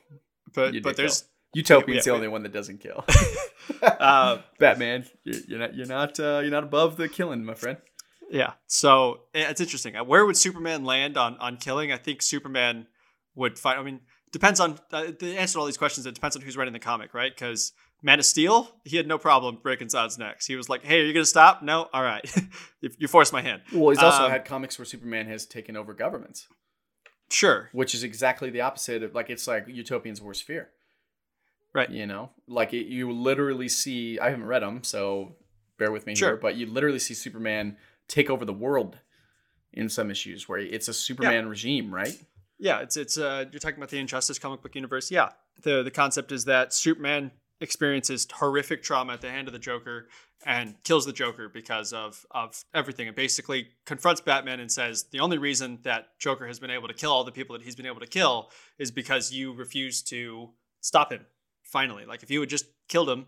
But 0.54 0.72
do 0.72 0.82
but 0.82 0.98
there's 0.98 1.26
Utopian's 1.54 2.06
yeah, 2.06 2.12
the 2.12 2.16
only 2.16 2.28
one 2.28 2.44
that 2.44 2.54
doesn't 2.54 2.80
kill. 2.80 3.04
uh, 3.82 4.40
Batman, 4.60 5.06
you're, 5.24 5.42
you're 5.48 5.60
not 5.60 5.76
you're 5.76 5.88
not 5.88 6.20
uh, 6.20 6.40
you're 6.42 6.52
not 6.52 6.64
above 6.64 6.98
the 6.98 7.10
killing, 7.10 7.44
my 7.44 7.54
friend. 7.56 7.78
Yeah. 8.30 8.54
So 8.68 9.22
eh, 9.34 9.46
it's 9.50 9.62
interesting. 9.62 9.96
Uh, 9.96 10.04
Where 10.04 10.26
would 10.26 10.38
Superman 10.38 10.86
land 10.86 11.18
on 11.18 11.38
on 11.38 11.58
killing? 11.58 11.92
I 11.92 11.98
think 11.98 12.22
Superman 12.22 12.88
would 13.36 13.60
find. 13.60 13.80
I 13.80 13.84
mean, 13.84 14.02
depends 14.32 14.60
on 14.60 14.80
uh, 14.92 15.08
the 15.20 15.38
answer 15.38 15.54
to 15.54 15.60
all 15.60 15.66
these 15.66 15.78
questions. 15.78 16.06
It 16.06 16.16
depends 16.16 16.36
on 16.36 16.42
who's 16.42 16.56
writing 16.58 16.74
the 16.74 16.80
comic, 16.80 17.14
right? 17.14 17.34
Because 17.34 17.74
Man 18.04 18.18
of 18.20 18.26
Steel, 18.26 18.70
he 18.86 18.98
had 18.98 19.08
no 19.08 19.18
problem 19.18 19.60
breaking 19.62 19.88
Zod's 19.90 20.18
necks. 20.18 20.46
He 20.48 20.56
was 20.56 20.70
like, 20.70 20.84
"Hey, 20.84 21.02
are 21.02 21.06
you 21.06 21.14
gonna 21.14 21.26
stop? 21.26 21.62
No, 21.62 21.88
all 21.94 22.02
right. 22.04 22.24
you, 22.82 22.90
you 22.98 23.08
forced 23.08 23.32
my 23.34 23.42
hand. 23.42 23.62
Well, 23.74 23.90
he's 23.90 24.00
also 24.04 24.24
Um, 24.26 24.32
had 24.32 24.46
comics 24.46 24.78
where 24.80 24.86
Superman 24.86 25.28
has 25.28 25.46
taken 25.46 25.76
over 25.78 25.94
governments, 25.94 26.48
Sure. 27.30 27.70
which 27.72 27.94
is 27.94 28.04
exactly 28.04 28.50
the 28.50 28.62
opposite 28.62 29.04
of 29.04 29.14
like 29.16 29.30
it's 29.30 29.48
like 29.48 29.66
Utopian's 29.68 30.22
worst 30.22 30.44
fear. 30.44 30.70
Right. 31.74 31.90
You 31.90 32.06
know, 32.06 32.32
like 32.48 32.74
it, 32.74 32.88
you 32.88 33.12
literally 33.12 33.70
see. 33.70 34.20
I 34.20 34.30
haven't 34.32 34.46
read 34.46 34.62
them, 34.64 34.84
so 34.84 35.36
bear 35.78 35.92
with 35.92 36.06
me 36.06 36.16
Sure. 36.16 36.30
here. 36.32 36.38
But 36.38 36.56
you 36.56 36.66
literally 36.66 37.00
see 37.00 37.14
Superman 37.14 37.78
take 38.08 38.30
over 38.30 38.44
the 38.44 38.52
world 38.54 38.98
in 39.72 39.88
some 39.88 40.12
issues 40.12 40.50
where 40.50 40.60
it's 40.60 40.90
a 40.90 40.94
Superman 40.94 41.48
regime, 41.48 41.94
right? 41.94 42.20
Yeah, 42.62 42.82
it's 42.82 42.96
it's 42.96 43.18
uh 43.18 43.46
you're 43.52 43.60
talking 43.60 43.78
about 43.78 43.90
the 43.90 43.98
Injustice 43.98 44.38
comic 44.38 44.62
book 44.62 44.76
universe. 44.76 45.10
Yeah. 45.10 45.30
The 45.64 45.82
the 45.82 45.92
concept 45.92 46.32
is 46.32 46.46
that 46.46 46.74
Superman 46.74 47.32
experiences 47.60 48.28
horrific 48.32 48.84
trauma 48.84 49.14
at 49.14 49.22
the 49.22 49.30
hand 49.30 49.48
of 49.48 49.54
the 49.54 49.60
Joker 49.60 50.08
and 50.46 50.76
kills 50.84 51.06
the 51.06 51.12
Joker 51.12 51.50
because 51.50 51.92
of 51.92 52.24
of 52.30 52.64
everything 52.74 53.08
and 53.08 53.16
basically 53.16 53.70
confronts 53.86 54.22
Batman 54.22 54.60
and 54.60 54.72
says 54.72 55.06
the 55.12 55.20
only 55.20 55.40
reason 55.40 55.80
that 55.82 56.20
Joker 56.20 56.46
has 56.46 56.60
been 56.60 56.70
able 56.70 56.88
to 56.88 56.94
kill 56.94 57.12
all 57.12 57.24
the 57.24 57.32
people 57.32 57.58
that 57.58 57.64
he's 57.64 57.76
been 57.76 57.88
able 57.88 58.00
to 58.00 58.08
kill 58.08 58.52
is 58.78 58.92
because 58.92 59.34
you 59.34 59.54
refused 59.54 60.08
to 60.10 60.52
stop 60.82 61.12
him. 61.12 61.26
Finally, 61.64 62.06
like 62.06 62.22
if 62.22 62.30
you 62.30 62.40
had 62.42 62.50
just 62.50 62.66
killed 62.88 63.10
him 63.10 63.26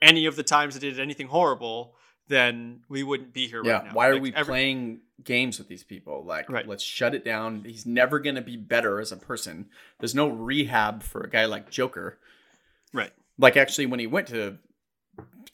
any 0.00 0.26
of 0.26 0.34
the 0.34 0.42
times 0.42 0.74
that 0.74 0.82
he 0.82 0.90
did 0.90 0.98
anything 0.98 1.28
horrible, 1.28 1.94
then 2.28 2.82
we 2.88 3.02
wouldn't 3.02 3.32
be 3.32 3.46
here 3.48 3.62
Yeah. 3.64 3.72
right 3.72 3.84
now. 3.86 3.92
Why 3.94 4.08
are 4.08 4.14
Like, 4.14 4.22
we 4.22 4.34
every- 4.34 4.50
playing 4.52 5.00
games 5.22 5.58
with 5.58 5.68
these 5.68 5.84
people? 5.84 6.24
Like, 6.24 6.48
Right. 6.48 6.66
let's 6.66 6.82
shut 6.82 7.14
it 7.14 7.24
down. 7.24 7.64
He's 7.64 7.84
never 7.86 8.18
going 8.18 8.36
to 8.36 8.40
be 8.42 8.56
better 8.56 9.00
as 9.00 9.12
a 9.12 9.16
person. 9.16 9.68
There's 10.00 10.14
no 10.14 10.28
rehab 10.28 11.02
for 11.02 11.22
a 11.22 11.28
guy 11.30 11.44
like 11.46 11.70
Joker. 11.70 12.18
Right. 12.92 13.12
Like, 13.38 13.56
actually, 13.56 13.86
when 13.86 14.00
he 14.00 14.06
went 14.06 14.28
to 14.28 14.58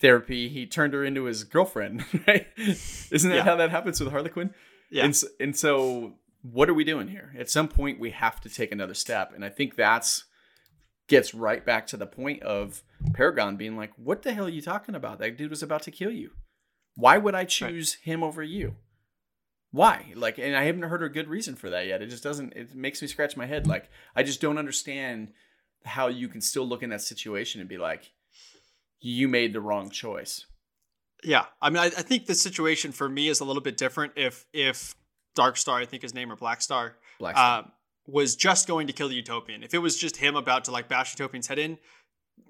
therapy, 0.00 0.48
he 0.48 0.66
turned 0.66 0.92
her 0.94 1.04
into 1.04 1.24
his 1.24 1.44
girlfriend, 1.44 2.04
right? 2.26 2.46
Isn't 2.56 3.30
that 3.30 3.36
Yeah. 3.36 3.42
how 3.44 3.56
that 3.56 3.70
happens 3.70 4.00
with 4.00 4.10
Harley 4.10 4.30
Quinn? 4.30 4.54
Yeah. 4.90 5.04
And, 5.04 5.10
s- 5.10 5.24
and 5.40 5.56
so, 5.56 6.14
what 6.42 6.68
are 6.68 6.74
we 6.74 6.84
doing 6.84 7.08
here? 7.08 7.34
At 7.38 7.50
some 7.50 7.68
point, 7.68 7.98
we 7.98 8.10
have 8.10 8.40
to 8.42 8.48
take 8.48 8.72
another 8.72 8.94
step. 8.94 9.32
And 9.34 9.44
I 9.44 9.48
think 9.48 9.74
that's 9.76 10.24
gets 11.08 11.32
right 11.34 11.64
back 11.64 11.86
to 11.86 11.96
the 11.96 12.06
point 12.06 12.42
of 12.42 12.82
Paragon 13.14 13.56
being 13.56 13.76
like, 13.76 13.92
what 13.96 14.22
the 14.22 14.32
hell 14.34 14.44
are 14.46 14.50
you 14.50 14.60
talking 14.60 14.94
about? 14.94 15.18
That 15.18 15.38
dude 15.38 15.50
was 15.50 15.62
about 15.62 15.82
to 15.84 15.90
kill 15.90 16.10
you. 16.10 16.32
Why 16.98 17.16
would 17.16 17.36
I 17.36 17.44
choose 17.44 17.94
him 17.94 18.24
over 18.24 18.42
you? 18.42 18.74
Why? 19.70 20.12
Like, 20.16 20.36
and 20.38 20.56
I 20.56 20.64
haven't 20.64 20.82
heard 20.82 21.04
a 21.04 21.08
good 21.08 21.28
reason 21.28 21.54
for 21.54 21.70
that 21.70 21.86
yet. 21.86 22.02
It 22.02 22.08
just 22.08 22.24
doesn't, 22.24 22.54
it 22.54 22.74
makes 22.74 23.00
me 23.00 23.06
scratch 23.06 23.36
my 23.36 23.46
head. 23.46 23.68
Like, 23.68 23.88
I 24.16 24.24
just 24.24 24.40
don't 24.40 24.58
understand 24.58 25.30
how 25.84 26.08
you 26.08 26.26
can 26.26 26.40
still 26.40 26.66
look 26.66 26.82
in 26.82 26.90
that 26.90 27.02
situation 27.02 27.60
and 27.60 27.70
be 27.70 27.78
like, 27.78 28.10
you 29.00 29.28
made 29.28 29.52
the 29.52 29.60
wrong 29.60 29.90
choice. 29.90 30.46
Yeah, 31.22 31.44
I 31.62 31.70
mean, 31.70 31.78
I, 31.78 31.86
I 31.86 32.02
think 32.02 32.26
the 32.26 32.34
situation 32.34 32.90
for 32.90 33.08
me 33.08 33.28
is 33.28 33.38
a 33.38 33.44
little 33.44 33.62
bit 33.62 33.76
different. 33.76 34.14
If 34.16 34.46
if 34.52 34.96
Dark 35.36 35.56
Star, 35.56 35.78
I 35.78 35.84
think 35.84 36.02
his 36.02 36.14
name 36.14 36.32
or 36.32 36.36
Black 36.36 36.60
Star, 36.62 36.96
Black 37.20 37.36
Star. 37.36 37.60
um, 37.60 37.72
was 38.08 38.34
just 38.34 38.66
going 38.66 38.88
to 38.88 38.92
kill 38.92 39.08
the 39.08 39.14
Utopian. 39.14 39.62
If 39.62 39.72
it 39.72 39.78
was 39.78 39.96
just 39.96 40.16
him 40.16 40.34
about 40.34 40.64
to 40.64 40.72
like 40.72 40.88
bash 40.88 41.12
Utopian's 41.14 41.46
head 41.46 41.60
in, 41.60 41.78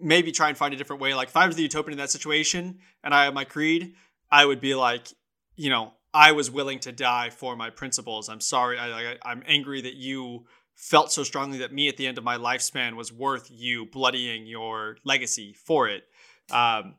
maybe 0.01 0.33
try 0.33 0.49
and 0.49 0.57
find 0.57 0.73
a 0.73 0.77
different 0.77 1.03
way. 1.03 1.13
Like 1.13 1.29
if 1.29 1.37
I 1.37 1.47
was 1.47 1.57
the 1.57 1.63
Utopian 1.63 1.93
in 1.93 1.99
that 1.99 2.11
situation 2.11 2.79
and 3.03 3.15
I 3.15 3.25
have 3.25 3.35
my 3.35 3.45
creed, 3.45 3.95
I 4.31 4.45
would 4.45 4.61
be 4.61 4.75
like, 4.75 5.09
you 5.57 5.71
know, 5.71 5.93
I 6.13 6.33
was 6.33 6.51
willing 6.51 6.79
to 6.81 6.93
die 6.93 7.31
for 7.31 7.57
my 7.57 7.71
principles. 7.71 8.29
I'm 8.29 8.41
sorry. 8.41 8.79
I, 8.79 9.13
I 9.13 9.17
I'm 9.23 9.43
angry 9.47 9.81
that 9.83 9.95
you 9.95 10.47
felt 10.75 11.13
so 11.13 11.25
strongly 11.25 11.59
that 11.59 11.73
me 11.73 11.89
at 11.89 11.97
the 11.97 12.07
end 12.07 12.19
of 12.19 12.25
my 12.25 12.37
lifespan 12.37 12.95
was 12.95 13.13
worth 13.13 13.51
you 13.51 13.87
bloodying 13.87 14.47
your 14.47 14.97
legacy 15.05 15.53
for 15.53 15.89
it. 15.89 16.05
Um, 16.51 16.95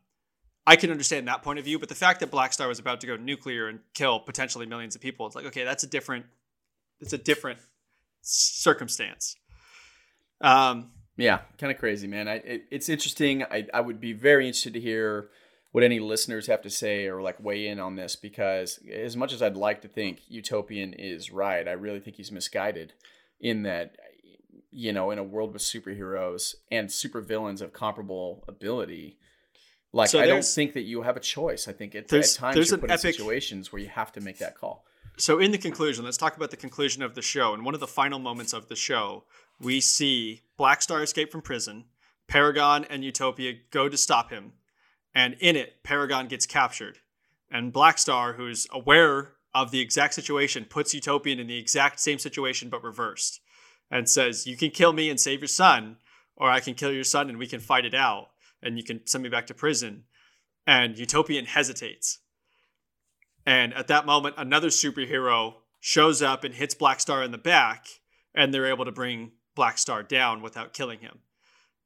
I 0.68 0.76
can 0.76 0.92
understand 0.92 1.28
that 1.28 1.42
point 1.42 1.58
of 1.60 1.65
view, 1.65 1.80
but 1.80 1.89
the 1.89 1.96
fact 1.96 2.20
that 2.20 2.30
Black 2.30 2.54
Star 2.54 2.68
was 2.68 2.78
about 2.78 3.02
to 3.02 3.08
go 3.08 3.15
nuclear 3.15 3.68
and 3.68 3.80
kill 3.94 4.20
potentially 4.20 4.65
millions 4.65 4.96
of 4.96 5.02
people, 5.02 5.26
it's 5.26 5.36
like, 5.36 5.46
okay, 5.46 5.63
that's 5.63 5.84
a 5.84 5.88
different, 5.88 6.26
it's 7.00 7.13
a 7.13 7.18
different 7.18 7.60
circumstance. 8.22 9.36
Um, 10.42 10.92
Yeah, 11.20 11.39
kind 11.58 11.70
of 11.70 11.78
crazy, 11.78 12.08
man. 12.08 12.30
I 12.30 12.36
it, 12.36 12.62
it's 12.72 12.88
interesting. 12.88 13.44
I 13.44 13.68
I 13.74 13.82
would 13.82 14.00
be 14.00 14.13
very 14.13 14.48
interested 14.48 14.74
to 14.74 14.80
hear 14.80 15.30
what 15.71 15.84
any 15.84 15.99
listeners 15.99 16.47
have 16.47 16.62
to 16.63 16.69
say 16.69 17.05
or 17.05 17.21
like 17.21 17.41
weigh 17.43 17.67
in 17.67 17.79
on 17.79 17.95
this 17.95 18.15
because 18.15 18.79
as 18.91 19.15
much 19.15 19.34
as 19.34 19.41
I'd 19.41 19.55
like 19.58 19.82
to 19.84 19.88
think 19.88 20.21
Utopian 20.27 20.93
is 20.93 21.32
right, 21.32 21.67
I 21.67 21.73
really 21.73 21.99
think 21.99 22.15
he's 22.17 22.32
misguided 22.32 22.93
in 23.39 23.63
that 23.63 23.95
you 24.71 24.93
know, 24.93 25.10
in 25.10 25.17
a 25.17 25.23
world 25.23 25.51
with 25.53 25.63
superheroes 25.63 26.53
and 26.71 26.89
supervillains 26.89 27.60
of 27.62 27.73
comparable 27.73 28.43
ability, 28.47 29.17
like 29.91 30.10
So 30.10 30.19
I 30.19 30.27
don't 30.27 30.45
think 30.45 30.73
that 30.73 30.84
you 30.84 31.01
have 31.01 31.17
a 31.17 31.19
choice. 31.19 31.67
I 31.67 31.71
think 31.73 31.95
it, 31.95 31.99
at 31.99 32.08
There's- 32.10 32.36
times 32.36 32.53
there's 32.55 32.69
you're 32.69 32.75
an 32.75 32.82
put 32.82 32.89
in 32.91 32.93
epic- 32.93 33.15
situations 33.15 33.72
where 33.72 33.82
you 33.82 33.89
have 33.89 34.11
to 34.11 34.22
make 34.22 34.38
that 34.38 34.55
call. 34.55 34.86
So, 35.17 35.39
in 35.39 35.51
the 35.51 35.57
conclusion, 35.57 36.05
let's 36.05 36.17
talk 36.17 36.38
about 36.38 36.51
the 36.51 36.55
conclusion 36.55 37.01
of 37.03 37.13
the 37.15 37.22
show. 37.22 37.53
And 37.53 37.65
one 37.65 37.74
of 37.74 37.80
the 37.82 37.88
final 37.88 38.20
moments 38.20 38.53
of 38.53 38.70
the 38.70 38.76
show, 38.76 39.26
we 39.59 39.82
see 39.82 40.43
Black 40.55 40.82
Star 40.82 41.01
escape 41.03 41.32
from 41.32 41.41
prison. 41.41 41.86
Paragon 42.28 42.86
and 42.86 43.03
Utopia 43.03 43.53
go 43.72 43.89
to 43.89 43.97
stop 43.97 44.30
him. 44.30 44.53
And 45.20 45.36
in 45.41 45.57
it, 45.57 45.84
Paragon 45.84 46.30
gets 46.30 46.45
captured. 46.45 46.99
And 47.51 47.74
Black 47.74 47.97
Star, 47.97 48.32
who's 48.32 48.67
aware 48.72 49.34
of 49.53 49.70
the 49.70 49.82
exact 49.82 50.13
situation, 50.13 50.63
puts 50.63 50.93
Utopian 50.93 51.39
in 51.39 51.47
the 51.47 51.57
exact 51.57 51.99
same 51.99 52.20
situation 52.20 52.70
but 52.70 52.86
reversed 52.86 53.41
and 53.91 54.07
says, 54.07 54.47
You 54.47 54.55
can 54.55 54.72
kill 54.72 54.93
me 54.93 55.09
and 55.09 55.20
save 55.20 55.41
your 55.41 55.49
son, 55.49 55.97
or 56.38 56.49
I 56.49 56.61
can 56.61 56.74
kill 56.74 56.93
your 56.93 57.03
son 57.03 57.28
and 57.28 57.38
we 57.38 57.47
can 57.47 57.59
fight 57.59 57.84
it 57.84 57.93
out 57.93 58.30
and 58.63 58.78
you 58.78 58.84
can 58.86 59.05
send 59.07 59.22
me 59.22 59.30
back 59.30 59.47
to 59.47 59.53
prison. 59.53 60.05
And 60.65 60.97
Utopian 60.97 61.43
hesitates. 61.43 62.20
And 63.45 63.74
at 63.74 63.88
that 63.88 64.05
moment, 64.05 64.36
another 64.38 64.70
superhero 64.70 65.55
shows 65.82 66.22
up 66.22 66.45
and 66.45 66.55
hits 66.55 66.76
Black 66.76 67.01
Star 67.01 67.24
in 67.24 67.32
the 67.32 67.38
back, 67.38 67.88
and 68.34 68.53
they're 68.53 68.72
able 68.72 68.86
to 68.86 68.91
bring 68.93 69.34
Black 69.53 69.80
Star 69.80 70.01
down 70.01 70.41
without 70.41 70.72
killing 70.74 70.99
him. 70.99 71.20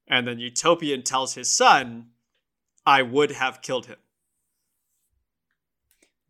And 0.06 0.24
then 0.24 0.38
Utopian 0.38 1.02
tells 1.02 1.34
his 1.34 1.50
son, 1.50 2.10
I 2.86 3.02
would 3.02 3.32
have 3.32 3.62
killed 3.62 3.86
him. 3.86 3.96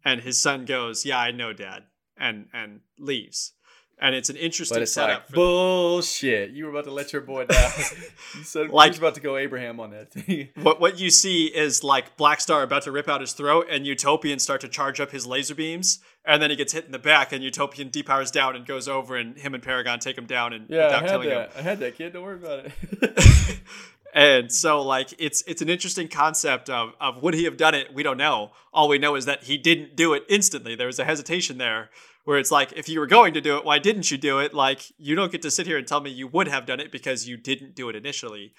and 0.05 0.21
his 0.21 0.41
son 0.41 0.65
goes, 0.67 1.05
"Yeah, 1.07 1.19
I 1.19 1.31
know, 1.31 1.53
Dad," 1.53 1.85
and 2.17 2.49
and 2.53 2.81
leaves. 2.99 3.53
And 3.97 4.15
it's 4.17 4.29
an 4.29 4.35
interesting 4.37 4.75
But 4.75 4.83
it's 4.83 4.93
setup. 4.93 5.21
like 5.27 5.29
bullshit. 5.31 6.51
You 6.51 6.65
were 6.65 6.71
about 6.73 6.85
to 6.87 6.91
let 6.91 7.13
your 7.13 7.23
boy 7.23 7.47
down. 7.47 7.71
you 8.37 8.43
said 8.43 8.69
Like- 8.71 8.93
you 8.93 8.99
about 8.99 9.15
to 9.15 9.21
go 9.21 9.37
Abraham 9.37 9.79
on 9.79 9.93
that 9.93 10.11
thing. 10.13 10.49
what 10.63 10.81
what 10.81 10.99
you 10.99 11.11
see 11.11 11.47
is 11.47 11.85
like 11.85 12.17
Black 12.17 12.41
Star 12.41 12.63
about 12.65 12.83
to 12.83 12.93
rip 12.93 13.09
out 13.09 13.21
his 13.21 13.33
throat, 13.33 13.67
and 13.71 13.87
Utopian 13.87 14.41
start 14.41 14.61
to 14.63 14.69
charge 14.69 14.99
up 15.01 15.11
his 15.13 15.27
laser 15.27 15.55
beams, 15.55 16.01
and 16.25 16.43
then 16.43 16.51
he 16.51 16.57
gets 16.57 16.73
hit 16.73 16.85
in 16.87 16.93
the 16.93 16.99
back, 16.99 17.33
and 17.33 17.43
Utopian 17.45 17.89
depowers 17.89 18.33
down 18.33 18.57
and 18.57 18.67
goes 18.67 18.89
over, 18.89 19.17
and 19.17 19.39
him 19.39 19.55
and 19.55 19.63
Paragon 19.63 20.01
take 20.01 20.19
him 20.19 20.27
down, 20.27 20.53
and 20.53 20.69
Yeah, 20.69 20.89
I 20.89 21.01
had 21.01 21.09
killing 21.09 21.29
him. 21.29 21.37
that. 21.37 21.53
I 21.57 21.63
had 21.63 21.79
that 21.79 21.97
kid. 21.97 22.13
Don't 22.13 22.25
worry 22.25 22.35
about 22.43 22.67
it. 22.67 23.59
and 24.15 24.51
so 24.51 24.81
like 24.81 25.13
it's 25.19 25.43
it's 25.43 25.61
an 25.61 25.69
interesting 25.69 26.07
concept 26.07 26.71
of 26.71 26.93
of 27.01 27.21
would 27.23 27.35
he 27.35 27.45
have 27.45 27.57
done 27.57 27.75
it? 27.75 27.93
We 27.93 28.05
don't 28.05 28.17
know. 28.17 28.53
All 28.73 28.89
we 28.89 28.97
know 28.97 29.17
is 29.17 29.27
that 29.27 29.45
he 29.45 29.59
didn't 29.59 29.97
do 29.97 30.15
it 30.15 30.23
instantly. 30.29 30.77
There 30.77 30.87
was 30.87 31.01
a 31.01 31.05
hesitation 31.05 31.59
there 31.59 31.91
where 32.25 32.39
it's 32.39 32.53
like 32.53 32.73
if 32.77 32.89
you 32.89 33.01
were 33.01 33.09
going 33.09 33.35
to 33.35 33.41
do 33.41 33.57
it, 33.59 33.65
why 33.65 33.81
didn't 33.81 34.13
you 34.13 34.17
do 34.17 34.39
it? 34.39 34.55
Like 34.55 34.93
you 34.99 35.17
don't 35.17 35.33
get 35.33 35.43
to 35.43 35.51
sit 35.51 35.67
here 35.67 35.77
and 35.77 35.87
tell 35.87 36.01
me 36.01 36.11
you 36.11 36.29
would 36.29 36.47
have 36.47 36.65
done 36.65 36.79
it 36.79 36.93
because 36.93 37.27
you 37.29 37.37
didn't 37.37 37.75
do 37.75 37.89
it 37.89 37.97
initially. 37.97 38.55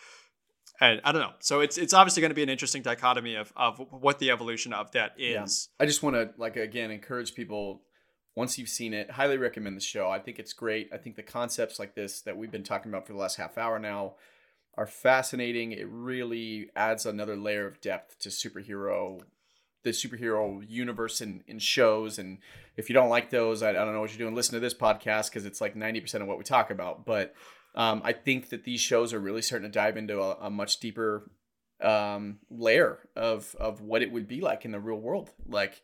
And 0.81 0.99
I 1.05 1.13
don't 1.13 1.21
know. 1.21 1.33
So 1.39 1.61
it's 1.61 1.77
it's 1.77 1.93
obviously 1.93 2.19
going 2.19 2.31
to 2.31 2.35
be 2.35 2.43
an 2.43 2.49
interesting 2.49 2.81
dichotomy 2.81 3.35
of 3.35 3.53
of 3.55 3.79
what 3.91 4.19
the 4.19 4.31
evolution 4.31 4.73
of 4.73 4.91
that 4.91 5.13
is. 5.17 5.69
I 5.79 5.85
just 5.85 6.03
want 6.03 6.17
to 6.17 6.31
like 6.37 6.57
again 6.57 6.91
encourage 6.91 7.33
people 7.33 7.81
once 8.35 8.57
you've 8.57 8.67
seen 8.67 8.93
it, 8.93 9.11
highly 9.11 9.37
recommend 9.37 9.77
the 9.77 9.81
show. 9.81 10.09
I 10.09 10.19
think 10.19 10.37
it's 10.37 10.51
great. 10.51 10.89
I 10.93 10.97
think 10.97 11.15
the 11.15 11.23
concepts 11.23 11.79
like 11.79 11.95
this 11.95 12.19
that 12.23 12.35
we've 12.35 12.51
been 12.51 12.65
talking 12.65 12.91
about 12.91 13.07
for 13.07 13.13
the 13.13 13.19
last 13.19 13.37
half 13.37 13.57
hour 13.57 13.79
now 13.79 14.15
are 14.77 14.87
fascinating. 14.87 15.71
It 15.71 15.87
really 15.89 16.69
adds 16.75 17.05
another 17.05 17.35
layer 17.35 17.65
of 17.67 17.81
depth 17.81 18.19
to 18.19 18.29
superhero 18.29 19.21
the 19.83 19.91
superhero 19.91 20.65
universe 20.67 21.21
in 21.21 21.43
shows. 21.59 22.17
And 22.17 22.39
if 22.75 22.89
you 22.89 22.93
don't 22.93 23.09
like 23.09 23.29
those 23.29 23.61
I, 23.61 23.69
I 23.69 23.73
don't 23.73 23.93
know 23.93 24.01
what 24.01 24.09
you're 24.11 24.17
doing. 24.25 24.33
Listen 24.35 24.55
to 24.55 24.59
this 24.59 24.73
podcast 24.73 25.29
because 25.29 25.45
it's 25.45 25.61
like 25.61 25.75
90% 25.75 26.21
of 26.21 26.27
what 26.27 26.39
we 26.39 26.43
talk 26.43 26.71
about. 26.71 27.05
But 27.05 27.35
um, 27.75 28.01
i 28.05 28.13
think 28.13 28.49
that 28.49 28.63
these 28.63 28.79
shows 28.79 29.13
are 29.13 29.19
really 29.19 29.41
starting 29.41 29.69
to 29.69 29.73
dive 29.73 29.97
into 29.97 30.21
a, 30.21 30.37
a 30.41 30.49
much 30.49 30.79
deeper 30.79 31.29
um, 31.81 32.39
layer 32.49 32.99
of 33.15 33.53
of 33.59 33.81
what 33.81 34.01
it 34.01 34.11
would 34.11 34.27
be 34.27 34.41
like 34.41 34.65
in 34.65 34.71
the 34.71 34.79
real 34.79 34.99
world. 34.99 35.29
Like 35.47 35.81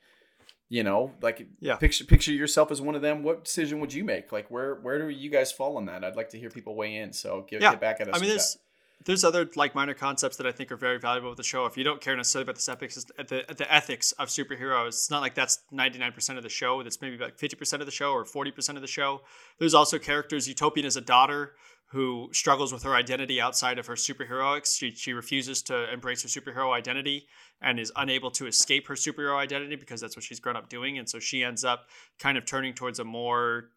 you 0.69 0.83
know 0.83 1.11
like 1.21 1.45
Yeah. 1.59 1.75
picture 1.75 2.05
picture 2.05 2.31
yourself 2.31 2.71
as 2.71 2.81
one 2.81 2.95
of 2.95 3.01
them. 3.01 3.23
What 3.23 3.43
decision 3.43 3.79
would 3.81 3.93
you 3.93 4.03
make? 4.03 4.31
Like 4.31 4.49
where 4.49 4.75
where 4.75 4.97
do 4.99 5.09
you 5.09 5.29
guys 5.29 5.51
fall 5.51 5.77
on 5.77 5.85
that? 5.85 6.03
I'd 6.03 6.15
like 6.15 6.29
to 6.29 6.39
hear 6.39 6.49
people 6.49 6.75
weigh 6.75 6.95
in. 6.95 7.13
So 7.13 7.45
give, 7.47 7.61
Yeah. 7.61 7.71
get 7.71 7.81
back 7.81 8.01
at 8.01 8.07
us 8.07 8.15
I 8.15 8.19
mean, 8.19 8.29
there's 8.29 8.57
there's 9.05 9.23
other 9.23 9.49
like 9.55 9.75
minor 9.75 9.93
concepts 9.93 10.37
that 10.37 10.45
I 10.45 10.51
think 10.51 10.71
are 10.71 10.77
very 10.77 10.99
valuable 10.99 11.29
with 11.29 11.37
the 11.37 11.43
show. 11.43 11.65
If 11.65 11.77
you 11.77 11.83
don't 11.83 12.01
care 12.01 12.15
necessarily 12.15 12.43
about 12.43 12.57
the 12.59 12.71
ethics, 12.71 13.05
the, 13.17 13.45
the 13.55 13.73
ethics 13.73 14.11
of 14.13 14.29
superheroes, 14.29 14.89
it's 14.89 15.11
not 15.11 15.21
like 15.21 15.35
that's 15.35 15.59
99% 15.73 16.37
of 16.37 16.43
the 16.43 16.49
show. 16.49 16.83
That's 16.83 17.01
maybe 17.01 17.17
like 17.17 17.37
50% 17.37 17.79
of 17.79 17.85
the 17.85 17.91
show 17.91 18.11
or 18.11 18.25
40% 18.25 18.75
of 18.75 18.81
the 18.81 18.87
show. 18.87 19.21
There's 19.59 19.73
also 19.73 19.97
characters. 19.97 20.47
Utopian 20.47 20.85
is 20.85 20.97
a 20.97 21.01
daughter 21.01 21.53
who 21.87 22.29
struggles 22.31 22.71
with 22.71 22.83
her 22.83 22.95
identity 22.95 23.41
outside 23.41 23.77
of 23.77 23.85
her 23.87 23.95
superheroics. 23.95 24.77
She, 24.77 24.91
she 24.91 25.11
refuses 25.11 25.61
to 25.63 25.91
embrace 25.91 26.23
her 26.23 26.29
superhero 26.29 26.73
identity 26.73 27.27
and 27.61 27.79
is 27.79 27.91
unable 27.97 28.31
to 28.31 28.47
escape 28.47 28.87
her 28.87 28.95
superhero 28.95 29.37
identity 29.37 29.75
because 29.75 29.99
that's 29.99 30.15
what 30.15 30.23
she's 30.23 30.39
grown 30.39 30.55
up 30.55 30.69
doing. 30.69 30.97
And 30.97 31.09
so 31.09 31.19
she 31.19 31.43
ends 31.43 31.65
up 31.65 31.87
kind 32.17 32.37
of 32.37 32.45
turning 32.45 32.73
towards 32.73 32.99
a 32.99 33.03
more 33.03 33.71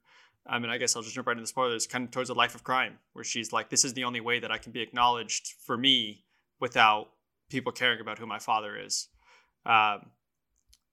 I 0.47 0.59
mean, 0.59 0.71
I 0.71 0.79
guess 0.79 0.95
I'll 0.95 1.03
just 1.03 1.15
jump 1.15 1.27
right 1.27 1.33
into 1.33 1.43
the 1.43 1.49
spoilers, 1.49 1.87
kind 1.87 2.05
of 2.05 2.11
towards 2.11 2.31
a 2.31 2.35
life 2.35 2.55
of 2.55 2.65
crime, 2.65 2.99
where 3.15 3.25
she's 3.25 3.53
like, 3.53 3.71
this 3.71 3.85
is 3.85 3.95
the 3.95 4.05
only 4.05 4.21
way 4.21 4.41
that 4.41 4.51
I 4.51 4.59
can 4.59 4.73
be 4.73 4.83
acknowledged 4.83 5.55
for 5.65 5.77
me 5.77 6.25
without 6.61 7.09
people 7.49 7.73
caring 7.73 8.01
about 8.01 8.19
who 8.19 8.27
my 8.27 8.39
father 8.39 8.77
is. 8.77 9.09
Um, 9.65 10.11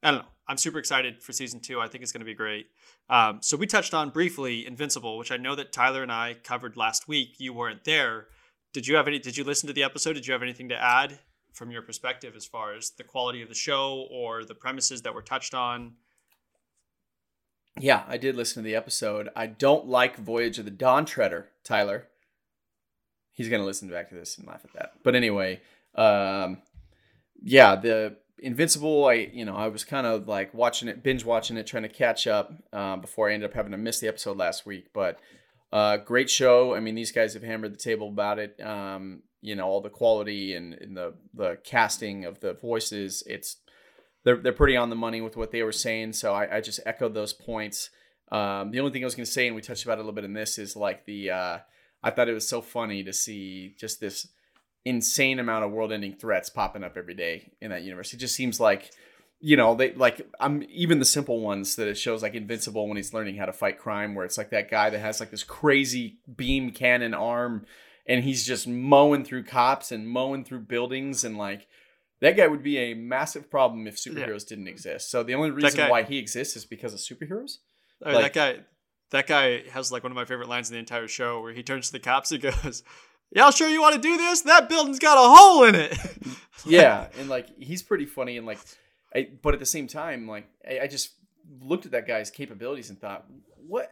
I 0.04 0.12
don't 0.12 0.16
know. 0.20 0.26
I'm 0.48 0.58
super 0.58 0.80
excited 0.80 1.22
for 1.22 1.32
season 1.34 1.60
two. 1.60 1.80
I 1.80 1.88
think 1.88 2.02
it's 2.02 2.12
going 2.12 2.22
to 2.22 2.26
be 2.26 2.34
great. 2.34 2.68
Um, 3.10 3.40
so 3.42 3.56
we 3.56 3.68
touched 3.68 3.94
on 3.94 4.10
briefly 4.10 4.66
Invincible, 4.66 5.18
which 5.18 5.32
I 5.32 5.38
know 5.38 5.56
that 5.56 5.72
Tyler 5.72 6.02
and 6.04 6.12
I 6.12 6.36
covered 6.44 6.76
last 6.76 7.08
week. 7.08 7.36
You 7.38 7.54
weren't 7.54 7.84
there. 7.84 8.28
Did 8.74 8.88
you 8.88 8.96
have 8.96 9.08
any? 9.08 9.20
Did 9.20 9.38
you 9.38 9.44
listen 9.44 9.68
to 9.68 9.74
the 9.74 9.84
episode? 9.84 10.14
Did 10.14 10.26
you 10.26 10.34
have 10.34 10.42
anything 10.42 10.70
to 10.70 10.82
add 10.82 11.20
from 11.54 11.72
your 11.72 11.82
perspective 11.82 12.36
as 12.36 12.46
far 12.46 12.74
as 12.74 12.92
the 12.92 13.04
quality 13.04 13.42
of 13.42 13.50
the 13.50 13.56
show 13.56 14.08
or 14.10 14.44
the 14.44 14.56
premises 14.56 15.02
that 15.04 15.14
were 15.14 15.22
touched 15.22 15.54
on? 15.54 15.94
Yeah, 17.80 18.04
I 18.08 18.18
did 18.18 18.36
listen 18.36 18.62
to 18.62 18.68
the 18.68 18.76
episode. 18.76 19.30
I 19.36 19.48
don't 19.48 19.88
like 19.88 20.18
Voyage 20.18 20.60
of 20.60 20.66
the 20.66 20.72
Dawn 20.72 21.06
Treader, 21.06 21.50
Tyler. 21.64 22.08
He's 23.32 23.50
gonna 23.50 23.66
listen 23.66 23.90
back 23.90 24.10
to 24.10 24.16
this 24.16 24.38
and 24.38 24.48
laugh 24.48 24.62
at 24.64 24.74
that. 24.74 24.92
But 25.04 25.16
anyway, 25.16 25.62
um, 25.96 26.62
yeah, 27.42 27.76
the 27.76 28.18
Invincible. 28.44 29.06
I 29.06 29.14
you 29.32 29.46
know 29.46 29.56
I 29.56 29.68
was 29.68 29.84
kind 29.84 30.08
of 30.08 30.28
like 30.28 30.52
watching 30.52 30.90
it, 30.90 31.04
binge 31.04 31.24
watching 31.24 31.58
it, 31.58 31.68
trying 31.68 31.84
to 31.84 31.90
catch 31.90 32.26
up 32.26 32.52
uh, 32.74 32.96
before 32.96 33.30
I 33.30 33.34
ended 33.34 33.52
up 33.52 33.56
having 33.56 33.72
to 33.72 33.78
miss 33.78 34.00
the 34.00 34.08
episode 34.08 34.36
last 34.36 34.66
week. 34.66 34.88
But 34.94 35.20
uh, 35.72 35.98
great 35.98 36.28
show. 36.28 36.74
I 36.74 36.80
mean, 36.80 36.96
these 36.96 37.12
guys 37.12 37.36
have 37.36 37.44
hammered 37.44 37.72
the 37.72 37.78
table 37.78 38.08
about 38.08 38.40
it. 38.40 38.60
Um, 38.60 39.22
you 39.42 39.56
know, 39.56 39.68
all 39.68 39.80
the 39.80 39.90
quality 39.90 40.56
and, 40.56 40.74
and 40.74 40.98
the 40.98 41.14
the 41.36 41.60
casting 41.64 42.26
of 42.26 42.40
the 42.40 42.54
voices. 42.54 43.22
It's 43.28 43.58
they're 44.24 44.38
they're 44.38 44.54
pretty 44.54 44.78
on 44.78 44.90
the 44.90 44.96
money 44.96 45.22
with 45.22 45.38
what 45.38 45.52
they 45.52 45.64
were 45.64 45.72
saying. 45.72 46.14
So 46.14 46.34
I, 46.34 46.58
I 46.58 46.62
just 46.62 46.80
echoed 46.86 47.14
those 47.14 47.34
points. 47.34 47.90
Um, 48.32 48.72
the 48.72 48.80
only 48.80 48.92
thing 48.92 49.04
I 49.04 49.06
was 49.06 49.16
going 49.16 49.26
to 49.26 49.32
say, 49.32 49.48
and 49.48 49.56
we 49.56 49.62
touched 49.62 49.84
about 49.84 49.98
it 49.98 50.02
a 50.02 50.04
little 50.04 50.14
bit 50.14 50.24
in 50.24 50.34
this, 50.34 50.58
is 50.58 50.76
like 50.76 51.06
the 51.06 51.32
uh, 51.32 51.58
I 52.04 52.12
thought 52.12 52.30
it 52.30 52.34
was 52.34 52.48
so 52.48 52.62
funny 52.62 53.04
to 53.04 53.14
see 53.14 53.76
just 53.78 54.00
this 54.00 54.28
insane 54.84 55.38
amount 55.38 55.64
of 55.64 55.72
world-ending 55.72 56.16
threats 56.16 56.50
popping 56.50 56.84
up 56.84 56.98
every 56.98 57.14
day 57.14 57.52
in 57.62 57.70
that 57.70 57.84
universe. 57.84 58.14
It 58.14 58.18
just 58.18 58.36
seems 58.36 58.60
like 58.60 58.92
you 59.40 59.58
know 59.58 59.76
they 59.76 59.94
like 59.94 60.28
I'm 60.40 60.64
even 60.70 61.00
the 61.00 61.06
simple 61.06 61.40
ones 61.42 61.76
that 61.76 61.88
it 61.88 61.98
shows 61.98 62.24
like 62.24 62.36
Invincible 62.36 62.88
when 62.88 62.98
he's 62.98 63.14
learning 63.14 63.38
how 63.38 63.46
to 63.46 63.54
fight 63.54 63.80
crime, 63.80 64.16
where 64.16 64.26
it's 64.26 64.38
like 64.38 64.52
that 64.52 64.70
guy 64.70 64.90
that 64.90 65.00
has 65.00 65.20
like 65.20 65.32
this 65.32 65.44
crazy 65.44 66.18
beam 66.36 66.72
cannon 66.72 67.14
arm, 67.14 67.66
and 68.06 68.24
he's 68.24 68.46
just 68.46 68.68
mowing 68.68 69.26
through 69.26 69.44
cops 69.44 69.92
and 69.92 70.08
mowing 70.08 70.46
through 70.46 70.62
buildings 70.62 71.24
and 71.24 71.38
like 71.38 71.68
that 72.22 72.38
guy 72.38 72.48
would 72.48 72.64
be 72.64 72.78
a 72.78 72.94
massive 72.94 73.50
problem 73.50 73.88
if 73.88 73.96
superheroes 73.98 74.48
didn't 74.48 74.68
exist. 74.68 75.12
So 75.12 75.24
the 75.24 75.36
only 75.36 75.52
reason 75.52 75.78
guy- 75.78 75.90
why 75.90 76.04
he 76.04 76.18
exists 76.18 76.56
is 76.56 76.66
because 76.66 76.94
of 76.94 77.00
superheroes. 77.00 77.58
Oh, 78.04 78.10
I 78.10 78.14
mean, 78.14 78.22
Like- 78.22 78.34
that 78.34 78.56
guy, 78.58 78.64
that 79.12 79.28
guy 79.28 79.70
has 79.70 79.92
like 79.92 80.04
one 80.04 80.12
of 80.12 80.16
my 80.16 80.26
favorite 80.26 80.48
lines 80.50 80.70
in 80.70 80.74
the 80.74 80.80
entire 80.80 81.08
show, 81.08 81.42
where 81.42 81.54
he 81.54 81.64
turns 81.64 81.88
to 81.88 81.94
the 81.94 82.00
cops 82.00 82.32
and 82.32 82.42
goes, 82.64 82.84
"Y'all 83.32 83.52
sure 83.52 83.68
you 83.68 83.82
want 83.82 83.96
to 83.96 84.02
do 84.02 84.16
this? 84.18 84.42
That 84.42 84.70
building's 84.70 85.00
got 85.00 85.18
a 85.18 85.36
hole 85.36 85.64
in 85.66 85.76
it." 85.76 85.98
yeah, 86.66 87.08
and 87.20 87.28
like 87.30 87.48
he's 87.60 87.84
pretty 87.84 88.06
funny 88.06 88.38
and 88.38 88.46
like, 88.48 88.60
I, 89.14 89.28
but 89.42 89.54
at 89.54 89.60
the 89.60 89.66
same 89.66 89.88
time, 89.88 90.28
like 90.28 90.48
I, 90.68 90.82
I 90.82 90.88
just 90.88 91.12
looked 91.62 91.86
at 91.86 91.92
that 91.92 92.08
guy's 92.08 92.30
capabilities 92.32 92.90
and 92.90 93.00
thought, 93.02 93.26
what 93.68 93.92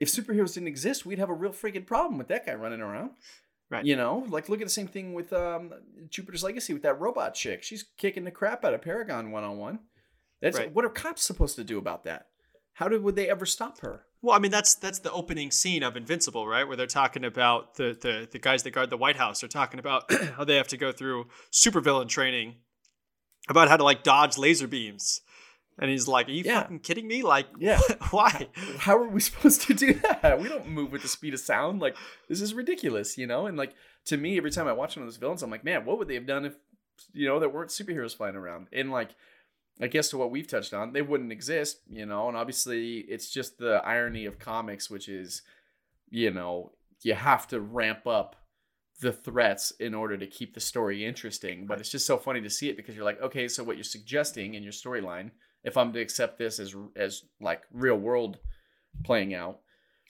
if 0.00 0.08
superheroes 0.08 0.54
didn't 0.54 0.68
exist? 0.68 1.04
We'd 1.04 1.18
have 1.18 1.28
a 1.28 1.34
real 1.34 1.52
freaking 1.52 1.84
problem 1.86 2.16
with 2.18 2.28
that 2.28 2.46
guy 2.46 2.54
running 2.54 2.80
around. 2.80 3.10
Right. 3.70 3.84
You 3.84 3.96
know, 3.96 4.24
like 4.28 4.48
look 4.48 4.60
at 4.60 4.66
the 4.66 4.70
same 4.72 4.86
thing 4.88 5.12
with 5.12 5.32
um, 5.32 5.72
Jupiter's 6.08 6.42
Legacy 6.42 6.72
with 6.72 6.82
that 6.82 6.98
robot 6.98 7.34
chick. 7.34 7.62
She's 7.62 7.84
kicking 7.98 8.24
the 8.24 8.30
crap 8.30 8.64
out 8.64 8.72
of 8.72 8.80
Paragon 8.80 9.30
one 9.30 9.44
on 9.44 9.58
one. 9.58 9.80
That's 10.40 10.56
Right. 10.58 10.72
what 10.72 10.84
are 10.84 10.88
cops 10.90 11.22
supposed 11.22 11.56
to 11.56 11.64
do 11.64 11.76
about 11.78 12.04
that? 12.04 12.26
How 12.74 12.88
did 12.88 13.02
would 13.02 13.16
they 13.16 13.28
ever 13.28 13.44
stop 13.44 13.80
her? 13.80 14.04
well, 14.22 14.34
I 14.34 14.38
mean, 14.40 14.50
that's 14.50 14.74
that's 14.74 15.00
the 15.00 15.12
opening 15.12 15.50
scene 15.50 15.82
of 15.82 15.96
Invincible, 15.96 16.46
right? 16.48 16.66
Where 16.66 16.76
they're 16.76 16.86
talking 16.86 17.24
about 17.24 17.74
the 17.74 17.96
the 18.00 18.26
the 18.30 18.38
guys 18.38 18.62
that 18.62 18.70
guard 18.70 18.88
the 18.90 18.96
White 18.96 19.16
House. 19.16 19.40
They're 19.40 19.48
talking 19.48 19.78
about 19.80 20.10
how 20.36 20.44
they 20.44 20.56
have 20.56 20.68
to 20.68 20.76
go 20.76 20.90
through 20.90 21.26
supervillain 21.52 22.08
training, 22.08 22.56
about 23.48 23.68
how 23.68 23.76
to 23.76 23.84
like 23.84 24.02
dodge 24.02 24.38
laser 24.38 24.66
beams. 24.66 25.20
And 25.80 25.90
he's 25.90 26.08
like, 26.08 26.28
"Are 26.28 26.32
you 26.32 26.42
Yeah. 26.44 26.62
fucking 26.62 26.80
kidding 26.80 27.06
me? 27.06 27.22
Like, 27.22 27.46
Yeah. 27.58 27.80
why?" 28.10 28.48
how 28.78 28.96
are 28.96 29.08
we 29.08 29.20
supposed 29.28 29.62
to 29.62 29.74
do 29.74 29.94
that? 29.94 30.40
We 30.40 30.48
don't 30.48 30.68
move 30.68 30.90
with 30.92 31.02
the 31.02 31.08
speed 31.08 31.34
of 31.34 31.40
sound. 31.40 31.80
Like 31.80 31.96
this 32.28 32.40
is 32.40 32.54
ridiculous, 32.54 33.16
you 33.16 33.26
know. 33.26 33.46
And 33.46 33.56
like 33.56 33.74
to 34.06 34.16
me, 34.16 34.36
every 34.36 34.50
time 34.50 34.66
I 34.66 34.72
watch 34.72 34.96
one 34.96 35.02
of 35.04 35.06
those 35.08 35.16
villains, 35.18 35.42
I'm 35.42 35.50
like, 35.50 35.64
man, 35.64 35.84
what 35.84 35.98
would 35.98 36.08
they 36.08 36.14
have 36.14 36.26
done 36.26 36.44
if 36.44 36.54
you 37.12 37.26
know 37.28 37.38
there 37.38 37.48
weren't 37.48 37.70
superheroes 37.70 38.16
flying 38.16 38.34
around? 38.36 38.66
And 38.72 38.90
like, 38.90 39.10
I 39.80 39.86
guess 39.86 40.08
to 40.10 40.18
what 40.18 40.30
we've 40.32 40.48
touched 40.48 40.74
on, 40.74 40.92
they 40.92 41.02
wouldn't 41.02 41.30
exist, 41.32 41.78
you 41.88 42.06
know. 42.06 42.26
And 42.28 42.36
obviously, 42.36 42.98
it's 42.98 43.30
just 43.30 43.58
the 43.58 43.80
irony 43.84 44.26
of 44.26 44.38
comics, 44.40 44.90
which 44.90 45.08
is, 45.08 45.42
you 46.10 46.32
know, 46.32 46.72
you 47.02 47.14
have 47.14 47.46
to 47.48 47.60
ramp 47.60 48.04
up 48.06 48.34
the 49.00 49.12
threats 49.12 49.70
in 49.78 49.94
order 49.94 50.16
to 50.16 50.26
keep 50.26 50.54
the 50.54 50.60
story 50.60 51.04
interesting. 51.04 51.66
But 51.66 51.78
it's 51.78 51.90
just 51.90 52.04
so 52.06 52.16
funny 52.16 52.40
to 52.40 52.50
see 52.50 52.68
it 52.68 52.76
because 52.76 52.96
you're 52.96 53.04
like, 53.04 53.22
okay, 53.22 53.46
so 53.46 53.62
what 53.62 53.76
you're 53.76 53.84
suggesting 53.84 54.54
in 54.54 54.64
your 54.64 54.72
storyline, 54.72 55.30
if 55.68 55.76
I'm 55.76 55.92
to 55.92 56.00
accept 56.00 56.38
this 56.38 56.58
as 56.58 56.74
as 56.96 57.22
like 57.40 57.62
real 57.72 57.96
world 57.96 58.38
playing 59.04 59.34
out, 59.34 59.60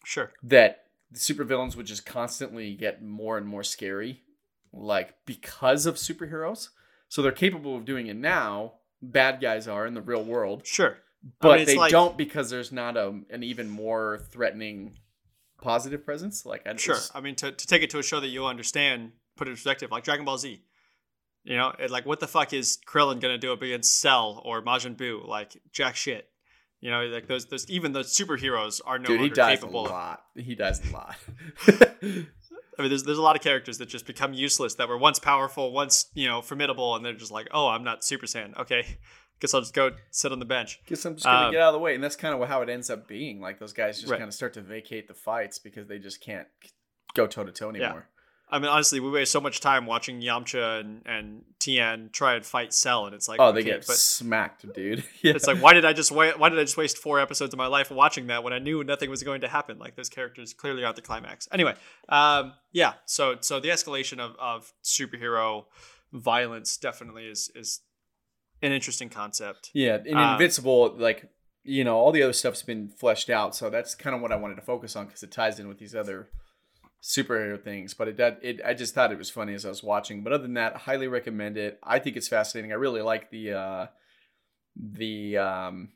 Sure. 0.04 0.32
that 0.42 0.84
the 1.11 1.18
supervillains 1.18 1.76
would 1.76 1.86
just 1.86 2.06
constantly 2.06 2.74
get 2.74 3.02
more 3.02 3.36
and 3.36 3.46
more 3.46 3.62
scary, 3.62 4.22
like 4.72 5.14
because 5.26 5.84
of 5.86 5.96
superheroes. 5.96 6.68
So 7.09 7.20
they're 7.22 7.32
capable 7.32 7.76
of 7.76 7.84
doing 7.84 8.06
it 8.06 8.16
now. 8.16 8.74
Bad 9.02 9.40
guys 9.40 9.68
are 9.68 9.86
in 9.86 9.94
the 9.94 10.02
real 10.02 10.24
world, 10.24 10.66
Sure. 10.66 10.98
but 11.40 11.56
mean, 11.59 11.66
they 11.66 11.76
like- 11.76 11.90
don't 11.92 12.16
because 12.18 12.50
there's 12.50 12.72
not 12.72 12.96
a, 12.96 13.20
an 13.30 13.42
even 13.42 13.68
more 13.68 14.18
threatening 14.30 14.98
positive 15.62 16.04
presence. 16.04 16.44
Like 16.46 16.66
I 16.66 16.76
Sure. 16.76 16.94
just- 16.94 17.14
I 17.14 17.20
mean, 17.20 17.34
to, 17.36 17.52
to 17.52 17.66
take 17.66 17.82
it 17.82 17.90
to 17.90 17.98
a 17.98 18.02
show 18.02 18.20
that 18.20 18.28
you'll 18.28 18.46
understand, 18.46 19.12
put 19.36 19.46
it 19.48 19.50
in 19.50 19.56
perspective, 19.56 19.90
like 19.90 20.04
Dragon 20.04 20.24
Ball 20.24 20.38
Z. 20.38 20.62
You 21.45 21.57
know, 21.57 21.72
it, 21.78 21.91
like 21.91 22.05
what 22.07 22.20
the 22.20 22.26
fuck 22.28 22.53
is 22.53 22.78
Krillin 22.86 23.20
gonna 23.20 23.39
do 23.39 23.53
up 23.53 23.62
against 23.62 24.01
Cell 24.01 24.43
or 24.45 24.62
Majin 24.62 24.97
Buu? 24.97 25.26
Like 25.26 25.57
jack 25.72 25.97
shit. 25.97 26.28
You 26.80 26.91
know, 26.91 27.03
like 27.07 27.26
those 27.26 27.47
those 27.47 27.68
even 27.70 27.93
those 27.93 28.16
superheroes 28.16 28.80
are 28.84 28.99
no 28.99 29.07
Dude, 29.07 29.16
he 29.16 29.20
longer 29.22 29.34
dies 29.34 29.59
capable. 29.61 29.86
a 29.86 29.89
lot. 29.89 30.22
He 30.36 30.55
dies 30.55 30.80
a 30.89 30.93
lot. 30.93 31.16
I 32.78 32.82
mean, 32.82 32.91
there's 32.91 33.03
there's 33.03 33.18
a 33.18 33.22
lot 33.22 33.34
of 33.34 33.43
characters 33.43 33.78
that 33.78 33.89
just 33.89 34.07
become 34.07 34.32
useless 34.32 34.74
that 34.74 34.89
were 34.89 34.99
once 34.99 35.18
powerful, 35.18 35.72
once 35.72 36.07
you 36.14 36.28
know 36.28 36.41
formidable, 36.43 36.95
and 36.95 37.05
they're 37.05 37.14
just 37.14 37.32
like, 37.32 37.49
oh, 37.51 37.68
I'm 37.68 37.82
not 37.82 38.05
Super 38.05 38.26
Saiyan. 38.26 38.57
Okay, 38.59 38.84
guess 39.41 39.53
I'll 39.55 39.61
just 39.61 39.74
go 39.74 39.91
sit 40.12 40.30
on 40.30 40.39
the 40.39 40.45
bench. 40.45 40.80
Guess 40.86 41.05
I'm 41.05 41.14
just 41.14 41.24
gonna 41.24 41.47
Um, 41.47 41.53
get 41.53 41.61
out 41.61 41.68
of 41.68 41.72
the 41.74 41.80
way, 41.80 41.95
and 41.97 42.05
that's 42.05 42.14
kind 42.16 42.41
of 42.41 42.49
how 42.49 42.62
it 42.62 42.68
ends 42.68 42.91
up 42.91 43.09
being. 43.09 43.41
Like 43.41 43.59
those 43.59 43.72
guys 43.72 43.99
just 43.99 44.11
Right. 44.12 44.18
kind 44.18 44.28
of 44.28 44.34
start 44.34 44.55
to 44.55 44.61
vacate 44.61 45.09
the 45.09 45.14
fights 45.14 45.59
because 45.59 45.89
they 45.89 45.99
just 45.99 46.20
can't 46.20 46.47
go 47.14 47.26
toe 47.26 47.43
to 47.43 47.51
toe 47.51 47.70
anymore. 47.70 48.09
I 48.51 48.59
mean, 48.59 48.68
honestly, 48.68 48.99
we 49.01 49.11
waste 49.11 49.30
so 49.30 49.40
much 49.40 49.61
time 49.61 49.84
watching 49.84 50.20
Yamcha 50.22 50.80
and, 50.80 51.03
and 51.05 51.42
Tien 51.59 52.09
try 52.12 52.34
and 52.34 52.44
fight 52.46 52.72
Cell, 52.72 53.05
and 53.07 53.14
it's 53.14 53.28
like, 53.28 53.40
Oh, 53.40 53.53
they 53.53 53.61
okay, 53.61 53.70
get 53.70 53.86
but 53.86 53.96
smacked, 53.96 54.72
dude. 54.72 55.05
yeah. 55.22 55.32
it's 55.36 55.46
like, 55.46 55.62
why 55.62 55.74
did 55.74 55.84
I 55.84 55.92
just 55.92 56.11
wa- 56.11 56.32
why 56.36 56.49
did 56.49 56.59
I 56.59 56.62
just 56.62 56.76
waste 56.76 56.96
four 56.99 57.20
episodes 57.20 57.53
of 57.53 57.59
my 57.59 57.66
life 57.66 57.90
watching 57.90 58.28
that 58.28 58.42
when 58.42 58.53
I 58.53 58.59
knew 58.59 58.82
nothing 58.84 59.11
was 59.11 59.22
going 59.22 59.42
to 59.42 59.49
happen? 59.49 59.78
Like 59.78 59.96
those 59.96 60.09
characters 60.09 60.55
clearly 60.55 60.82
aren't 60.84 60.96
the 60.96 61.03
climax. 61.03 61.46
Anyway, 61.53 61.74
um, 62.09 62.53
yeah. 62.72 62.94
So 63.05 63.36
so 63.40 63.61
the 63.61 63.68
escalation 63.68 64.18
of 64.18 64.34
of 64.38 64.72
superhero 64.82 65.64
violence 66.12 66.76
definitely 66.76 67.26
is 67.26 67.51
is 67.55 67.80
an 68.62 68.72
interesting 68.72 69.09
concept. 69.09 69.70
Yeah, 69.74 69.99
in 70.05 70.16
Uh, 70.16 70.32
Invincible, 70.32 70.94
like 70.96 71.28
you 71.64 71.84
know, 71.84 71.96
all 71.99 72.12
the 72.12 72.22
other 72.22 72.32
stuff's 72.32 72.62
been 72.62 72.88
fleshed 72.88 73.28
out, 73.28 73.55
so 73.55 73.68
that's 73.68 73.94
kind 73.94 74.16
of 74.16 74.22
what 74.22 74.32
I 74.32 74.36
wanted 74.36 74.55
to 74.55 74.62
focus 74.62 74.96
on 74.96 75.07
because 75.07 75.22
it 75.22 75.30
ties 75.30 75.61
in 75.61 75.68
with 75.68 75.78
these 75.78 75.94
other 75.94 76.30
superhero 77.03 77.62
things. 77.62 77.94
But 77.94 78.09
it, 78.09 78.16
that 78.16 78.38
it, 78.42 78.61
I 78.64 78.74
just 78.74 78.94
thought 78.94 79.12
it 79.12 79.18
was 79.18 79.30
funny 79.30 79.55
as 79.55 79.64
I 79.64 79.68
was 79.68 79.82
watching. 79.82 80.22
But 80.22 80.32
other 80.32 80.42
than 80.42 80.55
that, 80.55 80.76
highly 80.76 81.09
recommend 81.09 81.57
it. 81.57 81.78
I 81.82 81.99
think 81.99 82.16
it's 82.16 82.28
fascinating. 82.28 82.72
I 82.72 82.76
really 82.76 83.03
like 83.03 83.30
the 83.30 83.53
uh, 83.53 83.86
the 84.76 85.38
um, 85.38 85.90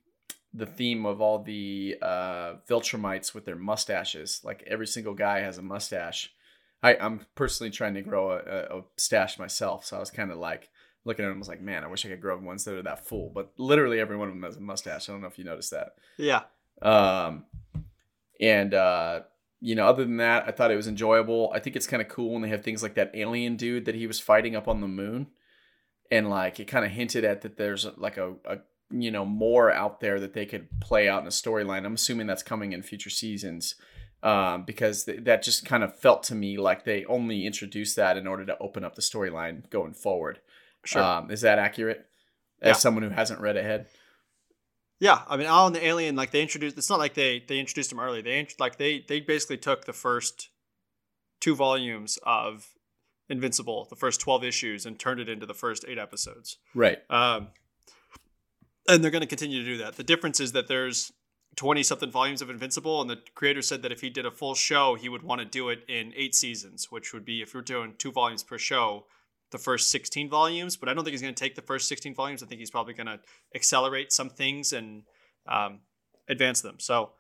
the 0.55 0.67
theme 0.67 1.07
of 1.07 1.21
all 1.21 1.43
the 1.43 1.97
uh, 2.03 2.55
Viltrumites 2.69 3.35
with 3.35 3.45
their 3.45 3.57
mustaches. 3.57 4.41
Like 4.45 4.63
every 4.67 4.87
single 4.87 5.15
guy 5.15 5.41
has 5.41 5.59
a 5.59 5.63
mustache. 5.63 6.33
I, 6.83 6.97
I'm 6.97 7.27
personally 7.37 7.71
trying 7.71 7.95
to 7.95 8.03
grow 8.03 8.33
a, 8.33 8.39
a, 8.39 8.79
a 8.79 8.83
stash 8.97 9.39
myself, 9.39 9.85
so 9.85 9.97
I 9.97 10.01
was 10.01 10.11
kind 10.11 10.33
of 10.33 10.39
like 10.39 10.69
looking 11.05 11.25
at 11.25 11.29
them. 11.29 11.37
I 11.37 11.39
was 11.39 11.49
like, 11.49 11.63
man, 11.63 11.85
I 11.85 11.87
wish 11.87 12.05
I 12.05 12.09
could 12.09 12.21
grow 12.21 12.39
ones 12.39 12.65
that 12.65 12.75
are 12.75 12.83
that 12.83 13.07
full. 13.07 13.31
But 13.33 13.53
literally 13.57 14.01
every 14.01 14.17
one 14.17 14.29
of 14.29 14.35
them 14.35 14.43
has 14.43 14.57
a 14.57 14.61
mustache. 14.61 15.09
I 15.09 15.13
don't 15.13 15.21
know 15.21 15.29
if 15.29 15.39
you 15.39 15.45
noticed 15.45 15.71
that. 15.71 15.95
Yeah. 16.17 16.43
Um, 16.81 17.45
and 18.41 18.75
uh, 18.75 19.21
you 19.65 19.75
know, 19.77 19.87
other 19.87 20.05
than 20.05 20.17
that, 20.17 20.45
I 20.47 20.51
thought 20.51 20.73
it 20.73 20.77
was 20.77 20.89
enjoyable. 20.89 21.51
I 21.55 21.61
think 21.61 21.77
it's 21.77 21.87
kind 21.87 22.03
of 22.03 22.09
cool 22.09 22.33
when 22.33 22.43
they 22.43 22.49
have 22.49 22.65
things 22.65 22.83
like 22.83 22.95
that 22.97 23.13
alien 23.15 23.55
dude 23.57 23.85
that 23.85 23.95
he 23.95 24.09
was 24.09 24.19
fighting 24.19 24.57
up 24.57 24.67
on 24.67 24.81
the 24.81 24.89
moon, 24.89 25.29
and 26.11 26.29
like 26.29 26.59
it 26.59 26.67
kind 26.67 26.85
of 26.85 26.91
hinted 26.91 27.25
at 27.25 27.43
that 27.43 27.57
there's 27.57 27.87
like 27.97 28.17
a, 28.17 28.35
a 28.45 28.59
you 28.91 29.11
know 29.13 29.25
more 29.25 29.73
out 29.73 30.01
there 30.01 30.19
that 30.19 30.35
they 30.35 30.45
could 30.47 30.69
play 30.81 31.09
out 31.09 31.23
in 31.23 31.27
a 31.29 31.31
storyline. 31.31 31.87
I'm 31.87 31.95
assuming 31.95 32.27
that's 32.27 32.43
coming 32.43 32.73
in 32.73 32.83
future 32.83 33.09
seasons. 33.11 33.77
Um, 34.25 34.63
because 34.65 35.03
th- 35.03 35.25
that 35.25 35.43
just 35.43 35.65
kind 35.65 35.83
of 35.83 35.99
felt 35.99 36.23
to 36.25 36.37
me 36.37 36.57
like 36.57 36.85
they 36.85 37.05
only 37.07 37.45
introduced 37.45 37.97
that 37.97 38.17
in 38.17 38.29
order 38.29 38.47
to 38.47 38.57
open 38.59 38.85
up 38.85 38.95
the 38.95 39.03
storyline 39.03 39.69
going 39.69 39.95
forward. 39.95 40.39
Sure. 40.85 41.03
Um, 41.03 41.31
is 41.33 41.41
that 41.41 41.59
accurate? 41.59 42.07
As 42.61 42.69
Yeah. 42.69 42.73
someone 42.75 43.03
who 43.03 43.09
hasn't 43.11 43.41
read 43.41 43.57
ahead. 43.57 43.87
Yeah, 45.03 45.23
I 45.27 45.37
mean, 45.37 45.49
Allen 45.49 45.73
the 45.73 45.85
Alien, 45.85 46.15
like 46.15 46.31
they 46.31 46.43
introduced. 46.43 46.79
It's 46.79 46.89
not 46.89 47.01
like 47.01 47.15
they 47.15 47.43
they 47.49 47.59
introduced 47.59 47.91
them 47.91 47.99
early. 47.99 48.23
They 48.23 48.47
like 48.61 48.79
they 48.79 49.05
they 49.09 49.19
basically 49.19 49.57
took 49.57 49.85
the 49.85 49.93
first 49.93 50.51
two 51.41 51.57
volumes 51.57 52.21
of 52.23 52.69
Invincible, 53.29 53.89
the 53.91 53.97
first 53.97 54.21
twelve 54.21 54.45
issues, 54.45 54.87
and 54.87 54.97
turned 54.97 55.19
it 55.19 55.29
into 55.29 55.45
the 55.45 55.55
first 55.55 55.85
eight 55.89 55.99
episodes. 55.99 56.59
Right. 56.73 57.01
Um, 57.11 57.49
and 58.89 59.03
they're 59.03 59.11
going 59.11 59.23
to 59.23 59.27
continue 59.27 59.59
to 59.65 59.69
do 59.69 59.79
that. 59.79 59.97
The 59.97 60.05
difference 60.05 60.39
is 60.39 60.53
that 60.53 60.69
there's 60.69 61.11
twenty 61.57 61.83
something 61.83 62.13
volumes 62.13 62.41
of 62.41 62.49
Invincible, 62.49 63.01
and 63.01 63.11
the 63.11 63.19
creator 63.35 63.61
said 63.61 63.83
that 63.83 63.91
if 63.91 64.03
he 64.03 64.09
did 64.09 64.25
a 64.25 64.31
full 64.31 64.55
show, 64.55 64.95
he 64.95 65.09
would 65.09 65.25
want 65.25 65.41
to 65.41 65.45
do 65.45 65.69
it 65.69 65.81
in 65.89 66.13
eight 66.15 66.37
seasons, 66.37 66.93
which 66.93 67.13
would 67.13 67.25
be 67.25 67.43
if 67.43 67.55
you're 67.55 67.63
doing 67.65 67.95
two 67.99 68.13
volumes 68.13 68.45
per 68.45 68.57
show, 68.57 69.07
the 69.53 69.59
first 69.59 69.91
16 69.91 70.29
volumes, 70.29 70.77
but 70.77 70.89
I 70.89 70.95
don't 70.95 71.05
think 71.05 71.13
he's 71.13 71.23
going 71.23 71.35
to 71.35 71.41
take 71.41 71.55
the 71.55 71.63
first 71.63 71.89
16 71.89 72.15
volumes. 72.15 72.43
I 72.43 72.47
think 72.47 72.59
he's 72.59 72.71
probably 72.71 72.95
going 72.95 73.07
to 73.07 73.21
accelerate 73.55 74.13
some 74.13 74.29
things 74.29 74.73
and 74.73 75.05
um, 75.47 75.81
advance 76.29 76.61
them. 76.61 76.77
So, 76.81 77.13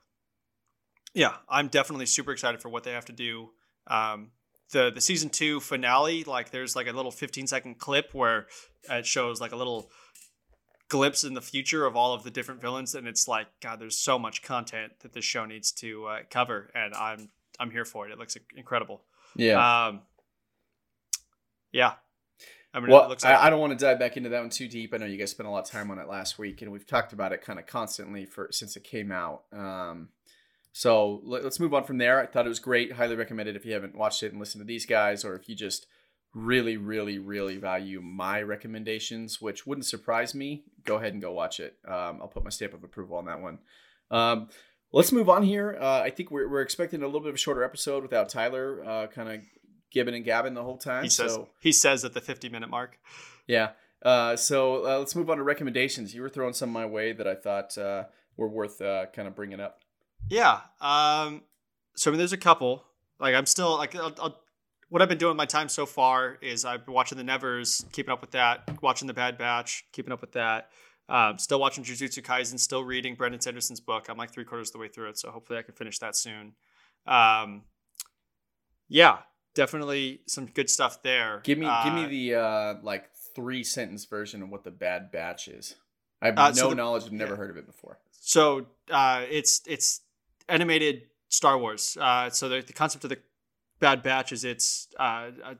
yeah, 1.15 1.35
I'm 1.49 1.69
definitely 1.69 2.07
super 2.07 2.33
excited 2.33 2.61
for 2.61 2.69
what 2.69 2.85
they 2.85 2.93
have 2.93 3.05
to 3.07 3.13
do. 3.13 3.51
Um, 3.87 4.31
the 4.73 4.91
the 4.91 5.01
season 5.01 5.29
two 5.29 5.61
finale, 5.61 6.25
like 6.25 6.51
there's 6.51 6.75
like 6.75 6.87
a 6.87 6.93
little 6.93 7.11
15 7.11 7.47
second 7.47 7.79
clip 7.79 8.15
where 8.15 8.47
it 8.89 9.07
shows 9.07 9.41
like 9.41 9.53
a 9.53 9.57
little 9.57 9.91
glimpse 10.89 11.25
in 11.25 11.35
the 11.35 11.41
future 11.41 11.85
of 11.85 11.97
all 11.97 12.15
of 12.15 12.23
the 12.23 12.31
different 12.31 12.61
villains, 12.61 12.95
and 12.95 13.07
it's 13.07 13.29
like 13.29 13.49
God, 13.61 13.81
there's 13.81 13.99
so 13.99 14.19
much 14.19 14.43
content 14.43 14.93
that 15.01 15.13
this 15.13 15.25
show 15.25 15.45
needs 15.45 15.73
to 15.73 16.07
uh, 16.07 16.19
cover, 16.31 16.71
and 16.75 16.95
I'm 16.95 17.29
I'm 17.61 17.71
here 17.71 17.85
for 17.85 18.09
it. 18.09 18.13
It 18.13 18.19
looks 18.19 18.37
incredible. 18.57 19.03
Yeah. 19.37 19.87
Um, 19.87 20.03
yeah. 21.73 21.95
I 22.75 22.81
mean, 22.81 22.91
well, 22.91 23.09
like 23.09 23.25
I, 23.25 23.47
I 23.47 23.51
don't 23.51 23.61
want 23.61 23.79
to 23.79 23.85
dive 23.85 23.99
back 23.99 24.17
into 24.17 24.31
that 24.31 24.41
one 24.41 24.51
too 24.51 24.67
deep. 24.67 24.95
I 24.95 24.97
know 24.97 25.07
you 25.07 25.19
guys 25.19 25.31
spent 25.31 25.47
a 25.47 25.53
lot 25.53 25.65
of 25.65 25.71
time 25.71 25.91
on 25.91 25.99
it 25.99 26.09
last 26.09 26.39
week, 26.39 26.63
and 26.63 26.73
we've 26.73 26.87
talked 26.87 27.13
about 27.13 27.33
it 27.33 27.43
kind 27.43 27.59
of 27.59 27.67
constantly 27.67 28.25
for 28.25 28.49
since 28.51 28.77
it 28.77 28.85
came 28.85 29.13
out. 29.13 29.43
Um, 29.53 30.09
so 30.73 31.21
let, 31.25 31.45
us 31.45 31.61
move 31.61 31.75
on 31.75 31.85
from 31.85 31.99
there. 31.99 32.19
I 32.19 32.27
thought 32.27 32.47
it 32.47 32.49
was 32.49 32.59
great. 32.59 32.93
Highly 32.93 33.15
recommend 33.15 33.49
it 33.49 33.57
if 33.57 33.67
you 33.67 33.75
haven't 33.75 33.95
watched 33.95 34.23
it 34.23 34.33
and 34.33 34.41
listened 34.41 34.63
to 34.63 34.67
these 34.67 34.87
guys, 34.87 35.23
or 35.23 35.35
if 35.37 35.49
you 35.49 35.55
just 35.55 35.87
really, 36.35 36.79
really, 36.79 37.19
really 37.19 37.59
value 37.59 38.01
my 38.01 38.41
recommendations, 38.41 39.41
which 39.41 39.67
wouldn't 39.67 39.85
surprise 39.85 40.35
me. 40.35 40.65
Go 40.85 40.97
ahead 40.97 41.13
and 41.13 41.21
go 41.21 41.33
watch 41.33 41.61
it. 41.61 41.77
Um, 41.87 42.21
I'll 42.21 42.29
put 42.29 42.43
my 42.45 42.51
stamp 42.51 42.73
of 42.73 42.85
approval 42.85 43.19
on 43.19 43.27
that 43.27 43.43
one. 43.43 43.59
Um, 44.11 44.49
let's 44.93 45.13
move 45.13 45.29
on 45.29 45.43
here. 45.43 45.77
Uh, 45.79 46.01
I 46.01 46.09
think 46.09 46.31
we're, 46.31 46.49
we're 46.49 46.63
expecting 46.63 47.03
a 47.03 47.07
little 47.07 47.21
bit 47.21 47.29
of 47.29 47.35
a 47.35 47.39
shorter 47.39 47.65
episode 47.65 48.03
without 48.03 48.31
Tyler 48.31 48.83
uh, 48.83 49.07
kind 49.09 49.29
of 49.29 49.41
gibbing 49.93 50.15
and 50.15 50.25
Gavin 50.25 50.55
the 50.55 50.63
whole 50.63 50.79
time. 50.79 51.05
he 51.05 51.11
says 51.11 51.35
so 51.35 51.49
he 51.61 51.73
says 51.73 52.05
at 52.05 52.15
the 52.15 52.21
50 52.21 52.49
minute 52.49 52.71
mark. 52.71 52.99
yeah. 53.47 53.71
Uh, 54.03 54.35
so 54.35 54.85
uh, 54.85 54.99
let's 54.99 55.15
move 55.15 55.31
on 55.31 55.37
to 55.37 55.45
recommendations. 55.45 56.13
You 56.13 56.23
were 56.23 56.29
throwing 56.29 56.55
some 56.55 56.71
my 56.71 56.85
way 56.85 57.13
that 57.13 57.29
I 57.29 57.37
thought 57.37 57.79
uh, 57.79 58.05
were 58.37 58.49
worth 58.49 58.81
uh, 58.83 59.07
kind 59.15 59.29
of 59.29 59.37
bringing 59.37 59.61
up. 59.61 59.81
Yeah. 60.29 60.61
Um. 60.81 61.43
So 61.95 62.11
I 62.11 62.13
mean, 62.13 62.19
there's 62.19 62.33
a 62.33 62.39
couple. 62.39 62.85
Like 63.21 63.37
I'm 63.37 63.47
still 63.47 63.77
like 63.77 63.95
I'll, 63.95 64.15
I'll, 64.21 64.41
what 64.89 65.01
I've 65.01 65.09
been 65.09 65.19
doing 65.19 65.37
my 65.37 65.47
time 65.47 65.69
so 65.69 65.87
far 65.87 66.37
is 66.43 66.65
I've 66.65 66.85
been 66.85 66.95
watching 66.95 67.17
the 67.17 67.25
Nevers, 67.25 67.85
keeping 67.93 68.13
up 68.13 68.21
with 68.21 68.33
that, 68.33 68.83
watching 68.83 69.07
the 69.07 69.15
Bad 69.15 69.39
Batch, 69.39 69.85
keeping 69.93 70.13
up 70.13 70.21
with 70.21 70.33
that. 70.33 70.71
Um, 71.09 71.39
still 71.39 71.61
watching 71.61 71.85
Jujutsu 71.85 72.23
Kaisen, 72.23 72.59
still 72.59 72.85
reading 72.85 73.15
Brandon 73.15 73.41
Sanderson's 73.41 73.81
book. 73.81 74.07
I'm 74.09 74.17
like 74.17 74.33
three 74.33 74.45
quarters 74.45 74.69
of 74.69 74.73
the 74.75 74.79
way 74.79 74.89
through 74.89 75.11
it, 75.11 75.19
so 75.19 75.31
hopefully 75.31 75.59
I 75.59 75.63
can 75.63 75.75
finish 75.75 75.99
that 76.01 76.17
soon. 76.17 76.55
Um, 77.07 77.63
yeah, 78.89 79.19
definitely 79.55 80.21
some 80.27 80.47
good 80.47 80.69
stuff 80.71 81.03
there. 81.03 81.41
Give 81.45 81.59
me 81.59 81.67
give 81.85 81.95
me 81.95 82.05
Uh, 82.05 82.09
the 82.09 82.35
uh, 82.35 82.75
like 82.83 83.11
three 83.35 83.65
sentence 83.65 84.05
version 84.05 84.43
of 84.43 84.51
what 84.51 84.65
the 84.65 84.71
Bad 84.71 85.11
Batch 85.11 85.49
is. 85.49 85.77
I 86.21 86.27
have 86.27 86.39
Uh, 86.39 86.49
no 86.49 86.55
so 86.55 86.69
the- 86.71 86.75
knowledge. 86.77 87.05
I've 87.05 87.13
never 87.13 87.33
yeah. 87.33 87.37
heard 87.39 87.51
of 87.51 87.57
it 87.57 87.67
before. 87.67 87.99
So 88.21 88.67
uh, 88.91 89.25
it's 89.29 89.63
it's 89.67 90.01
animated 90.49 91.03
Star 91.29 91.59
Wars. 91.59 91.97
Uh, 92.01 92.31
so 92.31 92.49
the, 92.49 92.61
the 92.63 92.73
concept 92.73 93.05
of 93.05 93.11
the 93.11 93.19
Bad 93.81 94.03
Batch 94.03 94.33
is 94.33 94.45
it's 94.45 94.89
uh, 94.99 95.31
uh, 95.45 95.55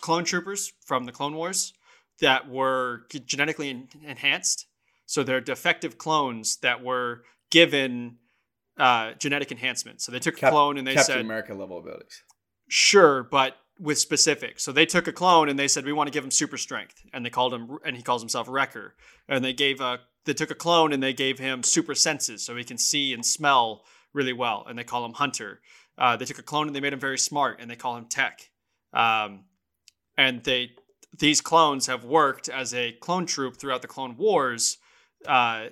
clone 0.00 0.24
troopers 0.24 0.72
from 0.84 1.04
the 1.04 1.12
Clone 1.12 1.34
Wars 1.34 1.72
that 2.20 2.48
were 2.48 3.06
genetically 3.26 3.70
en- 3.70 3.88
enhanced. 4.04 4.66
So 5.06 5.22
they're 5.22 5.40
defective 5.40 5.96
clones 5.96 6.56
that 6.58 6.82
were 6.82 7.22
given 7.50 8.16
uh, 8.76 9.12
genetic 9.18 9.52
enhancement. 9.52 10.00
So 10.00 10.10
they 10.12 10.18
took 10.18 10.42
a 10.42 10.50
clone 10.50 10.76
and 10.78 10.86
they 10.86 10.94
Captain 10.94 11.14
said, 11.16 11.20
America 11.24 11.54
level 11.54 11.78
abilities. 11.78 12.22
Sure, 12.68 13.22
but 13.22 13.56
with 13.80 13.98
specifics. 13.98 14.62
So 14.62 14.72
they 14.72 14.86
took 14.86 15.06
a 15.06 15.12
clone 15.12 15.48
and 15.48 15.58
they 15.58 15.68
said 15.68 15.84
we 15.84 15.92
want 15.92 16.08
to 16.08 16.12
give 16.12 16.24
him 16.24 16.30
super 16.30 16.58
strength, 16.58 17.02
and 17.12 17.24
they 17.24 17.30
called 17.30 17.54
him, 17.54 17.78
and 17.84 17.96
he 17.96 18.02
calls 18.02 18.22
himself 18.22 18.48
Wrecker. 18.48 18.94
And 19.28 19.44
they 19.44 19.52
gave 19.52 19.80
a, 19.80 20.00
they 20.24 20.34
took 20.34 20.50
a 20.50 20.54
clone 20.54 20.92
and 20.92 21.02
they 21.02 21.12
gave 21.12 21.38
him 21.38 21.62
super 21.62 21.94
senses, 21.94 22.44
so 22.44 22.56
he 22.56 22.64
can 22.64 22.78
see 22.78 23.12
and 23.12 23.24
smell 23.24 23.84
really 24.12 24.32
well, 24.32 24.64
and 24.68 24.78
they 24.78 24.84
call 24.84 25.04
him 25.04 25.14
Hunter. 25.14 25.60
Uh, 25.96 26.16
they 26.16 26.24
took 26.24 26.38
a 26.38 26.42
clone 26.42 26.66
and 26.66 26.76
they 26.76 26.80
made 26.80 26.92
him 26.92 27.00
very 27.00 27.18
smart, 27.18 27.58
and 27.60 27.70
they 27.70 27.76
call 27.76 27.96
him 27.96 28.06
Tech. 28.06 28.50
Um, 28.92 29.44
and 30.16 30.42
they, 30.44 30.72
these 31.18 31.40
clones 31.40 31.86
have 31.86 32.04
worked 32.04 32.48
as 32.48 32.74
a 32.74 32.92
clone 32.92 33.26
troop 33.26 33.56
throughout 33.56 33.82
the 33.82 33.88
Clone 33.88 34.16
Wars. 34.16 34.78
Uh, 35.26 35.68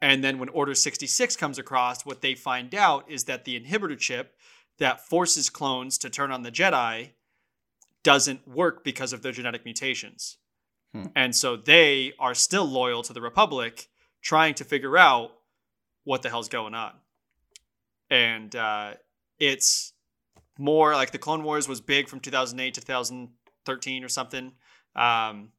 and 0.00 0.24
then 0.24 0.38
when 0.38 0.48
Order 0.48 0.74
66 0.74 1.36
comes 1.36 1.58
across, 1.58 2.04
what 2.04 2.22
they 2.22 2.34
find 2.34 2.74
out 2.74 3.10
is 3.10 3.24
that 3.24 3.44
the 3.44 3.58
inhibitor 3.58 3.98
chip 3.98 4.34
that 4.82 5.00
forces 5.00 5.48
clones 5.48 5.96
to 5.98 6.10
turn 6.10 6.32
on 6.32 6.42
the 6.42 6.50
Jedi 6.50 7.10
doesn't 8.02 8.48
work 8.48 8.82
because 8.82 9.12
of 9.12 9.22
their 9.22 9.32
genetic 9.32 9.64
mutations. 9.64 10.38
Hmm. 10.92 11.06
And 11.14 11.36
so 11.36 11.56
they 11.56 12.12
are 12.18 12.34
still 12.34 12.66
loyal 12.66 13.02
to 13.04 13.12
the 13.12 13.20
Republic, 13.20 13.88
trying 14.20 14.54
to 14.54 14.64
figure 14.64 14.98
out 14.98 15.30
what 16.04 16.22
the 16.22 16.28
hell's 16.28 16.48
going 16.48 16.74
on. 16.74 16.92
And 18.10 18.54
uh, 18.56 18.94
it's 19.38 19.92
more 20.58 20.94
like 20.94 21.12
the 21.12 21.18
Clone 21.18 21.44
Wars 21.44 21.68
was 21.68 21.80
big 21.80 22.08
from 22.08 22.20
2008 22.20 22.74
to 22.74 22.80
2013 22.80 24.04
or 24.04 24.08
something. 24.08 24.52
Um, 24.96 25.52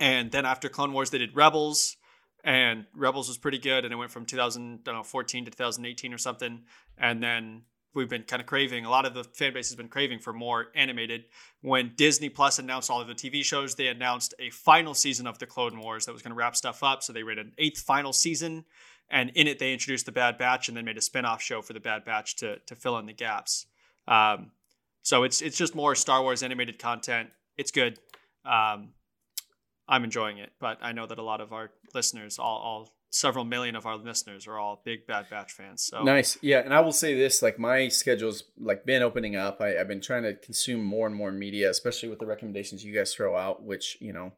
And 0.00 0.32
then 0.32 0.44
after 0.44 0.68
Clone 0.68 0.92
Wars, 0.92 1.10
they 1.10 1.18
did 1.18 1.36
Rebels, 1.36 1.96
and 2.42 2.86
Rebels 2.92 3.28
was 3.28 3.38
pretty 3.38 3.58
good, 3.58 3.84
and 3.84 3.94
it 3.94 3.96
went 3.96 4.10
from 4.10 4.26
2014 4.26 5.44
to 5.44 5.50
2018 5.50 6.12
or 6.12 6.18
something. 6.18 6.64
And 6.98 7.22
then 7.22 7.62
we've 7.94 8.08
been 8.08 8.22
kind 8.22 8.40
of 8.40 8.46
craving. 8.46 8.84
A 8.84 8.90
lot 8.90 9.04
of 9.04 9.14
the 9.14 9.24
fan 9.24 9.52
base 9.52 9.68
has 9.68 9.76
been 9.76 9.88
craving 9.88 10.18
for 10.18 10.32
more 10.32 10.66
animated. 10.74 11.24
When 11.60 11.92
Disney 11.96 12.28
Plus 12.28 12.58
announced 12.58 12.90
all 12.90 13.00
of 13.00 13.08
the 13.08 13.14
TV 13.14 13.44
shows, 13.44 13.74
they 13.74 13.88
announced 13.88 14.34
a 14.38 14.50
final 14.50 14.94
season 14.94 15.26
of 15.26 15.38
the 15.38 15.46
Clone 15.46 15.78
Wars 15.78 16.06
that 16.06 16.12
was 16.12 16.22
going 16.22 16.30
to 16.30 16.36
wrap 16.36 16.56
stuff 16.56 16.82
up. 16.82 17.02
So 17.02 17.12
they 17.12 17.22
made 17.22 17.38
an 17.38 17.52
eighth 17.58 17.80
final 17.80 18.12
season, 18.12 18.64
and 19.10 19.30
in 19.30 19.46
it 19.46 19.58
they 19.58 19.72
introduced 19.72 20.06
the 20.06 20.12
Bad 20.12 20.38
Batch, 20.38 20.68
and 20.68 20.76
then 20.76 20.84
made 20.84 20.98
a 20.98 21.02
spin-off 21.02 21.42
show 21.42 21.62
for 21.62 21.72
the 21.72 21.80
Bad 21.80 22.04
Batch 22.04 22.36
to 22.36 22.58
to 22.60 22.74
fill 22.74 22.98
in 22.98 23.06
the 23.06 23.12
gaps. 23.12 23.66
Um, 24.08 24.52
so 25.02 25.24
it's 25.24 25.42
it's 25.42 25.56
just 25.56 25.74
more 25.74 25.94
Star 25.94 26.22
Wars 26.22 26.42
animated 26.42 26.78
content. 26.78 27.30
It's 27.56 27.70
good. 27.70 27.98
Um, 28.44 28.90
I'm 29.88 30.04
enjoying 30.04 30.38
it, 30.38 30.52
but 30.58 30.78
I 30.80 30.92
know 30.92 31.06
that 31.06 31.18
a 31.18 31.22
lot 31.22 31.40
of 31.40 31.52
our 31.52 31.70
listeners, 31.92 32.38
all, 32.38 32.58
all 32.58 32.92
several 33.12 33.44
million 33.44 33.76
of 33.76 33.86
our 33.86 33.96
listeners, 33.96 34.48
are 34.48 34.58
all 34.58 34.82
big 34.84 35.06
Bad 35.06 35.26
Batch 35.30 35.52
fans. 35.52 35.82
So 35.84 36.02
nice, 36.02 36.36
yeah. 36.42 36.58
And 36.58 36.74
I 36.74 36.80
will 36.80 36.92
say 36.92 37.14
this: 37.14 37.42
like 37.42 37.58
my 37.58 37.88
schedule's 37.88 38.44
like 38.58 38.84
been 38.84 39.02
opening 39.02 39.36
up. 39.36 39.60
I, 39.60 39.78
I've 39.78 39.88
been 39.88 40.00
trying 40.00 40.24
to 40.24 40.34
consume 40.34 40.82
more 40.82 41.06
and 41.06 41.14
more 41.14 41.30
media, 41.30 41.70
especially 41.70 42.08
with 42.08 42.18
the 42.18 42.26
recommendations 42.26 42.84
you 42.84 42.94
guys 42.94 43.14
throw 43.14 43.36
out, 43.36 43.62
which 43.62 43.98
you 44.00 44.12
know, 44.12 44.32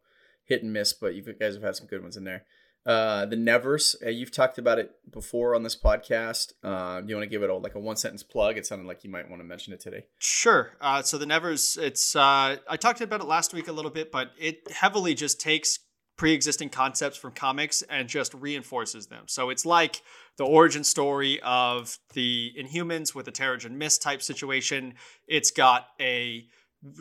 hit 0.45 0.63
and 0.63 0.73
miss, 0.73 0.93
but 0.93 1.15
you 1.15 1.23
guys 1.23 1.55
have 1.55 1.63
had 1.63 1.77
some 1.77 1.87
good 1.87 2.03
ones 2.03 2.17
in 2.17 2.25
there. 2.25 2.45
Uh, 2.87 3.25
the 3.25 3.37
Nevers, 3.37 3.97
uh, 4.05 4.11
you've 4.11 4.31
talked 4.31 4.59
about 4.59 4.79
it 4.79 4.95
before 5.11 5.55
on 5.55 5.63
this 5.63 5.75
podcast. 5.75 6.53
Uh, 6.63 7.01
do 7.01 7.09
you 7.09 7.17
want 7.17 7.25
to 7.25 7.31
give 7.31 7.43
it 7.43 7.49
a, 7.49 7.55
like 7.55 7.75
a 7.75 7.81
one 7.81 7.97
sentence 7.97 8.23
plug? 8.23 8.59
It 8.59 8.67
sounded 8.67 8.87
like 8.87 9.05
you 9.05 9.11
might 9.11 9.31
want 9.31 9.41
to 9.41 9.45
mention 9.45 9.73
it 9.73 9.81
today. 9.81 10.05
Sure. 10.19 10.73
Uh, 10.83 11.01
so 11.01 11.17
the 11.17 11.25
Nevers, 11.25 11.79
it's 11.81 12.15
uh, 12.15 12.57
I 12.69 12.77
talked 12.77 13.01
about 13.01 13.23
it 13.23 13.27
last 13.27 13.55
week 13.55 13.69
a 13.69 13.73
little 13.73 13.91
bit, 13.91 14.13
but 14.13 14.33
it 14.39 14.71
heavily 14.71 15.15
just 15.15 15.41
takes 15.41 15.79
pre-existing 16.17 16.69
concepts 16.69 17.17
from 17.17 17.33
comics 17.33 17.83
and 17.83 18.09
just 18.09 18.33
reinforces 18.35 19.07
them. 19.07 19.25
So 19.27 19.51
it's 19.51 19.67
like 19.67 20.03
the 20.37 20.45
origin 20.45 20.85
story 20.85 21.41
of 21.43 21.99
the 22.13 22.53
Inhumans 22.59 23.15
with 23.15 23.27
the 23.27 23.33
Terrigen 23.33 23.73
Mist 23.73 24.03
type 24.03 24.23
situation. 24.23 24.95
It's 25.27 25.51
got 25.51 25.89
a 26.01 26.47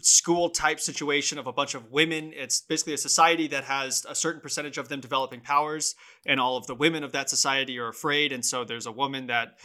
school 0.02 0.50
type 0.50 0.80
situation 0.80 1.38
of 1.38 1.46
a 1.46 1.54
bunch 1.54 1.76
of 1.76 1.92
women. 1.92 2.32
It's 2.34 2.62
basically 2.62 2.94
a 2.94 2.98
society 2.98 3.48
that 3.48 3.66
has 3.66 4.06
a 4.08 4.16
certain 4.16 4.42
percentage 4.42 4.78
of 4.78 4.88
them 4.88 5.02
developing 5.02 5.42
powers, 5.42 5.96
and 6.26 6.40
all 6.40 6.56
of 6.58 6.68
the 6.68 6.76
women 6.76 7.04
of 7.04 7.12
that 7.12 7.30
society 7.30 7.78
are 7.78 7.90
afraid. 7.90 8.32
And 8.32 8.46
so 8.46 8.64
there's 8.64 8.86
a 8.86 8.92
woman 8.92 9.28
that 9.28 9.60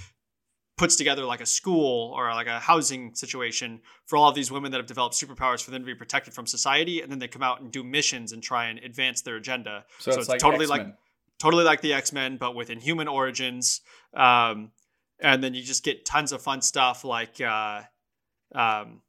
puts 0.78 0.96
together 0.96 1.24
like 1.24 1.40
a 1.40 1.46
school 1.46 2.12
or 2.16 2.32
like 2.32 2.46
a 2.46 2.58
housing 2.58 3.14
situation 3.14 3.80
for 4.06 4.16
all 4.16 4.28
of 4.28 4.34
these 4.34 4.50
women 4.50 4.70
that 4.70 4.78
have 4.78 4.86
developed 4.86 5.14
superpowers 5.14 5.62
for 5.62 5.72
them 5.72 5.82
to 5.82 5.86
be 5.86 5.94
protected 5.94 6.32
from 6.32 6.46
society 6.46 7.02
and 7.02 7.10
then 7.10 7.18
they 7.18 7.28
come 7.28 7.42
out 7.42 7.60
and 7.60 7.70
do 7.70 7.82
missions 7.82 8.32
and 8.32 8.42
try 8.42 8.66
and 8.66 8.78
advance 8.78 9.20
their 9.20 9.36
agenda. 9.36 9.84
So, 9.98 10.10
so 10.10 10.10
it's, 10.10 10.18
it's 10.20 10.28
like 10.28 10.40
totally 10.40 10.64
X-Men. 10.64 10.86
like 10.86 10.94
totally 11.38 11.64
like 11.64 11.80
the 11.80 11.92
x-men 11.92 12.36
but 12.36 12.54
with 12.54 12.70
inhuman 12.70 13.08
origins 13.08 13.80
um, 14.14 14.70
and 15.20 15.42
then 15.42 15.54
you 15.54 15.62
just 15.62 15.84
get 15.84 16.04
tons 16.04 16.32
of 16.32 16.42
fun 16.42 16.60
stuff 16.60 17.04
like 17.04 17.40
uh, 17.40 17.82
um, 18.54 19.00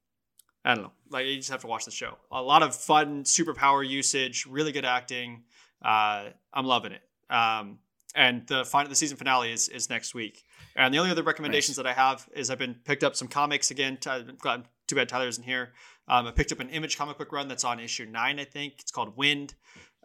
i 0.65 0.75
don't 0.75 0.83
know 0.83 0.91
like 1.09 1.25
you 1.25 1.35
just 1.37 1.49
have 1.49 1.61
to 1.61 1.67
watch 1.67 1.85
the 1.85 1.91
show. 1.91 2.17
A 2.31 2.41
lot 2.41 2.61
of 2.61 2.75
fun 2.75 3.23
superpower 3.23 3.87
usage 3.87 4.45
really 4.45 4.71
good 4.71 4.85
acting. 4.85 5.43
Uh, 5.81 6.25
i'm 6.53 6.65
loving 6.65 6.91
it. 6.91 7.01
Um, 7.33 7.79
and 8.15 8.47
the 8.47 8.65
final 8.65 8.89
the 8.89 8.95
season 8.95 9.17
finale 9.17 9.51
is 9.51 9.69
is 9.69 9.89
next 9.89 10.13
week 10.13 10.43
and 10.75 10.93
the 10.93 10.97
only 10.97 11.11
other 11.11 11.23
recommendations 11.23 11.77
nice. 11.77 11.83
that 11.83 11.89
I 11.89 11.93
have 11.93 12.27
is 12.33 12.49
I've 12.49 12.57
been 12.57 12.75
picked 12.85 13.03
up 13.03 13.15
some 13.15 13.27
comics 13.27 13.69
again. 13.69 13.97
Glad, 14.39 14.63
too 14.87 14.95
bad 14.95 15.09
Tyler 15.09 15.27
isn't 15.27 15.43
here. 15.43 15.73
Um, 16.07 16.25
I 16.25 16.31
picked 16.31 16.51
up 16.51 16.59
an 16.59 16.69
image 16.69 16.97
comic 16.97 17.17
book 17.17 17.31
run 17.31 17.47
that's 17.47 17.63
on 17.63 17.79
issue 17.79 18.05
nine, 18.05 18.39
I 18.39 18.45
think. 18.45 18.75
It's 18.79 18.91
called 18.91 19.15
Wynd. 19.17 19.53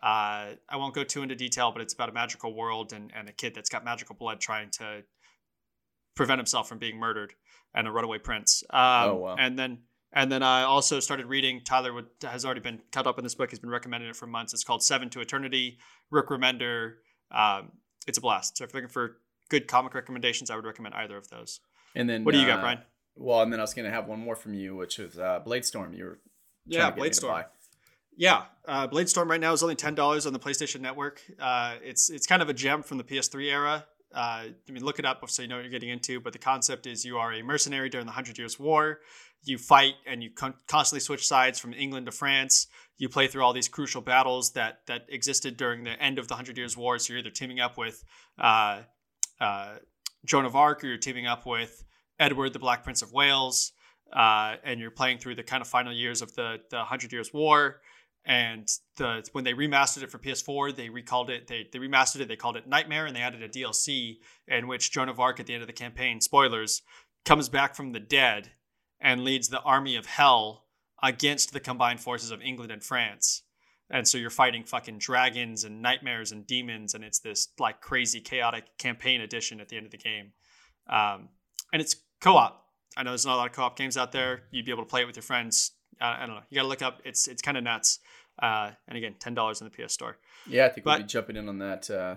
Uh, 0.03 0.59
I 0.69 0.77
won't 0.77 0.95
go 0.95 1.05
too 1.05 1.23
into 1.23 1.35
detail, 1.35 1.73
but 1.73 1.81
it's 1.81 1.95
about 1.95 2.09
a 2.11 2.13
magical 2.13 2.55
world 2.55 2.93
and, 2.93 3.11
and 3.15 3.29
a 3.29 3.33
kid 3.33 3.55
that's 3.55 3.71
got 3.71 3.85
magical 3.85 4.15
blood 4.15 4.41
trying 4.41 4.71
to 4.73 5.05
prevent 6.15 6.39
himself 6.39 6.69
from 6.69 6.79
being 6.79 6.99
murdered 6.99 7.33
and 7.75 7.89
a 7.89 7.91
runaway 7.91 8.19
prince. 8.19 8.63
Um, 8.71 8.81
oh, 8.81 9.15
wow. 9.15 9.37
And 9.39 9.59
then 9.59 9.79
and 10.13 10.31
then 10.31 10.43
I 10.43 10.63
also 10.63 11.01
started 11.01 11.27
reading. 11.27 11.63
Tyler 11.65 11.93
would, 11.93 12.07
has 12.23 12.45
already 12.45 12.61
been 12.61 12.81
caught 12.93 13.07
up 13.07 13.19
in 13.19 13.25
this 13.25 13.35
book. 13.35 13.51
He's 13.51 13.59
been 13.59 13.71
recommending 13.71 14.09
it 14.11 14.17
for 14.17 14.27
months. 14.27 14.53
It's 14.53 14.63
called 14.63 14.83
Seven 14.83 15.09
to 15.11 15.21
Eternity. 15.21 15.79
Rick 16.11 16.29
Remender. 16.29 16.95
Um, 17.33 17.73
it's 18.07 18.19
a 18.19 18.21
blast. 18.21 18.59
So 18.59 18.65
if 18.65 18.73
you're 18.73 18.83
looking 18.83 18.93
for 18.93 19.19
good 19.49 19.69
comic 19.69 19.95
recommendations, 19.95 20.51
I 20.51 20.57
would 20.57 20.65
recommend 20.65 20.95
either 20.95 21.17
of 21.17 21.29
those. 21.29 21.61
And 21.95 22.09
then 22.09 22.25
what 22.25 22.33
do 22.33 22.41
you 22.41 22.47
got, 22.47 22.59
uh, 22.59 22.63
Brian? 22.63 22.79
Well, 23.17 23.43
and 23.43 23.53
then 23.53 23.61
I 23.61 23.63
was 23.63 23.75
going 23.75 23.85
to 23.85 23.91
have 23.91 24.09
one 24.09 24.19
more 24.19 24.37
from 24.37 24.55
you, 24.55 24.75
which 24.75 24.99
was 24.99 25.19
uh, 25.19 25.41
Bladestorm. 25.47 25.97
You 25.97 26.05
were 26.05 26.19
yeah, 26.67 26.91
Blade 26.91 27.15
Storm. 27.15 27.45
Yeah, 28.17 28.45
uh, 28.67 28.89
Bladestorm 28.89 29.29
right 29.29 29.41
now 29.41 29.53
is 29.53 29.63
only 29.63 29.75
ten 29.75 29.95
dollars 29.95 30.27
on 30.27 30.33
the 30.33 30.39
PlayStation 30.39 30.81
Network. 30.81 31.23
Uh, 31.39 31.75
it's 31.83 32.11
it's 32.11 32.27
kind 32.27 32.43
of 32.43 32.49
a 32.49 32.55
gem 32.55 32.83
from 32.83 32.99
the 32.99 33.05
PS3 33.05 33.51
era. 33.51 33.87
Uh, 34.15 34.45
I 34.69 34.73
mean, 34.73 34.85
look 34.85 34.99
it 34.99 35.05
up 35.05 35.29
so 35.29 35.43
you 35.43 35.49
know 35.49 35.57
what 35.57 35.63
you're 35.63 35.71
getting 35.71 35.89
into. 35.89 36.21
But 36.21 36.33
the 36.33 36.39
concept 36.39 36.87
is 36.87 37.05
you 37.05 37.19
are 37.19 37.33
a 37.33 37.43
mercenary 37.43 37.89
during 37.89 38.07
the 38.07 38.13
Hundred 38.13 38.39
Years' 38.39 38.59
War. 38.59 39.01
You 39.43 39.59
fight 39.59 39.95
and 40.07 40.23
you 40.23 40.31
con- 40.31 40.55
constantly 40.69 41.01
switch 41.01 41.27
sides 41.27 41.59
from 41.59 41.75
England 41.75 42.07
to 42.07 42.13
France. 42.13 42.69
You 42.97 43.09
play 43.09 43.27
through 43.27 43.43
all 43.43 43.53
these 43.53 43.69
crucial 43.69 44.01
battles 44.01 44.53
that 44.53 44.87
that 44.87 45.03
existed 45.09 45.57
during 45.57 45.85
the 45.85 46.01
end 46.01 46.19
of 46.19 46.29
the 46.29 46.35
Hundred 46.35 46.57
Years' 46.57 46.77
War. 46.77 46.99
So 46.99 47.13
you're 47.13 47.21
either 47.21 47.31
teaming 47.31 47.61
up 47.61 47.77
with 47.77 48.03
uh, 48.39 48.83
uh, 49.41 49.75
Joan 50.25 50.45
of 50.45 50.55
Arc, 50.55 50.85
or 50.85 50.87
you're 50.87 50.99
teaming 50.99 51.27
up 51.27 51.45
with 51.45 51.85
Edward, 52.19 52.53
the 52.53 52.59
Black 52.59 52.85
Prince 52.85 53.03
of 53.03 53.13
Wales, 53.13 53.73
uh, 54.13 54.57
and 54.65 54.81
you're 54.81 54.91
playing 54.91 55.19
through 55.19 55.35
the 55.35 55.43
kind 55.43 55.61
of 55.61 55.67
final 55.69 55.93
years 55.93 56.23
of 56.23 56.35
the 56.35 56.61
the 56.71 56.85
Hundred 56.85 57.13
Years' 57.13 57.33
War. 57.33 57.81
And 58.27 58.67
the 58.97 59.27
when 59.33 59.45
they 59.45 59.53
remastered 59.53 60.03
it 60.03 60.11
for 60.11 60.19
PS4, 60.19 60.75
they 60.75 60.89
recalled 60.89 61.29
it. 61.29 61.47
They 61.47 61.69
they 61.71 61.79
remastered 61.79 62.21
it. 62.21 62.29
They 62.29 62.37
called 62.37 62.57
it 62.57 62.67
Nightmare, 62.67 63.07
and 63.07 63.15
they 63.15 63.21
added 63.21 63.43
a 63.43 63.49
DLC 63.49 64.19
in 64.49 64.67
which 64.67 64.91
Joan 64.91 65.11
of 65.11 65.21
Arc 65.21 65.41
at 65.41 65.47
the 65.47 65.53
end 65.53 65.63
of 65.63 65.67
the 65.67 65.75
campaign, 65.75 66.21
spoilers, 66.21 66.83
comes 67.25 67.49
back 67.49 67.75
from 67.75 67.93
the 67.93 68.01
dead 68.01 68.53
and 69.01 69.25
leads 69.25 69.49
the 69.49 69.61
army 69.61 69.97
of 69.97 70.07
hell 70.07 70.65
against 71.03 71.53
the 71.53 71.61
combined 71.61 72.01
forces 72.01 72.31
of 72.31 72.41
England 72.41 72.71
and 72.71 72.83
France 72.83 73.43
and 73.91 74.07
so 74.07 74.19
you're 74.19 74.31
fighting 74.31 74.65
fucking 74.65 74.99
dragons 74.99 75.65
and 75.65 75.83
nightmares 75.83 76.33
and 76.33 76.47
demons 76.47 76.95
and 76.95 77.05
it's 77.05 77.19
this 77.19 77.49
like 77.59 77.81
crazy 77.81 78.21
chaotic 78.21 78.65
campaign 78.79 79.21
edition 79.21 79.61
at 79.61 79.69
the 79.69 79.77
end 79.77 79.87
of 79.87 79.93
the 79.93 79.99
game 79.99 80.33
um, 80.89 81.29
and 81.73 81.81
it's 81.81 81.97
co-op 82.21 82.67
i 82.97 83.03
know 83.03 83.11
there's 83.11 83.27
not 83.27 83.35
a 83.35 83.37
lot 83.37 83.47
of 83.47 83.53
co-op 83.53 83.77
games 83.77 83.97
out 83.97 84.13
there 84.13 84.43
you'd 84.51 84.65
be 84.65 84.73
able 84.73 84.83
to 84.83 84.89
play 84.89 85.03
it 85.03 85.07
with 85.07 85.17
your 85.17 85.23
friends 85.23 85.73
i 86.01 86.27
don't 86.27 86.35
know 86.35 86.43
you 86.51 86.57
gotta 86.57 86.69
look 86.69 86.83
up 86.83 87.01
it's 87.05 87.29
it's 87.29 87.43
kind 87.43 87.57
of 87.57 87.65
nuts 87.65 88.01
uh, 88.43 88.71
and 88.89 88.99
again 88.99 89.15
$10 89.21 89.61
in 89.61 89.71
the 89.71 89.87
ps 89.87 89.93
store 89.93 90.17
yeah 90.49 90.67
i 90.67 90.69
think 90.69 90.85
but, 90.85 90.99
we'll 90.99 91.07
be 91.07 91.13
jumping 91.13 91.37
in 91.37 91.49
on 91.49 91.59
that 91.59 91.91
uh, 91.91 92.17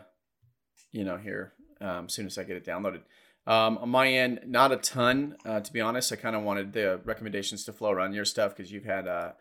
you 0.92 1.04
know 1.04 1.18
here 1.18 1.54
um, 1.82 2.06
as 2.06 2.14
soon 2.14 2.26
as 2.26 2.38
i 2.38 2.44
get 2.44 2.58
it 2.58 2.66
downloaded 2.66 3.02
um, 3.46 3.78
on 3.78 3.90
my 3.90 4.08
end 4.08 4.40
not 4.46 4.72
a 4.72 4.78
ton 4.78 5.36
uh, 5.46 5.60
to 5.60 5.72
be 5.72 5.82
honest 5.82 6.12
i 6.12 6.16
kind 6.16 6.36
of 6.36 6.44
wanted 6.44 6.74
the 6.74 7.00
recommendations 7.06 7.64
to 7.64 7.74
flow 7.74 7.92
around 7.92 8.14
your 8.14 8.26
stuff 8.26 8.56
because 8.56 8.72
you've 8.72 8.86
had 8.86 9.08
uh, 9.08 9.32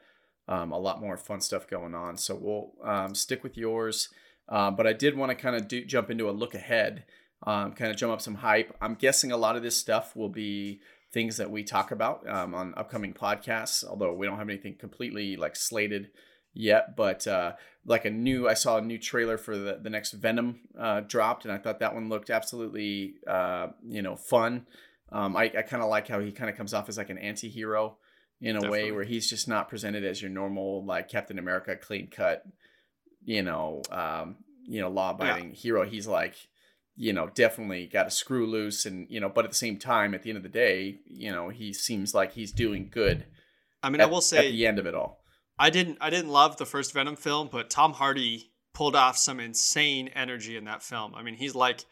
um, 0.48 0.72
a 0.72 0.78
lot 0.78 1.00
more 1.00 1.16
fun 1.16 1.40
stuff 1.40 1.66
going 1.66 1.94
on. 1.94 2.16
So 2.16 2.34
we'll 2.34 2.72
um, 2.88 3.14
stick 3.14 3.42
with 3.42 3.56
yours. 3.56 4.08
Uh, 4.48 4.70
but 4.70 4.86
I 4.86 4.92
did 4.92 5.16
want 5.16 5.30
to 5.30 5.34
kind 5.34 5.56
of 5.56 5.66
do, 5.66 5.84
jump 5.84 6.10
into 6.10 6.30
a 6.30 6.32
look 6.32 6.54
ahead, 6.54 7.04
um, 7.46 7.72
kind 7.72 7.90
of 7.90 7.96
jump 7.96 8.12
up 8.12 8.20
some 8.20 8.36
hype. 8.36 8.76
I'm 8.80 8.94
guessing 8.94 9.32
a 9.32 9.36
lot 9.36 9.56
of 9.56 9.62
this 9.62 9.76
stuff 9.76 10.14
will 10.14 10.28
be 10.28 10.80
things 11.16 11.38
that 11.38 11.50
we 11.50 11.64
talk 11.64 11.92
about 11.92 12.28
um, 12.28 12.54
on 12.54 12.74
upcoming 12.76 13.14
podcasts, 13.14 13.82
although 13.82 14.12
we 14.12 14.26
don't 14.26 14.36
have 14.36 14.50
anything 14.50 14.74
completely 14.74 15.34
like 15.36 15.56
slated 15.56 16.10
yet. 16.52 16.94
But 16.94 17.26
uh, 17.26 17.52
like 17.86 18.04
a 18.04 18.10
new, 18.10 18.46
I 18.46 18.52
saw 18.52 18.76
a 18.76 18.82
new 18.82 18.98
trailer 18.98 19.38
for 19.38 19.56
the, 19.56 19.80
the 19.82 19.88
next 19.88 20.12
Venom 20.12 20.60
uh, 20.78 21.00
dropped, 21.00 21.46
and 21.46 21.54
I 21.54 21.56
thought 21.56 21.80
that 21.80 21.94
one 21.94 22.10
looked 22.10 22.28
absolutely, 22.28 23.14
uh, 23.26 23.68
you 23.82 24.02
know, 24.02 24.14
fun. 24.14 24.66
Um, 25.10 25.38
I, 25.38 25.44
I 25.44 25.62
kind 25.62 25.82
of 25.82 25.88
like 25.88 26.06
how 26.06 26.20
he 26.20 26.32
kind 26.32 26.50
of 26.50 26.56
comes 26.58 26.74
off 26.74 26.86
as 26.90 26.98
like 26.98 27.08
an 27.08 27.16
anti 27.16 27.48
hero 27.48 27.96
in 28.42 28.50
a 28.50 28.60
Definitely. 28.60 28.82
way 28.82 28.92
where 28.92 29.04
he's 29.04 29.30
just 29.30 29.48
not 29.48 29.70
presented 29.70 30.04
as 30.04 30.20
your 30.20 30.30
normal 30.30 30.84
like 30.84 31.08
Captain 31.08 31.38
America 31.38 31.76
clean 31.76 32.08
cut, 32.08 32.44
you 33.24 33.42
know, 33.42 33.80
um, 33.90 34.36
you 34.66 34.82
know, 34.82 34.90
law 34.90 35.12
abiding 35.12 35.48
yeah. 35.48 35.56
hero. 35.56 35.86
He's 35.86 36.06
like, 36.06 36.34
you 36.96 37.12
know, 37.12 37.28
definitely 37.34 37.86
got 37.86 38.06
a 38.06 38.10
screw 38.10 38.46
loose 38.46 38.86
and 38.86 39.06
you 39.10 39.20
know, 39.20 39.28
but 39.28 39.44
at 39.44 39.50
the 39.50 39.56
same 39.56 39.78
time, 39.78 40.14
at 40.14 40.22
the 40.22 40.30
end 40.30 40.36
of 40.38 40.42
the 40.42 40.48
day, 40.48 41.00
you 41.06 41.30
know, 41.30 41.48
he 41.48 41.72
seems 41.72 42.14
like 42.14 42.32
he's 42.32 42.52
doing 42.52 42.88
good. 42.90 43.26
I 43.82 43.90
mean, 43.90 44.00
at, 44.00 44.08
I 44.08 44.10
will 44.10 44.20
say 44.20 44.48
at 44.48 44.52
the 44.52 44.66
end 44.66 44.78
of 44.78 44.86
it 44.86 44.94
all. 44.94 45.22
I 45.58 45.70
didn't 45.70 45.98
I 46.00 46.10
didn't 46.10 46.30
love 46.30 46.56
the 46.56 46.66
first 46.66 46.92
Venom 46.92 47.16
film, 47.16 47.48
but 47.50 47.70
Tom 47.70 47.92
Hardy 47.92 48.50
pulled 48.74 48.96
off 48.96 49.16
some 49.16 49.40
insane 49.40 50.08
energy 50.08 50.56
in 50.56 50.64
that 50.64 50.82
film. 50.82 51.14
I 51.14 51.22
mean, 51.22 51.34
he's 51.34 51.54
like 51.54 51.84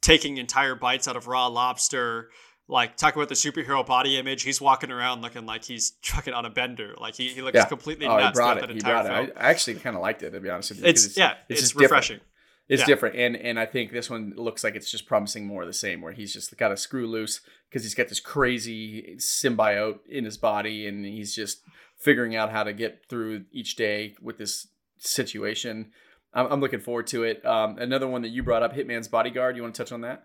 taking 0.00 0.38
entire 0.38 0.74
bites 0.74 1.06
out 1.06 1.16
of 1.16 1.26
raw 1.26 1.46
lobster 1.46 2.30
like 2.70 2.96
talk 2.96 3.16
about 3.16 3.28
the 3.28 3.34
superhero 3.34 3.84
body 3.84 4.16
image. 4.16 4.42
He's 4.42 4.60
walking 4.60 4.90
around 4.90 5.22
looking 5.22 5.44
like 5.44 5.64
he's 5.64 5.90
trucking 6.02 6.32
on 6.32 6.46
a 6.46 6.50
bender. 6.50 6.94
Like 6.98 7.14
he, 7.14 7.28
he 7.28 7.42
looks 7.42 7.56
yeah. 7.56 7.64
completely 7.64 8.06
oh, 8.06 8.16
nuts. 8.16 8.38
He 8.38 8.40
brought 8.40 8.58
it. 8.58 8.70
He 8.70 8.80
brought 8.80 9.06
film. 9.06 9.26
it. 9.26 9.36
I, 9.36 9.50
actually 9.50 9.74
kind 9.74 9.96
of 9.96 10.02
liked 10.02 10.22
it 10.22 10.30
to 10.30 10.40
be 10.40 10.48
honest 10.48 10.70
with 10.70 10.80
you. 10.80 10.86
It's, 10.86 11.04
it's 11.04 11.16
yeah, 11.16 11.34
it's, 11.48 11.62
it's 11.62 11.76
refreshing. 11.76 12.16
Different. 12.16 12.29
It's 12.70 12.82
yeah. 12.82 12.86
different, 12.86 13.16
and 13.16 13.36
and 13.36 13.58
I 13.58 13.66
think 13.66 13.90
this 13.90 14.08
one 14.08 14.32
looks 14.36 14.62
like 14.62 14.76
it's 14.76 14.90
just 14.90 15.04
promising 15.04 15.44
more 15.44 15.62
of 15.62 15.66
the 15.66 15.74
same, 15.74 16.00
where 16.00 16.12
he's 16.12 16.32
just 16.32 16.56
got 16.56 16.70
a 16.70 16.76
screw 16.76 17.08
loose 17.08 17.40
because 17.68 17.82
he's 17.82 17.94
got 17.94 18.08
this 18.08 18.20
crazy 18.20 19.16
symbiote 19.18 19.98
in 20.08 20.24
his 20.24 20.38
body, 20.38 20.86
and 20.86 21.04
he's 21.04 21.34
just 21.34 21.62
figuring 21.98 22.36
out 22.36 22.52
how 22.52 22.62
to 22.62 22.72
get 22.72 23.02
through 23.08 23.44
each 23.50 23.74
day 23.74 24.14
with 24.22 24.38
this 24.38 24.68
situation. 24.98 25.90
I'm, 26.32 26.46
I'm 26.46 26.60
looking 26.60 26.78
forward 26.78 27.08
to 27.08 27.24
it. 27.24 27.44
Um, 27.44 27.76
another 27.78 28.06
one 28.06 28.22
that 28.22 28.28
you 28.28 28.44
brought 28.44 28.62
up, 28.62 28.72
Hitman's 28.72 29.08
Bodyguard. 29.08 29.56
You 29.56 29.62
want 29.62 29.74
to 29.74 29.82
touch 29.82 29.90
on 29.90 30.02
that? 30.02 30.22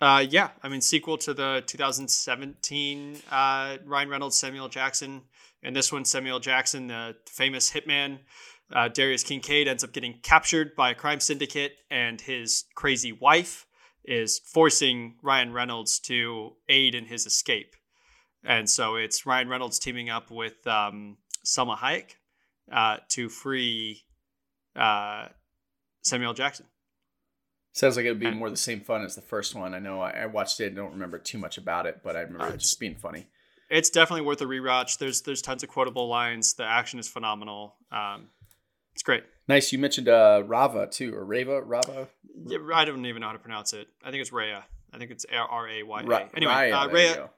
Uh, 0.00 0.24
yeah, 0.28 0.50
I 0.62 0.70
mean, 0.70 0.80
sequel 0.80 1.18
to 1.18 1.34
the 1.34 1.62
2017 1.66 3.18
uh, 3.30 3.76
Ryan 3.84 4.08
Reynolds, 4.08 4.38
Samuel 4.38 4.70
Jackson. 4.70 5.22
And 5.62 5.74
this 5.74 5.92
one, 5.92 6.04
Samuel 6.04 6.38
Jackson, 6.38 6.86
the 6.88 7.16
famous 7.26 7.70
hitman, 7.70 8.20
uh, 8.72 8.88
Darius 8.88 9.22
Kincaid, 9.22 9.68
ends 9.68 9.84
up 9.84 9.92
getting 9.92 10.18
captured 10.22 10.74
by 10.76 10.90
a 10.90 10.94
crime 10.94 11.20
syndicate, 11.20 11.72
and 11.90 12.20
his 12.20 12.64
crazy 12.74 13.12
wife 13.12 13.66
is 14.04 14.38
forcing 14.38 15.16
Ryan 15.22 15.52
Reynolds 15.52 15.98
to 16.00 16.52
aid 16.68 16.94
in 16.94 17.06
his 17.06 17.26
escape. 17.26 17.74
And 18.44 18.70
so 18.70 18.94
it's 18.94 19.26
Ryan 19.26 19.48
Reynolds 19.48 19.78
teaming 19.78 20.08
up 20.08 20.30
with 20.30 20.64
um, 20.66 21.16
Salma 21.44 21.76
Hayek 21.76 22.14
uh, 22.70 22.98
to 23.10 23.28
free 23.28 24.04
uh, 24.76 25.26
Samuel 26.02 26.34
Jackson. 26.34 26.66
Sounds 27.72 27.96
like 27.96 28.06
it 28.06 28.10
would 28.10 28.20
be 28.20 28.26
and, 28.26 28.38
more 28.38 28.48
the 28.48 28.56
same 28.56 28.80
fun 28.80 29.04
as 29.04 29.14
the 29.16 29.20
first 29.20 29.54
one. 29.54 29.74
I 29.74 29.78
know 29.78 30.00
I, 30.00 30.10
I 30.10 30.26
watched 30.26 30.60
it. 30.60 30.72
I 30.72 30.74
don't 30.74 30.92
remember 30.92 31.18
too 31.18 31.38
much 31.38 31.58
about 31.58 31.86
it, 31.86 32.00
but 32.02 32.16
I 32.16 32.20
remember 32.20 32.54
it 32.54 32.58
just 32.58 32.80
being 32.80 32.94
funny. 32.94 33.26
It's 33.68 33.90
definitely 33.90 34.24
worth 34.24 34.40
a 34.40 34.46
rewatch. 34.46 34.98
There's 34.98 35.22
there's 35.22 35.42
tons 35.42 35.62
of 35.62 35.68
quotable 35.68 36.08
lines. 36.08 36.54
The 36.54 36.64
action 36.64 36.98
is 37.00 37.08
phenomenal. 37.08 37.74
Um, 37.90 38.28
it's 38.96 39.02
great. 39.02 39.24
Nice. 39.46 39.72
You 39.72 39.78
mentioned 39.78 40.08
uh, 40.08 40.42
Rava 40.46 40.86
too, 40.86 41.14
or 41.14 41.22
Rava, 41.22 41.60
Rava. 41.60 42.08
Yeah, 42.46 42.60
I 42.74 42.86
don't 42.86 43.04
even 43.04 43.20
know 43.20 43.26
how 43.26 43.34
to 43.34 43.38
pronounce 43.38 43.74
it. 43.74 43.88
I 44.02 44.10
think 44.10 44.22
it's 44.22 44.30
Raya. 44.30 44.62
I 44.90 44.96
think 44.96 45.10
it's 45.10 45.26
R 45.30 45.68
A 45.68 45.82
Y 45.82 46.00
A. 46.00 46.28
Anyway, 46.34 46.52
Raya, 46.52 46.72
uh, 46.72 46.88
Raya, 46.88 47.28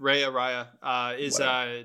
Raya, 0.00 0.32
Raya 0.32 0.66
uh, 0.84 1.16
is 1.18 1.40
uh, 1.40 1.82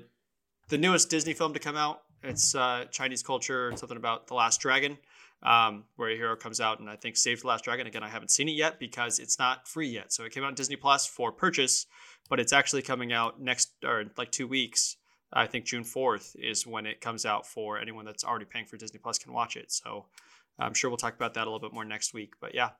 the 0.68 0.78
newest 0.78 1.10
Disney 1.10 1.32
film 1.32 1.54
to 1.54 1.58
come 1.58 1.76
out. 1.76 2.02
It's 2.22 2.54
uh, 2.54 2.84
Chinese 2.92 3.24
culture, 3.24 3.72
something 3.74 3.96
about 3.96 4.28
the 4.28 4.34
Last 4.34 4.60
Dragon 4.60 4.96
um, 5.42 5.84
where 5.96 6.10
a 6.10 6.16
hero 6.16 6.36
comes 6.36 6.60
out 6.60 6.78
and 6.78 6.88
I 6.88 6.96
think 6.96 7.16
Save 7.16 7.40
the 7.40 7.48
Last 7.48 7.64
Dragon. 7.64 7.88
Again, 7.88 8.04
I 8.04 8.08
haven't 8.08 8.30
seen 8.30 8.48
it 8.48 8.52
yet 8.52 8.78
because 8.78 9.18
it's 9.18 9.38
not 9.38 9.66
free 9.66 9.88
yet. 9.88 10.12
So 10.12 10.24
it 10.24 10.32
came 10.32 10.44
out 10.44 10.48
on 10.48 10.54
Disney 10.54 10.76
Plus 10.76 11.06
for 11.06 11.32
purchase, 11.32 11.86
but 12.28 12.38
it's 12.38 12.52
actually 12.52 12.82
coming 12.82 13.12
out 13.12 13.40
next 13.40 13.70
or 13.84 14.04
like 14.16 14.30
two 14.30 14.46
weeks. 14.46 14.96
I 15.32 15.46
think 15.46 15.64
June 15.64 15.84
4th 15.84 16.36
is 16.36 16.66
when 16.66 16.86
it 16.86 17.00
comes 17.00 17.24
out 17.24 17.46
for 17.46 17.78
anyone 17.78 18.04
that's 18.04 18.24
already 18.24 18.46
paying 18.46 18.66
for 18.66 18.76
Disney 18.76 18.98
Plus 18.98 19.18
can 19.18 19.32
watch 19.32 19.56
it. 19.56 19.70
So 19.70 20.06
I'm 20.58 20.74
sure 20.74 20.90
we'll 20.90 20.96
talk 20.96 21.14
about 21.14 21.34
that 21.34 21.42
a 21.42 21.50
little 21.50 21.60
bit 21.60 21.72
more 21.72 21.84
next 21.84 22.12
week. 22.14 22.34
But 22.40 22.54
yeah. 22.54 22.70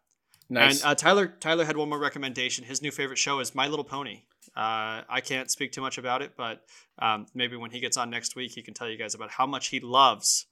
Nice. 0.49 0.83
And 0.83 0.91
uh, 0.91 0.95
Tyler 0.97 1.29
Tyler 1.29 1.65
had 1.65 1.77
one 1.77 1.89
more 1.89 1.99
recommendation. 1.99 2.65
His 2.65 2.83
new 2.83 2.91
favorite 2.91 3.19
show 3.19 3.39
is 3.39 3.55
My 3.55 3.69
Little 3.69 3.85
Pony. 3.85 4.23
Uh, 4.57 5.07
I 5.09 5.21
can't 5.25 5.49
speak 5.49 5.71
too 5.71 5.81
much 5.81 5.97
about 5.97 6.23
it, 6.23 6.33
but 6.37 6.65
um, 6.99 7.27
maybe 7.35 7.57
when 7.57 7.71
he 7.71 7.79
gets 7.79 7.97
on 7.97 8.11
next 8.11 8.35
week, 8.35 8.51
he 8.53 8.63
can 8.63 8.75
tell 8.75 8.89
you 8.89 8.99
guys 8.99 9.15
about 9.15 9.31
how 9.31 9.47
much 9.47 9.69
he 9.69 9.79
loves 9.79 10.47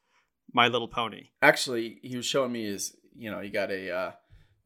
my 0.53 0.69
Little 0.69 0.87
Pony. 0.87 1.31
Actually, 1.43 1.99
he 2.03 2.17
was 2.17 2.25
showing 2.25 2.53
me 2.53 2.65
his, 2.65 2.97
you 3.17 3.29
know, 3.29 3.41
he 3.41 3.51
got 3.51 3.73
a 3.73 3.91
uh, 3.91 4.13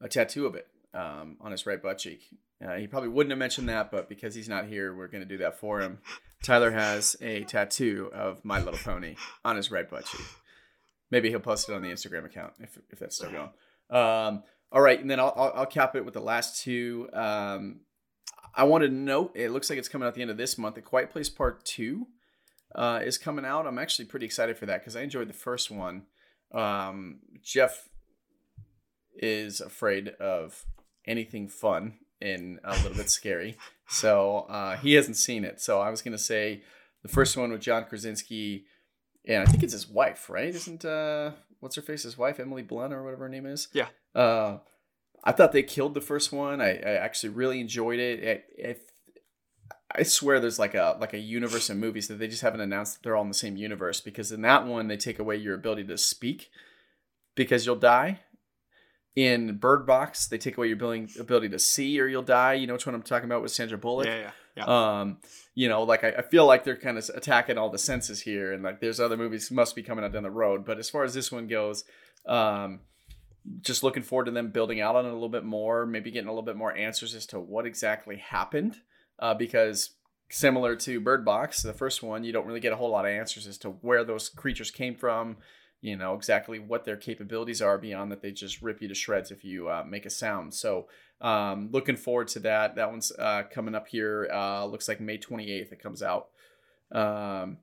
a 0.01 0.07
tattoo 0.07 0.45
of 0.45 0.53
it 0.53 0.67
um, 0.93 1.37
on 1.41 1.51
his 1.51 1.65
right 1.65 1.81
butt 1.81 1.97
cheek. 1.97 2.21
Uh, 2.63 2.75
he 2.75 2.87
probably 2.87 3.09
wouldn't 3.09 3.31
have 3.31 3.39
mentioned 3.39 3.67
that, 3.69 3.91
but 3.91 4.07
because 4.07 4.35
he's 4.35 4.47
not 4.47 4.67
here, 4.67 4.95
we're 4.95 5.07
going 5.07 5.23
to 5.23 5.27
do 5.27 5.39
that 5.39 5.59
for 5.59 5.81
him. 5.81 5.99
Tyler 6.43 6.71
has 6.71 7.15
a 7.21 7.43
tattoo 7.43 8.09
of 8.13 8.43
My 8.45 8.59
Little 8.59 8.79
Pony 8.79 9.15
on 9.43 9.55
his 9.55 9.71
right 9.71 9.89
butt 9.89 10.05
cheek. 10.05 10.25
Maybe 11.11 11.29
he'll 11.29 11.39
post 11.39 11.69
it 11.69 11.75
on 11.75 11.81
the 11.81 11.89
Instagram 11.89 12.25
account 12.25 12.53
if, 12.59 12.77
if 12.89 12.99
that's 12.99 13.15
still 13.15 13.31
going. 13.31 13.49
Um, 13.89 14.43
all 14.71 14.81
right, 14.81 14.99
and 14.99 15.09
then 15.09 15.19
I'll, 15.19 15.33
I'll, 15.35 15.53
I'll, 15.55 15.65
cap 15.65 15.95
it 15.95 16.03
with 16.03 16.13
the 16.13 16.21
last 16.21 16.63
two. 16.63 17.09
Um, 17.13 17.81
I 18.55 18.63
want 18.63 18.83
to 18.83 18.89
note 18.89 19.33
it 19.35 19.51
looks 19.51 19.69
like 19.69 19.77
it's 19.77 19.89
coming 19.89 20.07
out 20.07 20.15
the 20.15 20.21
end 20.21 20.31
of 20.31 20.37
this 20.37 20.57
month. 20.57 20.75
The 20.75 20.81
Quiet 20.81 21.11
Place 21.11 21.29
Part 21.29 21.63
Two 21.65 22.07
uh, 22.73 23.01
is 23.03 23.17
coming 23.17 23.45
out. 23.45 23.67
I'm 23.67 23.77
actually 23.77 24.05
pretty 24.05 24.25
excited 24.25 24.57
for 24.57 24.65
that 24.65 24.79
because 24.79 24.95
I 24.95 25.01
enjoyed 25.01 25.29
the 25.29 25.33
first 25.33 25.69
one. 25.69 26.03
Um, 26.51 27.19
Jeff 27.43 27.89
is 29.15 29.61
afraid 29.61 30.09
of 30.19 30.65
anything 31.05 31.47
fun 31.47 31.99
and 32.23 32.59
a 32.63 32.71
little 32.77 32.95
bit 32.95 33.09
scary, 33.09 33.57
so 33.87 34.45
uh, 34.49 34.77
he 34.77 34.93
hasn't 34.93 35.17
seen 35.17 35.43
it. 35.43 35.61
So 35.61 35.81
I 35.81 35.89
was 35.89 36.01
gonna 36.01 36.17
say 36.17 36.63
the 37.01 37.09
first 37.09 37.37
one 37.37 37.51
with 37.51 37.61
John 37.61 37.85
Krasinski, 37.85 38.65
and 39.27 39.47
I 39.47 39.51
think 39.51 39.63
it's 39.63 39.73
his 39.73 39.87
wife, 39.87 40.29
right? 40.29 40.53
Isn't 40.53 40.85
uh, 40.85 41.31
what's 41.59 41.75
her 41.75 41.81
face? 41.81 42.03
His 42.03 42.17
wife, 42.17 42.39
Emily 42.39 42.63
Blunt 42.63 42.93
or 42.93 43.03
whatever 43.03 43.25
her 43.25 43.29
name 43.29 43.45
is. 43.45 43.67
Yeah. 43.73 43.87
Uh, 44.15 44.59
I 45.23 45.31
thought 45.31 45.51
they 45.53 45.63
killed 45.63 45.93
the 45.93 46.01
first 46.01 46.31
one. 46.31 46.61
I, 46.61 46.71
I 46.71 46.93
actually 46.95 47.29
really 47.29 47.61
enjoyed 47.61 47.99
it. 47.99 48.19
it, 48.23 48.45
it 48.57 48.89
I 49.95 50.03
swear 50.03 50.39
there's 50.39 50.59
like 50.59 50.73
a 50.75 50.97
like 50.99 51.13
a 51.13 51.19
universe 51.19 51.69
in 51.69 51.79
movies 51.79 52.07
that 52.07 52.15
they 52.15 52.27
just 52.27 52.41
haven't 52.41 52.61
announced 52.61 52.95
that 52.95 53.03
they're 53.03 53.15
all 53.15 53.23
in 53.23 53.29
the 53.29 53.33
same 53.33 53.57
universe 53.57 54.01
because 54.01 54.31
in 54.31 54.41
that 54.41 54.65
one 54.65 54.87
they 54.87 54.97
take 54.97 55.19
away 55.19 55.37
your 55.37 55.55
ability 55.55 55.85
to 55.85 55.97
speak 55.97 56.49
because 57.35 57.65
you'll 57.65 57.75
die. 57.75 58.21
In 59.15 59.57
Bird 59.57 59.85
Box, 59.85 60.27
they 60.27 60.39
take 60.39 60.57
away 60.57 60.67
your 60.67 60.75
ability, 60.75 61.19
ability 61.19 61.49
to 61.49 61.59
see 61.59 61.99
or 61.99 62.07
you'll 62.07 62.23
die. 62.23 62.53
You 62.53 62.65
know 62.65 62.73
which 62.73 62.85
one 62.85 62.95
I'm 62.95 63.03
talking 63.03 63.25
about 63.25 63.43
with 63.43 63.51
Sandra 63.51 63.77
Bullock. 63.77 64.07
Yeah, 64.07 64.17
yeah, 64.17 64.31
yeah. 64.57 64.99
Um, 65.01 65.17
you 65.53 65.69
know, 65.69 65.83
like 65.83 66.03
I, 66.03 66.09
I 66.17 66.21
feel 66.23 66.47
like 66.47 66.63
they're 66.63 66.75
kind 66.75 66.97
of 66.97 67.09
attacking 67.13 67.57
all 67.57 67.69
the 67.69 67.77
senses 67.77 68.21
here, 68.21 68.53
and 68.53 68.63
like 68.63 68.79
there's 68.79 68.99
other 68.99 69.17
movies 69.17 69.51
must 69.51 69.75
be 69.75 69.83
coming 69.83 70.03
out 70.03 70.13
down 70.13 70.23
the 70.23 70.31
road. 70.31 70.65
But 70.65 70.79
as 70.79 70.89
far 70.89 71.03
as 71.03 71.13
this 71.13 71.31
one 71.31 71.47
goes, 71.47 71.83
um, 72.27 72.79
just 73.61 73.83
looking 73.83 74.03
forward 74.03 74.25
to 74.25 74.31
them 74.31 74.49
building 74.49 74.81
out 74.81 74.95
on 74.95 75.05
it 75.05 75.09
a 75.09 75.13
little 75.13 75.29
bit 75.29 75.43
more, 75.43 75.85
maybe 75.85 76.11
getting 76.11 76.27
a 76.27 76.31
little 76.31 76.43
bit 76.43 76.55
more 76.55 76.75
answers 76.75 77.13
as 77.13 77.25
to 77.27 77.39
what 77.39 77.65
exactly 77.65 78.17
happened 78.17 78.77
uh, 79.19 79.33
because 79.33 79.91
similar 80.29 80.75
to 80.75 80.99
Bird 80.99 81.25
Box, 81.25 81.61
the 81.61 81.73
first 81.73 82.01
one, 82.01 82.23
you 82.23 82.31
don't 82.31 82.47
really 82.47 82.59
get 82.59 82.73
a 82.73 82.75
whole 82.75 82.89
lot 82.89 83.05
of 83.05 83.11
answers 83.11 83.45
as 83.47 83.57
to 83.59 83.69
where 83.69 84.03
those 84.03 84.29
creatures 84.29 84.71
came 84.71 84.95
from, 84.95 85.37
you 85.83 85.97
know, 85.97 86.15
exactly 86.15 86.59
what 86.59 86.85
their 86.85 86.95
capabilities 86.95 87.61
are 87.61 87.77
beyond 87.77 88.09
that 88.11 88.21
they 88.21 88.31
just 88.31 88.61
rip 88.61 88.81
you 88.81 88.87
to 88.87 88.95
shreds 88.95 89.31
if 89.31 89.43
you 89.43 89.67
uh, 89.67 89.83
make 89.85 90.05
a 90.05 90.09
sound. 90.09 90.53
So, 90.53 90.87
um, 91.19 91.69
looking 91.71 91.97
forward 91.97 92.29
to 92.29 92.39
that. 92.39 92.75
That 92.75 92.89
one's 92.89 93.11
uh, 93.19 93.43
coming 93.51 93.75
up 93.75 93.89
here. 93.89 94.29
Uh, 94.33 94.65
looks 94.65 94.87
like 94.87 95.01
May 95.01 95.17
28th 95.17 95.73
it 95.73 95.83
comes 95.83 96.01
out. 96.01 96.29
Um, 96.91 97.57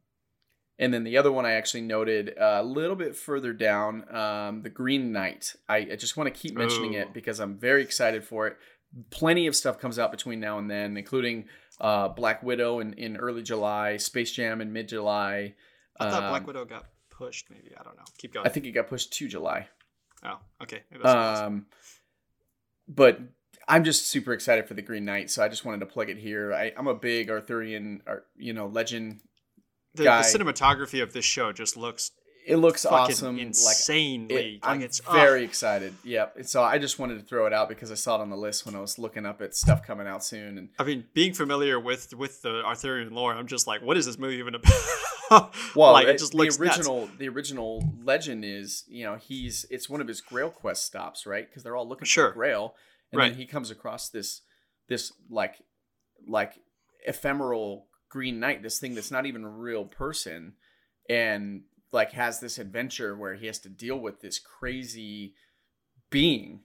and 0.79 0.93
then 0.93 1.05
the 1.05 1.17
other 1.17 1.33
one 1.33 1.47
I 1.47 1.53
actually 1.53 1.81
noted 1.81 2.37
uh, 2.39 2.59
a 2.61 2.63
little 2.63 2.97
bit 2.97 3.17
further 3.17 3.55
down, 3.55 4.05
um, 4.15 4.63
the 4.63 4.71
Green 4.71 5.13
Knight. 5.13 5.55
I, 5.67 5.79
I 5.79 5.97
just 5.97 6.19
want 6.19 6.33
to 6.33 6.39
keep 6.39 6.55
mentioning 6.55 6.93
it 6.93 7.15
because 7.15 7.41
I'm 7.41 7.59
very 7.59 7.83
excited 7.83 8.23
for 8.23 8.47
it 8.47 8.59
plenty 9.11 9.47
of 9.47 9.57
stuff 9.57 9.79
comes 9.79 9.99
out 9.99 10.11
between 10.11 10.41
now 10.41 10.59
and 10.59 10.71
then, 10.71 10.97
including 10.97 11.47
uh, 11.81 12.09
Black 12.09 12.43
Widow 12.43 12.81
in, 12.81 12.93
in 12.95 13.17
early 13.17 13.43
July, 13.43 13.97
Space 13.97 14.33
Jam 14.33 14.61
in 14.61 14.73
mid 14.73 14.89
July. 14.89 15.55
I 15.99 16.11
thought 16.11 16.23
um, 16.25 16.31
Black 16.31 16.47
Widow 16.47 16.65
got 16.65 16.87
pushed. 17.21 17.51
Maybe 17.51 17.71
I 17.79 17.83
don't 17.83 17.97
know. 17.97 18.05
Keep 18.19 18.35
going. 18.35 18.47
I 18.47 18.51
think 18.51 18.67
it 18.67 18.73
got 18.73 18.89
pushed 18.89 19.13
to 19.13 19.29
July. 19.29 19.69
Oh, 20.25 20.39
okay. 20.63 20.83
Um, 21.03 21.67
but 22.89 23.21
I'm 23.69 23.85
just 23.85 24.09
super 24.09 24.33
excited 24.33 24.67
for 24.67 24.75
the 24.75 24.83
Green 24.83 25.05
Knight, 25.05 25.31
so 25.31 25.45
I 25.45 25.49
just 25.49 25.65
wanted 25.65 25.81
to 25.81 25.87
plug 25.87 26.11
it 26.11 26.19
here. 26.19 26.53
I, 26.53 26.73
am 26.77 26.87
a 26.87 26.95
big 26.95 27.31
Arthurian, 27.31 28.03
you 28.37 28.53
know, 28.53 28.67
legend 28.67 29.21
the. 29.95 30.05
The 30.05 30.11
cinematography 30.11 31.03
of 31.03 31.13
this 31.13 31.25
show 31.25 31.53
just 31.53 31.77
looks 31.77 32.11
it 32.51 32.57
looks 32.57 32.85
awesome, 32.85 33.39
insanely. 33.39 34.35
Like, 34.35 34.45
it, 34.45 34.61
I'm 34.63 34.83
it's, 34.83 35.01
very 35.01 35.45
excited. 35.45 35.95
Yep. 36.05 36.39
So 36.43 36.63
I 36.63 36.79
just 36.79 36.99
wanted 36.99 37.21
to 37.21 37.25
throw 37.25 37.47
it 37.47 37.53
out 37.53 37.69
because 37.69 37.93
I 37.93 37.95
saw 37.95 38.17
it 38.17 38.21
on 38.21 38.31
the 38.31 38.37
list 38.37 38.67
when 38.67 38.75
I 38.75 38.81
was 38.81 38.99
looking 38.99 39.25
up 39.25 39.41
at 39.41 39.55
stuff 39.55 39.85
coming 39.85 40.07
out 40.07 40.25
soon. 40.25 40.59
And 40.59 40.69
I 40.79 40.85
mean, 40.85 41.05
being 41.15 41.33
familiar 41.33 41.79
with 41.79 42.13
with 42.15 42.43
the 42.43 42.63
Arthurian 42.65 43.15
lore, 43.15 43.33
I'm 43.33 43.47
just 43.47 43.67
like, 43.67 43.83
what 43.83 43.97
is 43.97 44.07
this 44.07 44.19
movie 44.19 44.37
even 44.37 44.57
about? 44.57 45.55
well, 45.77 45.93
like, 45.93 46.09
it, 46.09 46.19
just 46.19 46.33
the 46.33 46.39
original 46.61 47.03
nuts. 47.03 47.13
the 47.19 47.29
original 47.29 47.85
legend 48.03 48.45
is 48.45 48.85
you 48.89 49.05
know 49.05 49.15
he's 49.17 49.65
it's 49.71 49.89
one 49.89 50.01
of 50.01 50.09
his 50.09 50.21
Grail 50.21 50.51
quest 50.51 50.85
stops, 50.85 51.27
right? 51.27 51.49
Because 51.49 51.63
they're 51.63 51.77
all 51.77 51.89
looking 51.89 52.07
sure. 52.07 52.31
for 52.31 52.35
Grail, 52.35 52.75
and 53.13 53.19
right. 53.21 53.29
then 53.29 53.39
he 53.39 53.47
comes 53.47 53.71
across 53.71 54.09
this 54.09 54.43
this 54.89 55.13
like 55.31 55.57
like 56.27 56.55
ephemeral 57.07 57.87
Green 58.09 58.41
Knight, 58.41 58.63
this 58.63 58.81
thing 58.81 58.95
that's 58.95 59.13
not 59.13 59.27
even 59.27 59.45
a 59.45 59.49
real 59.49 59.85
person, 59.85 60.55
and 61.09 61.63
like 61.93 62.13
has 62.13 62.41
this 62.41 62.59
adventure 62.59 63.17
where 63.17 63.35
he 63.35 63.47
has 63.47 63.59
to 63.61 63.69
deal 63.69 63.99
with 63.99 64.21
this 64.21 64.39
crazy 64.39 65.35
being 66.11 66.61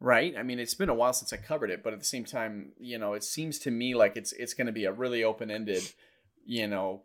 right? 0.00 0.34
I 0.36 0.42
mean 0.42 0.58
it's 0.58 0.74
been 0.74 0.88
a 0.88 0.94
while 0.94 1.12
since 1.12 1.32
i 1.32 1.36
covered 1.36 1.70
it 1.70 1.82
but 1.82 1.92
at 1.92 1.98
the 1.98 2.04
same 2.04 2.24
time 2.24 2.72
you 2.78 2.98
know 2.98 3.14
it 3.14 3.24
seems 3.24 3.58
to 3.60 3.70
me 3.70 3.94
like 3.94 4.16
it's 4.16 4.32
it's 4.32 4.54
going 4.54 4.66
to 4.66 4.72
be 4.72 4.84
a 4.84 4.92
really 4.92 5.24
open-ended 5.24 5.82
you 6.44 6.66
know 6.66 7.02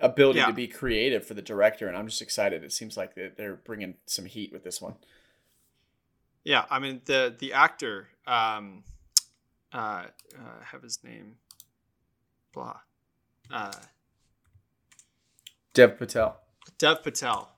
ability 0.00 0.40
yeah. 0.40 0.46
to 0.46 0.52
be 0.52 0.66
creative 0.66 1.24
for 1.26 1.34
the 1.34 1.42
director 1.42 1.86
and 1.88 1.96
i'm 1.96 2.06
just 2.06 2.22
excited. 2.22 2.64
It 2.64 2.72
seems 2.72 2.96
like 2.96 3.14
they're 3.14 3.60
bringing 3.64 3.94
some 4.06 4.24
heat 4.24 4.52
with 4.52 4.64
this 4.64 4.80
one. 4.80 4.94
Yeah 6.44 6.64
i 6.70 6.78
mean 6.78 7.02
the 7.04 7.34
the 7.38 7.52
actor 7.52 8.08
um 8.26 8.84
uh, 9.72 10.04
uh 10.34 10.64
have 10.64 10.82
his 10.82 10.98
name 11.04 11.36
blah 12.52 12.78
uh 13.52 13.72
dev 15.74 15.98
patel 15.98 16.40
Dev 16.76 17.02
Patel, 17.02 17.50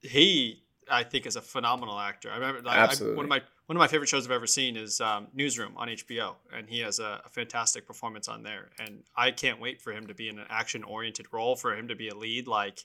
he 0.00 0.62
I 0.90 1.04
think 1.04 1.26
is 1.26 1.36
a 1.36 1.42
phenomenal 1.42 1.98
actor. 1.98 2.30
I 2.30 2.34
remember 2.36 2.62
like, 2.62 2.78
Absolutely. 2.78 3.14
I, 3.14 3.16
one 3.16 3.24
of 3.24 3.28
my 3.28 3.42
one 3.66 3.76
of 3.76 3.80
my 3.80 3.86
favorite 3.86 4.08
shows 4.08 4.24
I've 4.24 4.32
ever 4.32 4.46
seen 4.46 4.78
is 4.78 5.00
um, 5.00 5.26
Newsroom 5.34 5.74
on 5.76 5.88
HBO, 5.88 6.36
and 6.56 6.68
he 6.68 6.80
has 6.80 7.00
a, 7.00 7.20
a, 7.26 7.28
fantastic 7.28 7.86
performance 7.86 8.26
on 8.26 8.42
there. 8.42 8.70
And 8.78 9.02
I 9.14 9.30
can't 9.30 9.60
wait 9.60 9.82
for 9.82 9.92
him 9.92 10.06
to 10.06 10.14
be 10.14 10.30
in 10.30 10.38
an 10.38 10.46
action 10.48 10.82
oriented 10.82 11.26
role, 11.32 11.54
for 11.54 11.76
him 11.76 11.88
to 11.88 11.94
be 11.94 12.08
a 12.08 12.14
lead. 12.14 12.48
Like, 12.48 12.82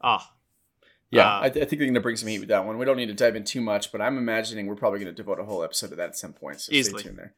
ah, 0.00 0.32
Yeah, 1.10 1.28
Uh, 1.28 1.40
I, 1.42 1.50
th- 1.50 1.62
I 1.62 1.68
think 1.68 1.78
they're 1.78 1.86
going 1.86 1.94
to 1.94 2.00
bring 2.00 2.16
some 2.16 2.28
heat 2.28 2.38
with 2.38 2.48
that 2.48 2.64
one. 2.64 2.78
We 2.78 2.86
don't 2.86 2.96
need 2.96 3.08
to 3.08 3.14
dive 3.14 3.36
in 3.36 3.44
too 3.44 3.60
much, 3.60 3.92
but 3.92 4.00
I'm 4.00 4.16
imagining 4.16 4.66
we're 4.66 4.76
probably 4.76 5.00
going 5.00 5.14
to 5.14 5.22
devote 5.22 5.38
a 5.40 5.44
whole 5.44 5.62
episode 5.62 5.90
to 5.90 5.96
that 5.96 6.08
at 6.08 6.16
some 6.16 6.32
point. 6.32 6.62
So 6.62 6.72
Easily. 6.72 7.00
stay 7.00 7.08
tuned 7.10 7.18
there. 7.18 7.34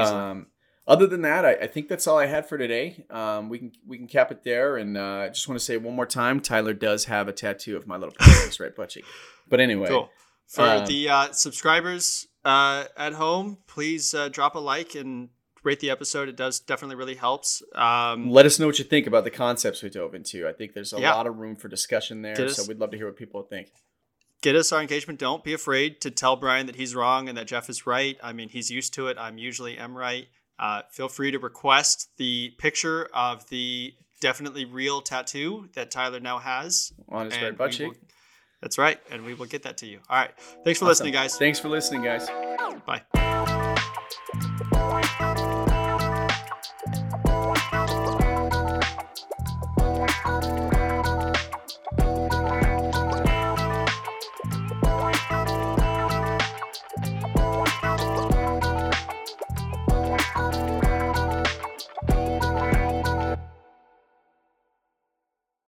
Easily. 0.00 0.20
Um, 0.20 0.46
other 0.90 1.06
than 1.06 1.22
that, 1.22 1.44
I, 1.46 1.52
I 1.52 1.66
think 1.68 1.88
that's 1.88 2.06
all 2.06 2.18
I 2.18 2.26
had 2.26 2.46
for 2.48 2.58
today. 2.58 3.04
Um, 3.08 3.48
we 3.48 3.58
can 3.58 3.72
we 3.86 3.96
can 3.96 4.06
cap 4.06 4.30
it 4.30 4.44
there, 4.44 4.76
and 4.76 4.98
uh, 4.98 5.24
I 5.24 5.28
just 5.28 5.48
want 5.48 5.58
to 5.58 5.64
say 5.64 5.76
one 5.78 5.94
more 5.94 6.04
time: 6.06 6.40
Tyler 6.40 6.74
does 6.74 7.06
have 7.06 7.28
a 7.28 7.32
tattoo 7.32 7.76
of 7.76 7.86
My 7.86 7.96
Little 7.96 8.14
Pony 8.20 8.50
right 8.60 8.74
butt 8.76 8.90
cheek. 8.90 9.04
But 9.48 9.60
anyway, 9.60 9.88
Cool. 9.88 10.10
For 10.46 10.62
Um, 10.62 10.86
the 10.86 11.08
uh, 11.08 11.32
subscribers 11.32 12.26
uh, 12.44 12.84
at 12.96 13.12
home, 13.14 13.58
please 13.66 14.12
uh, 14.14 14.28
drop 14.28 14.56
a 14.56 14.58
like 14.58 14.94
and 14.96 15.28
rate 15.62 15.78
the 15.80 15.90
episode. 15.90 16.28
It 16.28 16.36
does 16.36 16.58
definitely 16.58 16.96
really 16.96 17.14
helps. 17.14 17.62
Um, 17.74 18.30
let 18.30 18.46
us 18.46 18.58
know 18.58 18.66
what 18.66 18.78
you 18.78 18.84
think 18.84 19.06
about 19.06 19.24
the 19.24 19.30
concepts 19.30 19.82
we 19.82 19.90
dove 19.90 20.14
into. 20.14 20.48
I 20.48 20.52
think 20.52 20.72
there's 20.74 20.92
a 20.92 21.00
Yeah. 21.00 21.14
lot 21.14 21.26
of 21.28 21.36
room 21.36 21.54
for 21.54 21.68
discussion 21.68 22.22
there, 22.22 22.34
Get 22.34 22.50
so 22.50 22.64
we'd 22.66 22.78
love 22.80 22.90
to 22.90 22.96
hear 22.96 23.06
what 23.06 23.16
people 23.16 23.42
think. 23.42 23.68
get 24.42 24.56
us 24.56 24.72
our 24.72 24.80
engagement. 24.80 25.20
Don't 25.20 25.44
be 25.44 25.52
afraid 25.52 26.00
to 26.00 26.10
tell 26.10 26.34
Brian 26.34 26.66
that 26.66 26.76
he's 26.76 26.94
wrong 26.94 27.28
and 27.28 27.36
that 27.38 27.46
Jeff 27.46 27.68
is 27.68 27.86
right. 27.86 28.16
I 28.22 28.32
mean, 28.32 28.48
he's 28.48 28.70
used 28.70 28.94
to 28.94 29.06
it. 29.08 29.18
I'm 29.20 29.36
usually 29.38 29.76
am 29.78 29.94
right. 29.96 30.26
Uh, 30.60 30.82
feel 30.90 31.08
free 31.08 31.30
to 31.32 31.38
request 31.38 32.10
the 32.18 32.52
picture 32.58 33.08
of 33.14 33.48
the 33.48 33.94
definitely 34.20 34.66
real 34.66 35.00
tattoo 35.00 35.68
that 35.74 35.90
Tyler 35.90 36.20
now 36.20 36.38
has. 36.38 36.92
On 37.08 37.30
his 37.30 37.40
right 37.42 37.56
butt 37.56 37.72
cheek. 37.72 37.88
will- 37.88 37.96
that's 38.60 38.76
right, 38.76 39.00
and 39.10 39.24
we 39.24 39.32
will 39.32 39.46
get 39.46 39.62
that 39.62 39.78
to 39.78 39.86
you. 39.86 40.00
All 40.10 40.18
right. 40.18 40.30
Thanks 40.64 40.78
for 40.78 40.84
Awesome. 40.84 40.88
listening, 40.88 41.12
guys. 41.14 41.38
Thanks 41.38 41.58
for 41.58 41.70
listening, 41.70 42.02
guys. 42.02 42.28
Bye. 42.86 44.66